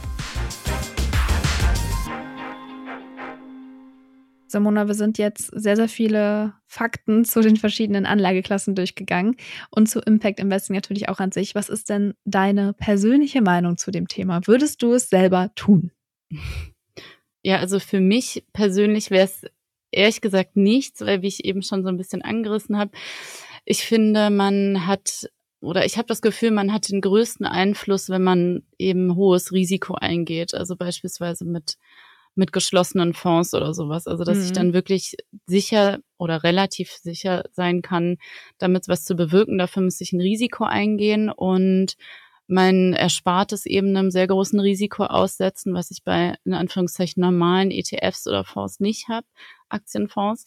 Simona, 4.48 4.86
wir 4.86 4.94
sind 4.94 5.18
jetzt 5.18 5.50
sehr, 5.54 5.76
sehr 5.76 5.88
viele 5.88 6.54
Fakten 6.66 7.24
zu 7.24 7.40
den 7.40 7.56
verschiedenen 7.56 8.06
Anlageklassen 8.06 8.74
durchgegangen 8.74 9.36
und 9.70 9.88
zu 9.88 10.00
Impact 10.00 10.40
Investing 10.40 10.76
natürlich 10.76 11.08
auch 11.08 11.18
an 11.18 11.32
sich. 11.32 11.54
Was 11.54 11.68
ist 11.68 11.88
denn 11.88 12.14
deine 12.24 12.72
persönliche 12.72 13.42
Meinung 13.42 13.76
zu 13.76 13.90
dem 13.90 14.08
Thema? 14.08 14.46
Würdest 14.46 14.82
du 14.82 14.92
es 14.92 15.10
selber 15.10 15.50
tun? 15.54 15.90
Ja, 17.42 17.58
also 17.58 17.78
für 17.78 18.00
mich 18.00 18.44
persönlich 18.52 19.10
wäre 19.10 19.24
es 19.24 19.42
ehrlich 19.90 20.20
gesagt 20.20 20.56
nichts, 20.56 21.00
weil 21.00 21.22
wie 21.22 21.28
ich 21.28 21.44
eben 21.44 21.62
schon 21.62 21.82
so 21.82 21.88
ein 21.88 21.96
bisschen 21.96 22.22
angerissen 22.22 22.76
habe, 22.76 22.90
ich 23.64 23.84
finde, 23.84 24.30
man 24.30 24.86
hat 24.86 25.28
oder 25.60 25.84
ich 25.84 25.96
habe 25.96 26.06
das 26.06 26.22
Gefühl, 26.22 26.50
man 26.50 26.72
hat 26.72 26.90
den 26.90 27.00
größten 27.00 27.46
Einfluss, 27.46 28.08
wenn 28.08 28.22
man 28.22 28.62
eben 28.78 29.16
hohes 29.16 29.52
Risiko 29.52 29.94
eingeht. 29.94 30.54
Also 30.54 30.76
beispielsweise 30.76 31.44
mit 31.44 31.76
mit 32.36 32.52
geschlossenen 32.52 33.14
Fonds 33.14 33.54
oder 33.54 33.74
sowas. 33.74 34.06
Also 34.06 34.24
dass 34.24 34.38
mhm. 34.38 34.44
ich 34.44 34.52
dann 34.52 34.72
wirklich 34.72 35.16
sicher 35.46 35.98
oder 36.18 36.44
relativ 36.44 36.92
sicher 36.92 37.44
sein 37.52 37.82
kann, 37.82 38.18
damit 38.58 38.88
was 38.88 39.04
zu 39.04 39.16
bewirken. 39.16 39.58
Dafür 39.58 39.82
muss 39.82 40.00
ich 40.00 40.12
ein 40.12 40.20
Risiko 40.20 40.64
eingehen 40.64 41.30
und 41.30 41.96
mein 42.46 42.92
Erspartes 42.92 43.66
eben 43.66 43.96
einem 43.96 44.10
sehr 44.10 44.26
großen 44.26 44.60
Risiko 44.60 45.04
aussetzen, 45.04 45.74
was 45.74 45.90
ich 45.90 46.04
bei 46.04 46.36
in 46.44 46.54
Anführungszeichen 46.54 47.20
normalen 47.20 47.70
ETFs 47.70 48.26
oder 48.26 48.44
Fonds 48.44 48.78
nicht 48.78 49.08
habe, 49.08 49.26
Aktienfonds, 49.68 50.44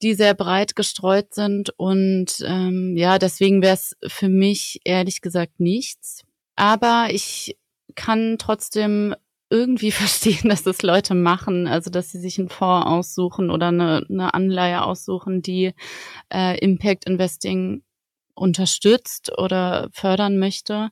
die 0.00 0.14
sehr 0.14 0.34
breit 0.34 0.76
gestreut 0.76 1.34
sind. 1.34 1.70
Und 1.76 2.44
ähm, 2.46 2.96
ja, 2.96 3.18
deswegen 3.18 3.62
wäre 3.62 3.74
es 3.74 3.96
für 4.06 4.28
mich 4.28 4.80
ehrlich 4.84 5.20
gesagt 5.20 5.58
nichts. 5.58 6.24
Aber 6.54 7.08
ich 7.10 7.56
kann 7.94 8.36
trotzdem 8.38 9.14
irgendwie 9.50 9.90
verstehen, 9.92 10.48
dass 10.48 10.62
das 10.62 10.82
Leute 10.82 11.14
machen, 11.14 11.66
also 11.66 11.90
dass 11.90 12.10
sie 12.10 12.20
sich 12.20 12.38
einen 12.38 12.48
Fonds 12.48 12.86
aussuchen 12.86 13.50
oder 13.50 13.68
eine, 13.68 14.04
eine 14.08 14.34
Anleihe 14.34 14.82
aussuchen, 14.82 15.42
die 15.42 15.74
äh, 16.32 16.58
Impact 16.58 17.06
Investing 17.06 17.82
unterstützt 18.34 19.36
oder 19.36 19.88
fördern 19.92 20.38
möchte. 20.38 20.90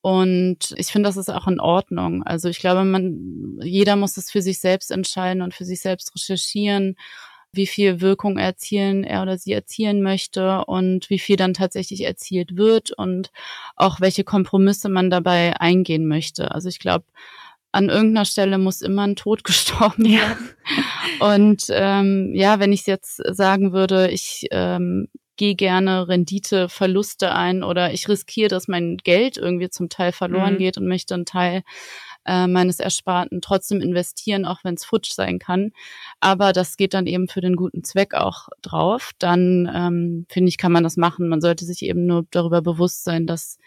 Und 0.00 0.74
ich 0.76 0.88
finde, 0.88 1.08
das 1.08 1.16
ist 1.16 1.30
auch 1.30 1.48
in 1.48 1.60
Ordnung. 1.60 2.22
Also 2.24 2.50
ich 2.50 2.58
glaube, 2.58 2.84
man, 2.84 3.58
jeder 3.62 3.96
muss 3.96 4.18
es 4.18 4.30
für 4.30 4.42
sich 4.42 4.60
selbst 4.60 4.90
entscheiden 4.90 5.40
und 5.40 5.54
für 5.54 5.64
sich 5.64 5.80
selbst 5.80 6.14
recherchieren, 6.14 6.96
wie 7.52 7.66
viel 7.66 8.00
Wirkung 8.02 8.36
erzielen 8.36 9.04
er 9.04 9.22
oder 9.22 9.38
sie 9.38 9.52
erzielen 9.52 10.02
möchte 10.02 10.64
und 10.66 11.08
wie 11.08 11.18
viel 11.18 11.36
dann 11.36 11.54
tatsächlich 11.54 12.02
erzielt 12.02 12.56
wird 12.56 12.90
und 12.90 13.30
auch 13.76 14.00
welche 14.00 14.24
Kompromisse 14.24 14.90
man 14.90 15.08
dabei 15.08 15.58
eingehen 15.58 16.06
möchte. 16.06 16.50
Also 16.50 16.68
ich 16.68 16.80
glaube, 16.80 17.06
an 17.74 17.88
irgendeiner 17.88 18.24
Stelle 18.24 18.58
muss 18.58 18.80
immer 18.82 19.06
ein 19.06 19.16
Tod 19.16 19.44
gestorben 19.44 20.04
werden. 20.04 20.50
Ja. 21.18 21.34
Und 21.34 21.64
ähm, 21.70 22.32
ja, 22.34 22.60
wenn 22.60 22.72
ich 22.72 22.86
jetzt 22.86 23.16
sagen 23.16 23.72
würde, 23.72 24.10
ich 24.10 24.46
ähm, 24.50 25.08
gehe 25.36 25.56
gerne 25.56 26.06
Rendite, 26.08 26.68
Verluste 26.68 27.34
ein 27.34 27.64
oder 27.64 27.92
ich 27.92 28.08
riskiere, 28.08 28.48
dass 28.48 28.68
mein 28.68 28.98
Geld 28.98 29.36
irgendwie 29.36 29.68
zum 29.68 29.88
Teil 29.88 30.12
verloren 30.12 30.54
mhm. 30.54 30.58
geht 30.58 30.78
und 30.78 30.86
möchte 30.86 31.14
einen 31.14 31.26
Teil 31.26 31.62
äh, 32.24 32.46
meines 32.46 32.78
Ersparten 32.78 33.40
trotzdem 33.40 33.80
investieren, 33.80 34.44
auch 34.44 34.62
wenn 34.62 34.74
es 34.74 34.84
futsch 34.84 35.12
sein 35.12 35.40
kann. 35.40 35.72
Aber 36.20 36.52
das 36.52 36.76
geht 36.76 36.94
dann 36.94 37.08
eben 37.08 37.26
für 37.26 37.40
den 37.40 37.56
guten 37.56 37.82
Zweck 37.82 38.14
auch 38.14 38.48
drauf. 38.62 39.10
Dann 39.18 39.70
ähm, 39.74 40.26
finde 40.30 40.48
ich, 40.48 40.58
kann 40.58 40.72
man 40.72 40.84
das 40.84 40.96
machen. 40.96 41.28
Man 41.28 41.40
sollte 41.40 41.64
sich 41.64 41.82
eben 41.82 42.06
nur 42.06 42.24
darüber 42.30 42.62
bewusst 42.62 43.02
sein, 43.02 43.26
dass 43.26 43.58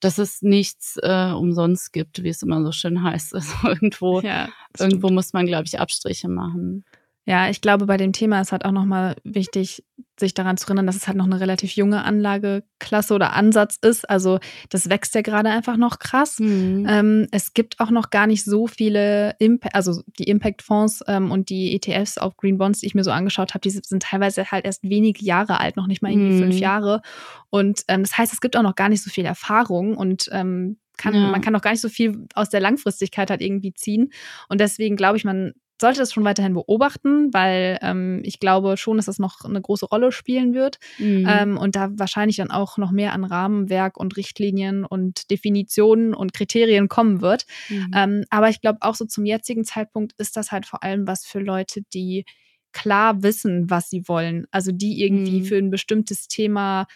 dass 0.00 0.18
es 0.18 0.42
nichts 0.42 0.98
äh, 1.02 1.32
umsonst 1.32 1.92
gibt, 1.92 2.22
wie 2.22 2.28
es 2.28 2.42
immer 2.42 2.62
so 2.62 2.72
schön 2.72 3.02
heißt. 3.02 3.34
Also 3.38 3.68
irgendwo, 3.68 4.20
ja, 4.20 4.48
irgendwo 4.78 5.10
muss 5.10 5.32
man, 5.32 5.46
glaube 5.46 5.64
ich, 5.66 5.78
Abstriche 5.80 6.28
machen. 6.28 6.84
Ja, 7.24 7.50
ich 7.50 7.60
glaube, 7.60 7.86
bei 7.86 7.96
dem 7.96 8.12
Thema 8.12 8.40
ist 8.40 8.52
halt 8.52 8.64
auch 8.64 8.72
nochmal 8.72 9.16
wichtig, 9.22 9.84
sich 10.20 10.34
daran 10.34 10.56
zu 10.56 10.66
erinnern, 10.66 10.86
dass 10.86 10.96
es 10.96 11.06
halt 11.06 11.16
noch 11.16 11.26
eine 11.26 11.40
relativ 11.40 11.72
junge 11.72 12.04
Anlageklasse 12.04 13.14
oder 13.14 13.34
Ansatz 13.34 13.78
ist. 13.80 14.08
Also 14.08 14.38
das 14.70 14.88
wächst 14.88 15.14
ja 15.14 15.22
gerade 15.22 15.50
einfach 15.50 15.76
noch 15.76 15.98
krass. 15.98 16.38
Mhm. 16.38 16.86
Ähm, 16.88 17.28
es 17.30 17.54
gibt 17.54 17.80
auch 17.80 17.90
noch 17.90 18.10
gar 18.10 18.26
nicht 18.26 18.44
so 18.44 18.66
viele, 18.66 19.36
Imp 19.38 19.66
also 19.72 20.02
die 20.18 20.24
Impact-Fonds 20.24 21.04
ähm, 21.06 21.30
und 21.30 21.48
die 21.50 21.74
ETFs 21.74 22.18
auf 22.18 22.36
Green 22.36 22.58
Bonds, 22.58 22.80
die 22.80 22.86
ich 22.86 22.94
mir 22.94 23.04
so 23.04 23.10
angeschaut 23.10 23.54
habe, 23.54 23.60
die 23.60 23.70
sind 23.70 24.02
teilweise 24.02 24.50
halt 24.50 24.64
erst 24.64 24.82
wenige 24.82 25.24
Jahre 25.24 25.60
alt, 25.60 25.76
noch 25.76 25.86
nicht 25.86 26.02
mal 26.02 26.10
irgendwie 26.10 26.34
mhm. 26.34 26.38
fünf 26.38 26.58
Jahre. 26.58 27.02
Und 27.50 27.82
ähm, 27.88 28.02
das 28.02 28.16
heißt, 28.16 28.32
es 28.32 28.40
gibt 28.40 28.56
auch 28.56 28.62
noch 28.62 28.76
gar 28.76 28.88
nicht 28.88 29.02
so 29.02 29.10
viel 29.10 29.24
Erfahrung 29.24 29.96
und 29.96 30.28
ähm, 30.32 30.78
kann, 30.98 31.14
ja. 31.14 31.30
man 31.30 31.40
kann 31.40 31.54
auch 31.56 31.62
gar 31.62 31.70
nicht 31.70 31.80
so 31.80 31.88
viel 31.88 32.26
aus 32.34 32.50
der 32.50 32.60
Langfristigkeit 32.60 33.30
halt 33.30 33.40
irgendwie 33.40 33.72
ziehen. 33.72 34.10
Und 34.48 34.60
deswegen 34.60 34.96
glaube 34.96 35.16
ich, 35.16 35.24
man 35.24 35.54
sollte 35.80 36.00
das 36.00 36.12
schon 36.12 36.24
weiterhin 36.24 36.54
beobachten, 36.54 37.32
weil 37.32 37.78
ähm, 37.82 38.20
ich 38.24 38.40
glaube 38.40 38.76
schon, 38.76 38.96
dass 38.96 39.06
das 39.06 39.18
noch 39.18 39.44
eine 39.44 39.60
große 39.60 39.86
Rolle 39.86 40.12
spielen 40.12 40.54
wird 40.54 40.78
mhm. 40.98 41.26
ähm, 41.28 41.56
und 41.56 41.76
da 41.76 41.90
wahrscheinlich 41.92 42.36
dann 42.36 42.50
auch 42.50 42.78
noch 42.78 42.90
mehr 42.90 43.12
an 43.12 43.24
Rahmenwerk 43.24 43.96
und 43.96 44.16
Richtlinien 44.16 44.84
und 44.84 45.30
Definitionen 45.30 46.14
und 46.14 46.32
Kriterien 46.32 46.88
kommen 46.88 47.20
wird. 47.20 47.46
Mhm. 47.68 47.90
Ähm, 47.94 48.24
aber 48.30 48.48
ich 48.48 48.60
glaube 48.60 48.78
auch 48.80 48.94
so 48.94 49.04
zum 49.04 49.24
jetzigen 49.24 49.64
Zeitpunkt 49.64 50.14
ist 50.18 50.36
das 50.36 50.50
halt 50.50 50.66
vor 50.66 50.82
allem 50.82 51.06
was 51.06 51.24
für 51.24 51.40
Leute, 51.40 51.82
die 51.94 52.24
klar 52.72 53.22
wissen, 53.22 53.70
was 53.70 53.88
sie 53.88 54.08
wollen. 54.08 54.46
Also 54.50 54.72
die 54.72 55.02
irgendwie 55.02 55.40
mhm. 55.40 55.44
für 55.44 55.56
ein 55.56 55.70
bestimmtes 55.70 56.28
Thema 56.28 56.86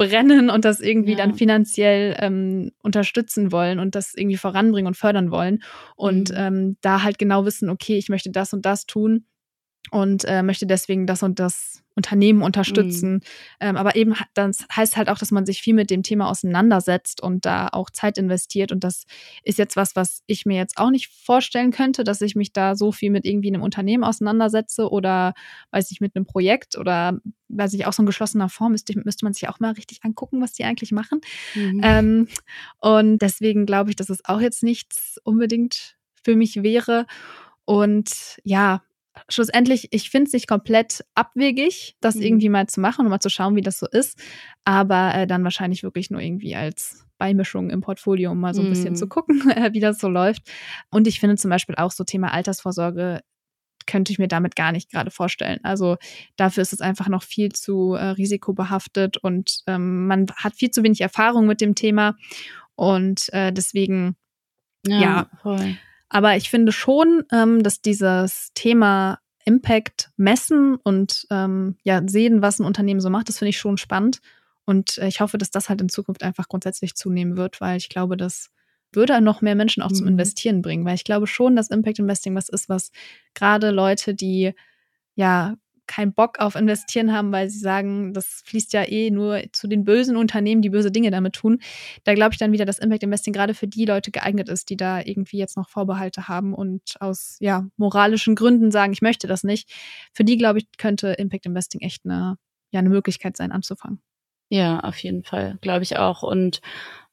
brennen 0.00 0.48
und 0.48 0.64
das 0.64 0.80
irgendwie 0.80 1.10
ja. 1.12 1.18
dann 1.18 1.34
finanziell 1.34 2.16
ähm, 2.20 2.72
unterstützen 2.82 3.52
wollen 3.52 3.78
und 3.78 3.94
das 3.94 4.14
irgendwie 4.14 4.38
voranbringen 4.38 4.86
und 4.86 4.96
fördern 4.96 5.30
wollen. 5.30 5.62
Und 5.94 6.30
mhm. 6.30 6.36
ähm, 6.38 6.76
da 6.80 7.02
halt 7.02 7.18
genau 7.18 7.44
wissen, 7.44 7.68
okay, 7.68 7.98
ich 7.98 8.08
möchte 8.08 8.30
das 8.30 8.54
und 8.54 8.64
das 8.64 8.86
tun 8.86 9.26
und 9.90 10.24
äh, 10.24 10.42
möchte 10.42 10.66
deswegen 10.66 11.06
das 11.06 11.22
und 11.22 11.38
das 11.38 11.82
Unternehmen 11.96 12.42
unterstützen. 12.42 13.14
Mhm. 13.14 13.20
Ähm, 13.60 13.76
aber 13.76 13.96
eben, 13.96 14.14
das 14.34 14.64
heißt 14.74 14.96
halt 14.96 15.10
auch, 15.10 15.18
dass 15.18 15.32
man 15.32 15.44
sich 15.44 15.60
viel 15.60 15.74
mit 15.74 15.90
dem 15.90 16.02
Thema 16.02 16.30
auseinandersetzt 16.30 17.20
und 17.22 17.44
da 17.44 17.68
auch 17.68 17.90
Zeit 17.90 18.16
investiert. 18.16 18.72
Und 18.72 18.84
das 18.84 19.04
ist 19.42 19.58
jetzt 19.58 19.76
was, 19.76 19.96
was 19.96 20.22
ich 20.26 20.46
mir 20.46 20.56
jetzt 20.56 20.78
auch 20.78 20.90
nicht 20.90 21.08
vorstellen 21.08 21.72
könnte, 21.72 22.04
dass 22.04 22.20
ich 22.20 22.36
mich 22.36 22.52
da 22.52 22.76
so 22.76 22.92
viel 22.92 23.10
mit 23.10 23.26
irgendwie 23.26 23.48
einem 23.48 23.62
Unternehmen 23.62 24.04
auseinandersetze 24.04 24.88
oder 24.88 25.34
weiß 25.72 25.90
ich, 25.90 26.00
mit 26.00 26.14
einem 26.14 26.24
Projekt 26.24 26.78
oder 26.78 27.18
weiß 27.48 27.74
ich, 27.74 27.86
auch 27.86 27.92
so 27.92 28.02
in 28.02 28.06
geschlossener 28.06 28.48
Form 28.48 28.72
müsste, 28.72 28.98
müsste 29.04 29.24
man 29.24 29.34
sich 29.34 29.48
auch 29.48 29.60
mal 29.60 29.72
richtig 29.72 30.04
angucken, 30.04 30.40
was 30.40 30.52
die 30.52 30.64
eigentlich 30.64 30.92
machen. 30.92 31.20
Mhm. 31.54 31.80
Ähm, 31.82 32.28
und 32.78 33.18
deswegen 33.18 33.66
glaube 33.66 33.90
ich, 33.90 33.96
dass 33.96 34.08
es 34.08 34.24
auch 34.24 34.40
jetzt 34.40 34.62
nichts 34.62 35.18
unbedingt 35.24 35.96
für 36.22 36.36
mich 36.36 36.62
wäre. 36.62 37.06
Und 37.64 38.38
ja, 38.44 38.82
schlussendlich, 39.28 39.88
ich 39.92 40.10
finde 40.10 40.28
es 40.28 40.32
nicht 40.32 40.48
komplett 40.48 41.04
abwegig, 41.14 41.96
das 42.00 42.16
mhm. 42.16 42.22
irgendwie 42.22 42.48
mal 42.48 42.66
zu 42.66 42.80
machen 42.80 43.04
und 43.04 43.10
mal 43.10 43.20
zu 43.20 43.30
schauen, 43.30 43.56
wie 43.56 43.62
das 43.62 43.78
so 43.78 43.86
ist. 43.86 44.18
Aber 44.64 45.14
äh, 45.14 45.26
dann 45.26 45.44
wahrscheinlich 45.44 45.82
wirklich 45.82 46.10
nur 46.10 46.20
irgendwie 46.20 46.54
als 46.54 47.06
Beimischung 47.18 47.70
im 47.70 47.80
Portfolio, 47.80 48.32
um 48.32 48.40
mal 48.40 48.54
so 48.54 48.62
ein 48.62 48.66
mhm. 48.66 48.70
bisschen 48.70 48.96
zu 48.96 49.08
gucken, 49.08 49.50
äh, 49.56 49.72
wie 49.72 49.80
das 49.80 49.98
so 49.98 50.08
läuft. 50.08 50.50
Und 50.90 51.06
ich 51.06 51.20
finde 51.20 51.36
zum 51.36 51.50
Beispiel 51.50 51.76
auch 51.76 51.92
so 51.92 52.04
Thema 52.04 52.32
Altersvorsorge 52.32 53.20
könnte 53.86 54.12
ich 54.12 54.18
mir 54.18 54.28
damit 54.28 54.56
gar 54.56 54.72
nicht 54.72 54.90
gerade 54.90 55.10
vorstellen. 55.10 55.58
Also 55.62 55.96
dafür 56.36 56.62
ist 56.62 56.72
es 56.72 56.80
einfach 56.80 57.08
noch 57.08 57.22
viel 57.22 57.50
zu 57.52 57.94
äh, 57.94 58.10
risikobehaftet 58.10 59.16
und 59.16 59.62
ähm, 59.66 60.06
man 60.06 60.26
hat 60.36 60.54
viel 60.54 60.70
zu 60.70 60.82
wenig 60.84 61.00
Erfahrung 61.00 61.46
mit 61.46 61.60
dem 61.60 61.74
Thema. 61.74 62.14
Und 62.76 63.32
äh, 63.32 63.52
deswegen, 63.52 64.16
ja, 64.86 65.00
ja 65.00 65.30
voll. 65.42 65.76
Aber 66.10 66.36
ich 66.36 66.50
finde 66.50 66.72
schon, 66.72 67.24
ähm, 67.32 67.62
dass 67.62 67.80
dieses 67.80 68.50
Thema 68.54 69.20
Impact 69.44 70.10
messen 70.16 70.76
und 70.76 71.26
ähm, 71.30 71.76
ja 71.82 72.02
sehen, 72.06 72.42
was 72.42 72.58
ein 72.58 72.66
Unternehmen 72.66 73.00
so 73.00 73.08
macht, 73.08 73.28
das 73.28 73.38
finde 73.38 73.50
ich 73.50 73.58
schon 73.58 73.78
spannend. 73.78 74.20
Und 74.66 74.98
äh, 74.98 75.08
ich 75.08 75.20
hoffe, 75.20 75.38
dass 75.38 75.50
das 75.50 75.68
halt 75.68 75.80
in 75.80 75.88
Zukunft 75.88 76.22
einfach 76.22 76.48
grundsätzlich 76.48 76.94
zunehmen 76.94 77.36
wird, 77.36 77.60
weil 77.60 77.78
ich 77.78 77.88
glaube, 77.88 78.16
das 78.16 78.50
würde 78.92 79.20
noch 79.20 79.40
mehr 79.40 79.54
Menschen 79.54 79.82
auch 79.82 79.90
mhm. 79.90 79.94
zum 79.94 80.08
Investieren 80.08 80.62
bringen, 80.62 80.84
weil 80.84 80.96
ich 80.96 81.04
glaube 81.04 81.26
schon, 81.26 81.56
dass 81.56 81.70
Impact 81.70 82.00
Investing 82.00 82.34
was 82.34 82.48
ist, 82.48 82.68
was 82.68 82.90
gerade 83.34 83.70
Leute, 83.70 84.14
die 84.14 84.52
ja 85.14 85.54
keinen 85.90 86.14
Bock 86.14 86.38
auf 86.38 86.54
Investieren 86.54 87.12
haben, 87.12 87.32
weil 87.32 87.50
sie 87.50 87.58
sagen, 87.58 88.14
das 88.14 88.42
fließt 88.46 88.72
ja 88.74 88.88
eh 88.88 89.10
nur 89.10 89.42
zu 89.50 89.66
den 89.66 89.84
bösen 89.84 90.16
Unternehmen, 90.16 90.62
die 90.62 90.70
böse 90.70 90.92
Dinge 90.92 91.10
damit 91.10 91.34
tun. 91.34 91.58
Da 92.04 92.14
glaube 92.14 92.32
ich 92.32 92.38
dann 92.38 92.52
wieder, 92.52 92.64
dass 92.64 92.78
Impact 92.78 93.02
Investing 93.02 93.32
gerade 93.32 93.54
für 93.54 93.66
die 93.66 93.86
Leute 93.86 94.12
geeignet 94.12 94.48
ist, 94.48 94.70
die 94.70 94.76
da 94.76 95.00
irgendwie 95.00 95.38
jetzt 95.38 95.56
noch 95.56 95.68
Vorbehalte 95.68 96.28
haben 96.28 96.54
und 96.54 96.94
aus 97.00 97.38
ja, 97.40 97.66
moralischen 97.76 98.36
Gründen 98.36 98.70
sagen, 98.70 98.92
ich 98.92 99.02
möchte 99.02 99.26
das 99.26 99.42
nicht. 99.42 99.68
Für 100.12 100.22
die, 100.22 100.38
glaube 100.38 100.60
ich, 100.60 100.66
könnte 100.78 101.08
Impact 101.08 101.46
Investing 101.46 101.80
echt 101.80 102.04
eine, 102.04 102.36
ja, 102.70 102.78
eine 102.78 102.88
Möglichkeit 102.88 103.36
sein, 103.36 103.50
anzufangen. 103.50 104.00
Ja, 104.48 104.80
auf 104.80 104.98
jeden 104.98 105.24
Fall, 105.24 105.58
glaube 105.60 105.82
ich 105.82 105.96
auch. 105.96 106.22
Und 106.22 106.60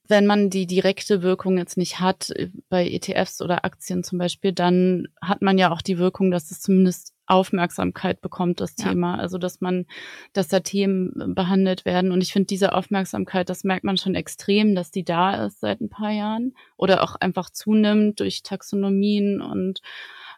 wenn 0.08 0.28
man 0.28 0.52
die 0.52 0.68
direkte 0.68 1.24
Wirkung 1.24 1.58
jetzt 1.58 1.78
nicht 1.78 2.00
hat, 2.00 2.30
äh, 2.30 2.52
bei 2.70 2.88
ETFs 2.88 3.42
oder 3.42 3.66
Aktien 3.66 4.04
zum 4.04 4.20
Beispiel, 4.20 4.52
dann 4.52 5.08
hat 5.20 5.42
man 5.42 5.58
ja 5.58 5.72
auch 5.72 5.82
die 5.82 5.98
Wirkung, 5.98 6.30
dass 6.30 6.52
es 6.52 6.62
zumindest 6.62 7.17
Aufmerksamkeit 7.28 8.22
bekommt, 8.22 8.62
das 8.62 8.76
ja. 8.78 8.90
Thema. 8.90 9.20
Also, 9.20 9.38
dass 9.38 9.62
man, 9.62 9.86
dass 10.34 10.48
da 10.48 10.62
Themen 10.62 11.36
behandelt 11.36 11.86
werden. 11.86 12.12
Und 12.12 12.22
ich 12.22 12.34
finde, 12.34 12.48
diese 12.48 12.74
Aufmerksamkeit, 12.74 13.50
das 13.50 13.64
merkt 13.64 13.84
man 13.84 13.98
schon 13.98 14.16
extrem, 14.16 14.76
dass 14.76 14.92
die 14.92 15.04
da 15.04 15.46
ist 15.46 15.60
seit 15.60 15.82
ein 15.82 15.90
paar 15.90 16.12
Jahren 16.12 16.54
oder 16.78 17.04
auch 17.04 17.16
einfach 17.16 17.50
zunimmt 17.50 18.20
durch 18.20 18.44
Taxonomien 18.44 19.42
und 19.42 19.82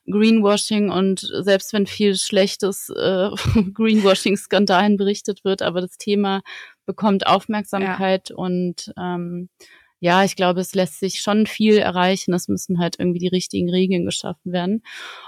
Greenwashing 0.10 0.90
und 0.90 1.20
selbst 1.20 1.72
wenn 1.74 1.86
viel 1.86 2.16
schlechtes 2.16 2.90
äh, 2.90 3.30
Greenwashing-Skandalen 3.74 4.98
berichtet 4.98 5.44
wird, 5.44 5.62
aber 5.62 5.82
das 5.82 5.98
Thema 5.98 6.42
bekommt 6.86 7.28
Aufmerksamkeit 7.28 8.30
ja. 8.30 8.36
und 8.36 8.92
ähm, 8.98 9.50
ja, 10.00 10.24
ich 10.24 10.36
glaube, 10.36 10.62
es 10.62 10.74
lässt 10.76 11.00
sich 11.00 11.22
schon 11.22 11.46
viel 11.46 11.78
erreichen. 11.78 12.34
Es 12.34 12.48
müssen 12.48 12.80
halt 12.80 12.98
irgendwie 13.00 13.20
die 13.20 13.28
richtigen 13.28 13.70
Regeln 13.70 14.06
geschaffen 14.06 14.54
werden. 14.54 14.82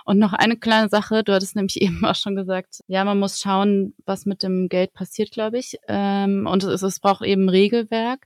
Und 0.06 0.18
noch 0.18 0.32
eine 0.32 0.58
kleine 0.58 0.88
Sache, 0.88 1.24
du 1.24 1.34
hattest 1.34 1.56
nämlich 1.56 1.82
eben 1.82 2.06
auch 2.06 2.16
schon 2.16 2.36
gesagt, 2.36 2.82
ja, 2.88 3.04
man 3.04 3.20
muss 3.20 3.40
schauen, 3.40 3.94
was 4.06 4.26
mit 4.26 4.44
dem 4.44 4.70
Geld 4.70 4.94
passiert, 4.94 5.32
glaube 5.32 5.58
ich. 5.58 5.78
Ähm, 5.88 6.48
und 6.48 6.64
es, 6.64 6.82
es 6.82 7.00
braucht 7.00 7.26
eben 7.26 7.50
Regelwerk. 7.50 8.26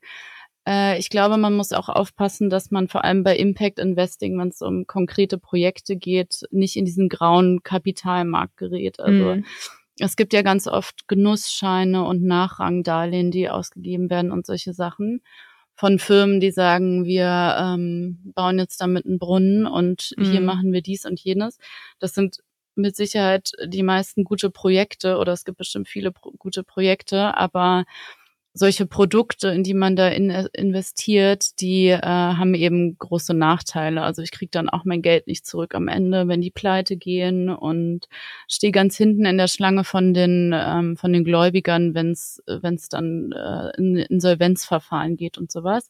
Äh, 0.67 0.99
ich 0.99 1.09
glaube, 1.09 1.37
man 1.37 1.55
muss 1.55 1.71
auch 1.71 1.89
aufpassen, 1.89 2.51
dass 2.51 2.69
man 2.69 2.87
vor 2.87 3.03
allem 3.03 3.23
bei 3.23 3.35
Impact 3.35 3.79
Investing, 3.79 4.37
wenn 4.37 4.49
es 4.49 4.61
um 4.61 4.85
konkrete 4.85 5.39
Projekte 5.39 5.95
geht, 5.95 6.41
nicht 6.51 6.75
in 6.75 6.85
diesen 6.85 7.09
grauen 7.09 7.63
Kapitalmarkt 7.63 8.57
gerät. 8.57 8.99
Also 8.99 9.35
mm. 9.35 9.45
es 9.99 10.15
gibt 10.15 10.33
ja 10.33 10.43
ganz 10.43 10.67
oft 10.67 11.07
Genussscheine 11.07 12.03
und 12.05 12.23
Nachrangdarlehen, 12.23 13.31
die 13.31 13.49
ausgegeben 13.49 14.11
werden 14.11 14.31
und 14.31 14.45
solche 14.45 14.73
Sachen 14.73 15.21
von 15.75 15.99
Firmen, 15.99 16.39
die 16.39 16.51
sagen, 16.51 17.05
wir 17.05 17.55
ähm, 17.59 18.31
bauen 18.33 18.57
jetzt 18.59 18.79
damit 18.79 19.05
einen 19.05 19.19
Brunnen 19.19 19.65
und 19.65 20.13
mhm. 20.17 20.31
hier 20.31 20.41
machen 20.41 20.71
wir 20.71 20.81
dies 20.81 21.05
und 21.05 21.19
jenes. 21.19 21.57
Das 21.99 22.13
sind 22.13 22.37
mit 22.75 22.95
Sicherheit 22.95 23.51
die 23.65 23.83
meisten 23.83 24.23
gute 24.23 24.49
Projekte 24.49 25.17
oder 25.17 25.33
es 25.33 25.45
gibt 25.45 25.57
bestimmt 25.57 25.87
viele 25.87 26.11
pro 26.11 26.31
gute 26.37 26.63
Projekte, 26.63 27.35
aber 27.37 27.85
solche 28.57 28.85
Produkte, 28.85 29.49
in 29.49 29.63
die 29.63 29.73
man 29.73 29.97
da 29.97 30.07
in, 30.07 30.29
investiert, 30.29 31.59
die 31.59 31.89
äh, 31.89 32.01
haben 32.01 32.53
eben 32.53 32.97
große 32.97 33.33
Nachteile. 33.33 34.01
Also 34.01 34.21
ich 34.21 34.31
kriege 34.31 34.49
dann 34.49 34.69
auch 34.69 34.85
mein 34.85 35.01
Geld 35.01 35.27
nicht 35.27 35.45
zurück 35.45 35.75
am 35.75 35.89
Ende, 35.89 36.29
wenn 36.29 36.39
die 36.39 36.51
pleite 36.51 36.95
gehen 36.95 37.49
und 37.49 38.07
stehe 38.47 38.71
ganz 38.71 38.95
hinten 38.95 39.25
in 39.25 39.37
der 39.37 39.49
Schlange 39.49 39.83
von 39.83 40.13
den 40.13 40.53
ähm, 40.55 40.95
von 40.95 41.11
den 41.11 41.25
Gläubigern, 41.25 41.93
wenn 41.93 42.11
es 42.11 42.41
wenn 42.47 42.75
es 42.75 42.87
dann 42.87 43.33
äh, 43.33 43.71
in 43.77 43.97
Insolvenzverfahren 43.97 45.17
geht 45.17 45.37
und 45.37 45.51
sowas. 45.51 45.89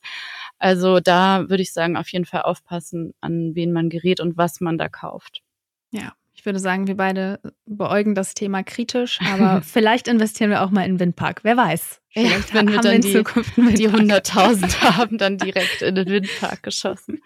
Also 0.57 0.99
da 0.99 1.47
würde 1.47 1.61
ich 1.61 1.71
sagen, 1.71 1.95
auf 1.95 2.09
jeden 2.09 2.25
Fall 2.25 2.41
aufpassen, 2.41 3.13
an 3.21 3.53
wen 3.53 3.73
man 3.73 3.89
gerät 3.89 4.19
und 4.19 4.37
was 4.37 4.59
man 4.59 4.79
da 4.79 4.89
kauft. 4.89 5.43
Ja, 5.91 6.13
ich 6.35 6.45
würde 6.45 6.59
sagen, 6.59 6.87
wir 6.87 6.97
beide 6.97 7.39
beäugen 7.65 8.13
das 8.13 8.33
Thema 8.33 8.63
kritisch, 8.63 9.19
aber 9.33 9.61
vielleicht 9.61 10.07
investieren 10.07 10.49
wir 10.51 10.63
auch 10.63 10.69
mal 10.69 10.85
in 10.85 10.99
Windpark. 10.99 11.43
Wer 11.43 11.57
weiß. 11.57 12.01
Vielleicht 12.09 12.49
ja, 12.49 12.55
wenn 12.55 12.71
wir 12.71 12.79
dann 12.79 13.01
die, 13.01 13.13
die 13.13 13.89
100.000 13.89 14.81
haben, 14.97 15.17
dann 15.17 15.37
direkt 15.37 15.81
in 15.81 15.95
den 15.95 16.07
Windpark 16.07 16.63
geschossen. 16.63 17.21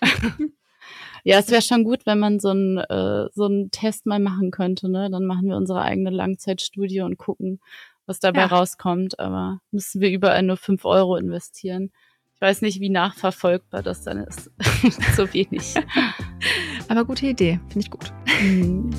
ja, 1.24 1.38
es 1.38 1.50
wäre 1.50 1.62
schon 1.62 1.84
gut, 1.84 2.06
wenn 2.06 2.18
man 2.18 2.38
so 2.38 2.50
einen 2.50 2.78
äh, 2.78 3.26
so 3.34 3.46
einen 3.46 3.70
Test 3.70 4.06
mal 4.06 4.20
machen 4.20 4.50
könnte. 4.50 4.88
Ne? 4.88 5.10
Dann 5.10 5.26
machen 5.26 5.48
wir 5.48 5.56
unsere 5.56 5.82
eigene 5.82 6.10
Langzeitstudie 6.10 7.00
und 7.02 7.18
gucken, 7.18 7.60
was 8.06 8.20
dabei 8.20 8.42
ja. 8.42 8.46
rauskommt. 8.46 9.18
Aber 9.18 9.60
müssen 9.70 10.00
wir 10.00 10.10
überall 10.10 10.42
nur 10.42 10.56
5 10.56 10.84
Euro 10.86 11.16
investieren. 11.16 11.90
Ich 12.34 12.40
weiß 12.40 12.62
nicht, 12.62 12.80
wie 12.80 12.88
nachverfolgbar 12.88 13.82
das 13.82 14.04
dann 14.04 14.24
ist. 14.24 14.50
so 15.14 15.30
wenig. 15.34 15.74
Aber 16.90 17.04
gute 17.04 17.24
Idee, 17.24 17.60
finde 17.68 17.86
ich 17.86 17.90
gut. 17.90 18.12
Mhm. 18.42 18.90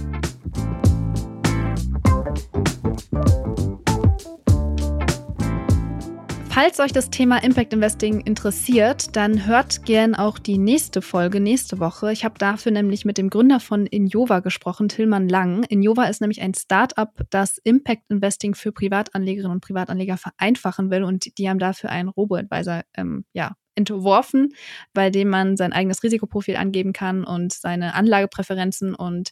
Falls 6.49 6.79
euch 6.79 6.93
das 6.93 7.09
Thema 7.09 7.43
Impact 7.43 7.73
Investing 7.73 8.21
interessiert, 8.21 9.17
dann 9.17 9.45
hört 9.45 9.83
gern 9.83 10.15
auch 10.15 10.39
die 10.39 10.57
nächste 10.57 11.01
Folge 11.01 11.41
nächste 11.41 11.79
Woche. 11.79 12.13
Ich 12.13 12.23
habe 12.23 12.37
dafür 12.37 12.71
nämlich 12.71 13.03
mit 13.03 13.17
dem 13.17 13.29
Gründer 13.29 13.59
von 13.59 13.85
Injova 13.85 14.39
gesprochen, 14.39 14.87
Tillmann 14.87 15.27
Lang. 15.27 15.63
Injova 15.65 16.05
ist 16.05 16.21
nämlich 16.21 16.41
ein 16.41 16.53
Startup, 16.53 17.09
das 17.29 17.57
Impact 17.57 18.03
Investing 18.09 18.55
für 18.55 18.71
Privatanlegerinnen 18.71 19.51
und 19.51 19.61
Privatanleger 19.61 20.15
vereinfachen 20.15 20.91
will 20.91 21.03
und 21.03 21.37
die 21.37 21.49
haben 21.49 21.59
dafür 21.59 21.89
einen 21.89 22.07
Robo-Advisor 22.07 22.83
ähm, 22.95 23.25
ja, 23.33 23.55
entworfen, 23.89 24.53
bei 24.93 25.09
dem 25.09 25.29
man 25.29 25.57
sein 25.57 25.73
eigenes 25.73 26.03
Risikoprofil 26.03 26.55
angeben 26.55 26.93
kann 26.93 27.23
und 27.23 27.53
seine 27.53 27.93
Anlagepräferenzen. 27.93 28.95
Und 28.95 29.31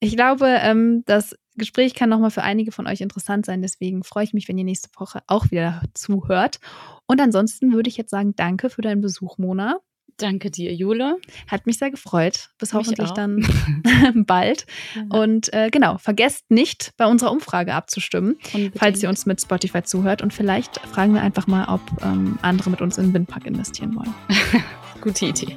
ich 0.00 0.16
glaube, 0.16 0.46
ähm, 0.62 1.02
das 1.06 1.36
Gespräch 1.56 1.94
kann 1.94 2.08
nochmal 2.08 2.30
für 2.30 2.42
einige 2.42 2.72
von 2.72 2.86
euch 2.86 3.00
interessant 3.00 3.44
sein. 3.44 3.62
Deswegen 3.62 4.04
freue 4.04 4.24
ich 4.24 4.32
mich, 4.32 4.48
wenn 4.48 4.58
ihr 4.58 4.64
nächste 4.64 4.88
Woche 4.98 5.20
auch 5.26 5.50
wieder 5.50 5.82
zuhört. 5.94 6.60
Und 7.06 7.20
ansonsten 7.20 7.72
würde 7.72 7.88
ich 7.88 7.96
jetzt 7.96 8.10
sagen, 8.10 8.34
danke 8.36 8.70
für 8.70 8.82
deinen 8.82 9.00
Besuch, 9.00 9.38
Mona. 9.38 9.80
Danke 10.18 10.50
dir, 10.50 10.74
Jule. 10.74 11.18
Hat 11.46 11.66
mich 11.66 11.78
sehr 11.78 11.92
gefreut. 11.92 12.50
Bis 12.58 12.72
mich 12.72 12.80
hoffentlich 12.80 13.10
auch. 13.10 13.14
dann 13.14 13.46
bald. 14.26 14.66
Ja. 14.96 15.02
Und 15.16 15.52
äh, 15.52 15.70
genau, 15.70 15.96
vergesst 15.98 16.50
nicht, 16.50 16.92
bei 16.96 17.06
unserer 17.06 17.30
Umfrage 17.30 17.72
abzustimmen, 17.72 18.36
Unbedingt. 18.52 18.78
falls 18.78 19.00
ihr 19.02 19.08
uns 19.08 19.26
mit 19.26 19.40
Spotify 19.40 19.84
zuhört. 19.84 20.20
Und 20.20 20.34
vielleicht 20.34 20.80
fragen 20.88 21.14
wir 21.14 21.22
einfach 21.22 21.46
mal, 21.46 21.68
ob 21.72 21.80
ähm, 22.02 22.36
andere 22.42 22.68
mit 22.70 22.80
uns 22.82 22.98
in 22.98 23.14
Windpark 23.14 23.46
investieren 23.46 23.94
wollen. 23.94 24.12
Gute 25.00 25.26
Idee. 25.26 25.56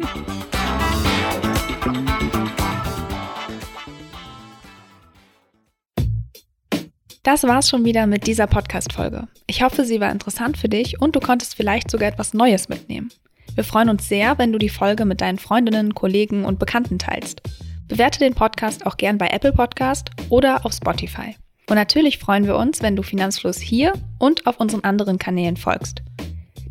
Das 7.23 7.43
war's 7.43 7.69
schon 7.69 7.85
wieder 7.85 8.07
mit 8.07 8.25
dieser 8.25 8.47
Podcast-Folge. 8.47 9.27
Ich 9.47 9.61
hoffe, 9.63 9.85
sie 9.85 9.99
war 9.99 10.11
interessant 10.11 10.57
für 10.57 10.69
dich 10.69 10.99
und 11.01 11.15
du 11.15 11.19
konntest 11.19 11.55
vielleicht 11.55 11.89
sogar 11.91 12.09
etwas 12.09 12.33
Neues 12.33 12.67
mitnehmen. 12.67 13.11
Wir 13.55 13.63
freuen 13.65 13.89
uns 13.89 14.07
sehr, 14.07 14.37
wenn 14.37 14.53
du 14.53 14.57
die 14.57 14.69
Folge 14.69 15.05
mit 15.05 15.19
deinen 15.19 15.37
Freundinnen, 15.37 15.93
Kollegen 15.93 16.45
und 16.45 16.57
Bekannten 16.57 16.99
teilst. 16.99 17.41
Bewerte 17.87 18.19
den 18.19 18.33
Podcast 18.33 18.85
auch 18.85 18.95
gern 18.95 19.17
bei 19.17 19.27
Apple 19.27 19.51
Podcast 19.51 20.09
oder 20.29 20.65
auf 20.65 20.73
Spotify. 20.73 21.35
Und 21.69 21.75
natürlich 21.75 22.17
freuen 22.17 22.45
wir 22.45 22.55
uns, 22.55 22.81
wenn 22.81 22.95
du 22.95 23.03
Finanzfluss 23.03 23.59
hier 23.59 23.93
und 24.17 24.47
auf 24.47 24.59
unseren 24.59 24.83
anderen 24.83 25.17
Kanälen 25.17 25.57
folgst. 25.57 26.01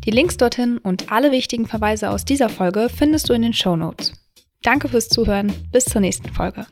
Die 0.05 0.11
Links 0.11 0.37
dorthin 0.37 0.79
und 0.79 1.11
alle 1.11 1.31
wichtigen 1.31 1.67
Verweise 1.67 2.09
aus 2.09 2.25
dieser 2.25 2.49
Folge 2.49 2.89
findest 2.89 3.29
du 3.29 3.33
in 3.33 3.43
den 3.43 3.53
Show 3.53 3.75
Notes. 3.75 4.13
Danke 4.63 4.89
fürs 4.89 5.09
Zuhören. 5.09 5.53
Bis 5.71 5.85
zur 5.85 6.01
nächsten 6.01 6.29
Folge. 6.29 6.65